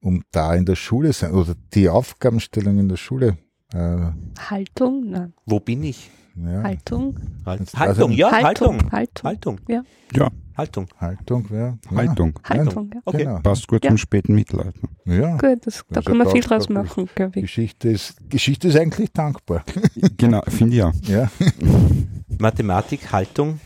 um 0.00 0.22
da 0.30 0.54
in 0.54 0.64
der 0.64 0.76
Schule 0.76 1.12
sein 1.12 1.32
oder 1.32 1.54
die 1.74 1.88
Aufgabenstellung 1.88 2.78
in 2.78 2.88
der 2.88 2.96
Schule. 2.96 3.38
Äh, 3.74 4.12
Haltung, 4.38 5.10
nein. 5.10 5.32
Wo 5.46 5.58
bin 5.58 5.82
ich? 5.82 6.10
Ja. 6.36 6.62
Haltung. 6.62 7.18
Haltung, 7.44 7.66
Haltung, 7.74 8.12
ja, 8.12 8.30
Haltung. 8.30 8.92
Haltung. 8.92 9.24
Haltung. 9.24 9.60
Ja. 9.68 9.82
ja. 10.14 10.30
Haltung. 10.56 10.86
Haltung, 10.98 11.46
ja. 11.52 11.76
Haltung. 11.94 12.38
Haltung, 12.42 12.90
ja. 12.94 13.00
Okay. 13.04 13.24
Genau. 13.24 13.40
Passt 13.40 13.68
gut 13.68 13.84
ja. 13.84 13.90
zum 13.90 13.98
späten 13.98 14.34
Mittelalter. 14.34 14.88
Ja. 15.04 15.36
Gut, 15.36 15.66
das, 15.66 15.84
da 15.90 16.00
kann 16.00 16.16
man 16.16 16.30
viel 16.30 16.42
draus 16.42 16.68
machen, 16.68 17.08
glaube 17.14 17.38
ich. 17.38 17.42
Geschichte 17.42 17.90
ist, 17.90 18.16
Geschichte 18.30 18.68
ist 18.68 18.76
eigentlich 18.76 19.12
dankbar. 19.12 19.64
genau, 20.16 20.42
finde 20.48 20.76
ich 20.76 20.82
auch. 20.82 20.92
Ja. 21.02 21.30
Mathematik, 22.38 23.12
Haltung. 23.12 23.60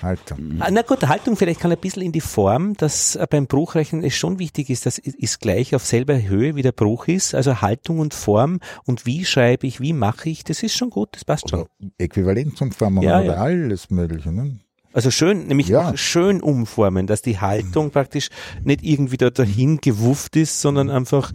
Haltung. 0.00 0.58
Ah, 0.60 0.70
na 0.70 0.82
gut, 0.82 1.06
Haltung 1.08 1.36
vielleicht 1.36 1.58
kann 1.58 1.72
ein 1.72 1.78
bisschen 1.78 2.02
in 2.02 2.12
die 2.12 2.20
Form, 2.20 2.74
dass 2.74 3.16
äh, 3.16 3.26
beim 3.28 3.48
Bruchrechnen 3.48 4.04
es 4.04 4.14
schon 4.14 4.38
wichtig 4.38 4.70
ist, 4.70 4.86
dass 4.86 4.98
es 4.98 5.40
gleich 5.40 5.74
auf 5.74 5.84
selber 5.84 6.22
Höhe 6.22 6.54
wie 6.54 6.62
der 6.62 6.70
Bruch 6.70 7.08
ist, 7.08 7.34
also 7.34 7.60
Haltung 7.60 7.98
und 7.98 8.14
Form 8.14 8.60
und 8.84 9.06
wie 9.06 9.24
schreibe 9.24 9.66
ich, 9.66 9.80
wie 9.80 9.92
mache 9.92 10.28
ich, 10.28 10.44
das 10.44 10.62
ist 10.62 10.76
schon 10.76 10.90
gut, 10.90 11.08
das 11.12 11.24
passt 11.24 11.50
schon. 11.50 11.66
Äquivalent 11.98 12.56
zum 12.56 12.70
Formen 12.70 13.02
ja, 13.02 13.18
oder 13.18 13.34
ja. 13.34 13.40
alles 13.40 13.90
mögliche. 13.90 14.30
Ne? 14.30 14.60
Also 14.92 15.10
schön, 15.10 15.46
nämlich 15.46 15.68
ja. 15.68 15.96
schön 15.96 16.40
umformen, 16.40 17.06
dass 17.06 17.22
die 17.22 17.38
Haltung 17.40 17.86
mhm. 17.86 17.90
praktisch 17.90 18.30
nicht 18.64 18.82
irgendwie 18.82 19.16
da 19.16 19.30
dahin 19.30 19.78
gewufft 19.78 20.36
ist, 20.36 20.60
sondern 20.60 20.90
einfach, 20.90 21.32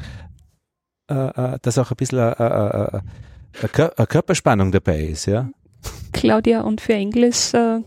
äh, 1.10 1.14
äh, 1.14 1.60
dass 1.62 1.78
auch 1.78 1.92
ein 1.92 1.98
bisschen 1.98 2.20
äh, 2.20 2.32
äh, 2.32 2.98
äh, 2.98 3.02
eine 3.62 4.08
Körperspannung 4.08 4.72
dabei 4.72 5.04
ist, 5.04 5.28
ja. 5.28 5.50
Claudia, 6.12 6.62
und 6.62 6.82
für 6.82 6.94
Englisch 6.94 7.54
äh, 7.54 7.82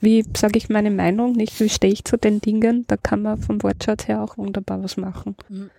wie 0.00 0.24
sage 0.34 0.56
ich 0.56 0.68
meine 0.68 0.90
Meinung, 0.90 1.32
nicht 1.32 1.60
wie 1.60 1.68
stehe 1.68 1.92
ich 1.92 2.04
zu 2.04 2.16
den 2.16 2.40
Dingen, 2.40 2.84
da 2.88 2.96
kann 2.96 3.22
man 3.22 3.38
vom 3.38 3.62
Wortschatz 3.62 4.08
her 4.08 4.22
auch 4.22 4.38
wunderbar 4.38 4.82
was 4.82 4.96
machen. 4.96 5.36
Mhm. 5.48 5.70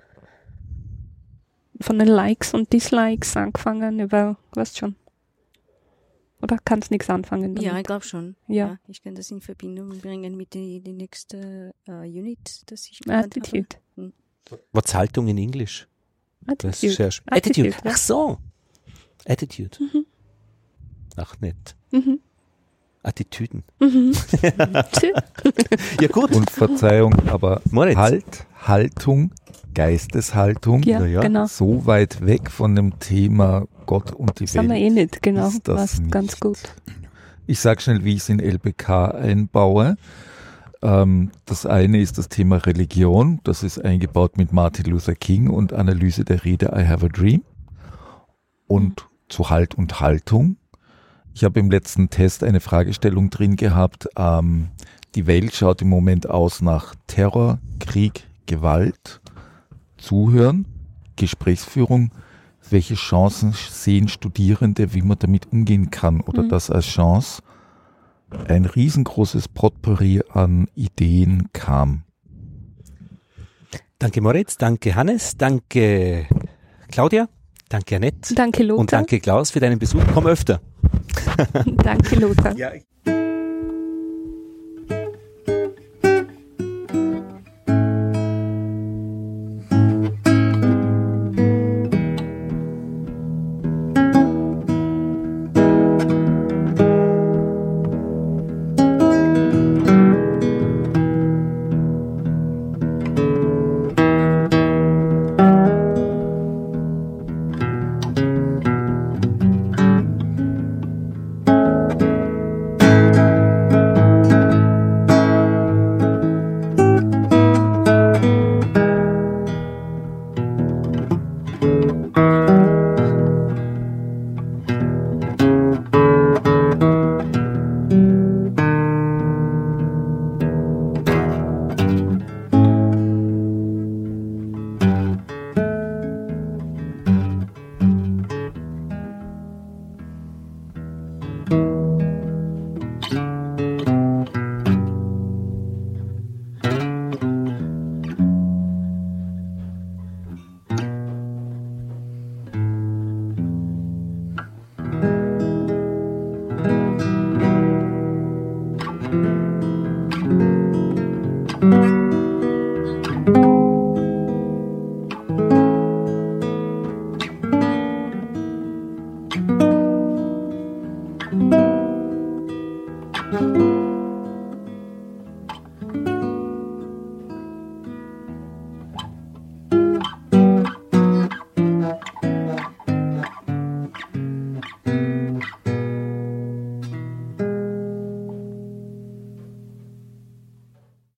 von 1.81 1.97
den 1.97 2.07
Likes 2.07 2.53
und 2.53 2.71
Dislikes 2.71 3.35
angefangen 3.35 3.99
über, 3.99 4.37
weißt 4.53 4.77
schon. 4.77 4.95
Oder 6.41 6.57
kannst 6.63 6.91
nichts 6.91 7.09
anfangen 7.09 7.55
damit? 7.55 7.63
Ja, 7.63 7.77
ich 7.77 7.83
glaube 7.83 8.03
schon. 8.03 8.35
Ja. 8.47 8.77
Ich 8.87 9.01
kann 9.03 9.15
das 9.15 9.31
in 9.31 9.41
Verbindung 9.41 9.89
bringen 9.99 10.35
mit 10.35 10.53
die, 10.53 10.79
die 10.81 10.93
nächste 10.93 11.73
äh, 11.87 11.91
Unit, 11.91 12.63
das 12.71 12.87
ich 12.89 12.99
Attitude. 13.09 13.67
habe. 13.97 14.13
What's 14.71 14.93
Haltung 14.93 15.27
in 15.27 15.37
Englisch? 15.37 15.87
Das 16.41 16.83
ist 16.83 16.83
Attitude. 16.83 16.93
sehr 16.95 17.05
Attitude, 17.07 17.69
Attitude. 17.69 17.69
ja. 17.69 17.91
Ach 17.93 17.97
so. 17.97 18.37
Attitude. 19.27 19.77
Ach, 21.15 21.39
nett. 21.39 21.75
Mhm. 21.91 22.19
Attitüden. 23.03 23.63
Mhm. 23.79 24.13
Ja, 25.99 26.07
gut. 26.07 26.35
Und 26.35 26.49
Verzeihung, 26.49 27.13
aber 27.27 27.61
Moritz. 27.71 27.97
Halt, 27.97 28.45
Haltung, 28.55 29.31
Geisteshaltung, 29.73 30.83
ja, 30.83 31.05
ja. 31.05 31.21
genau. 31.21 31.45
so 31.45 31.85
weit 31.85 32.25
weg 32.25 32.51
von 32.51 32.75
dem 32.75 32.99
Thema 32.99 33.67
Gott 33.85 34.11
und 34.11 34.39
die 34.39 34.45
Das 34.45 34.55
haben 34.57 34.69
wir 34.69 34.75
Welt. 34.75 34.83
eh 34.83 34.89
nicht, 34.89 35.21
genau. 35.21 35.47
ist 35.47 35.67
das 35.67 35.75
Passt 35.75 35.99
nicht. 36.01 36.11
ganz 36.11 36.39
gut. 36.39 36.57
Ich 37.47 37.59
sage 37.59 37.81
schnell, 37.81 38.03
wie 38.03 38.13
ich 38.13 38.19
es 38.19 38.29
in 38.29 38.39
LBK 38.39 38.89
einbaue. 39.15 39.97
Ähm, 40.81 41.31
das 41.45 41.65
eine 41.65 41.99
ist 41.99 42.17
das 42.17 42.29
Thema 42.29 42.57
Religion. 42.57 43.39
Das 43.43 43.63
ist 43.63 43.83
eingebaut 43.83 44.37
mit 44.37 44.53
Martin 44.53 44.85
Luther 44.85 45.15
King 45.15 45.49
und 45.49 45.73
Analyse 45.73 46.23
der 46.23 46.43
Rede 46.45 46.67
I 46.75 46.87
Have 46.87 47.05
a 47.05 47.09
Dream. 47.09 47.43
Und 48.67 49.07
zu 49.29 49.49
Halt 49.49 49.75
und 49.75 49.99
Haltung. 49.99 50.57
Ich 51.33 51.43
habe 51.43 51.59
im 51.59 51.71
letzten 51.71 52.09
Test 52.09 52.43
eine 52.43 52.59
Fragestellung 52.59 53.29
drin 53.29 53.55
gehabt. 53.55 54.07
Ähm, 54.17 54.69
die 55.15 55.27
Welt 55.27 55.53
schaut 55.55 55.81
im 55.81 55.89
Moment 55.89 56.29
aus 56.29 56.61
nach 56.61 56.95
Terror, 57.07 57.59
Krieg, 57.79 58.23
Gewalt, 58.45 59.21
Zuhören, 59.97 60.65
Gesprächsführung. 61.15 62.11
Welche 62.71 62.95
Chancen 62.95 63.51
sehen 63.53 64.07
Studierende, 64.07 64.93
wie 64.93 65.01
man 65.01 65.19
damit 65.19 65.51
umgehen 65.51 65.91
kann 65.91 66.21
oder 66.21 66.43
Mhm. 66.43 66.49
das 66.49 66.69
als 66.71 66.85
Chance? 66.85 67.41
Ein 68.47 68.63
riesengroßes 68.65 69.49
Potpourri 69.49 70.21
an 70.29 70.67
Ideen 70.73 71.49
kam. 71.51 72.03
Danke 73.99 74.21
Moritz, 74.21 74.57
danke 74.57 74.95
Hannes, 74.95 75.35
danke 75.37 76.27
Claudia, 76.89 77.27
danke 77.69 77.97
Annette 77.97 78.33
Danke, 78.33 78.63
Lothar. 78.63 78.79
und 78.79 78.91
danke 78.93 79.19
Klaus 79.19 79.51
für 79.51 79.59
deinen 79.59 79.77
Besuch. 79.79 80.01
Komm 80.13 80.25
öfter. 80.27 80.61
Danke, 81.65 82.15
Lothar. 82.15 82.55
Ja, 82.57 82.71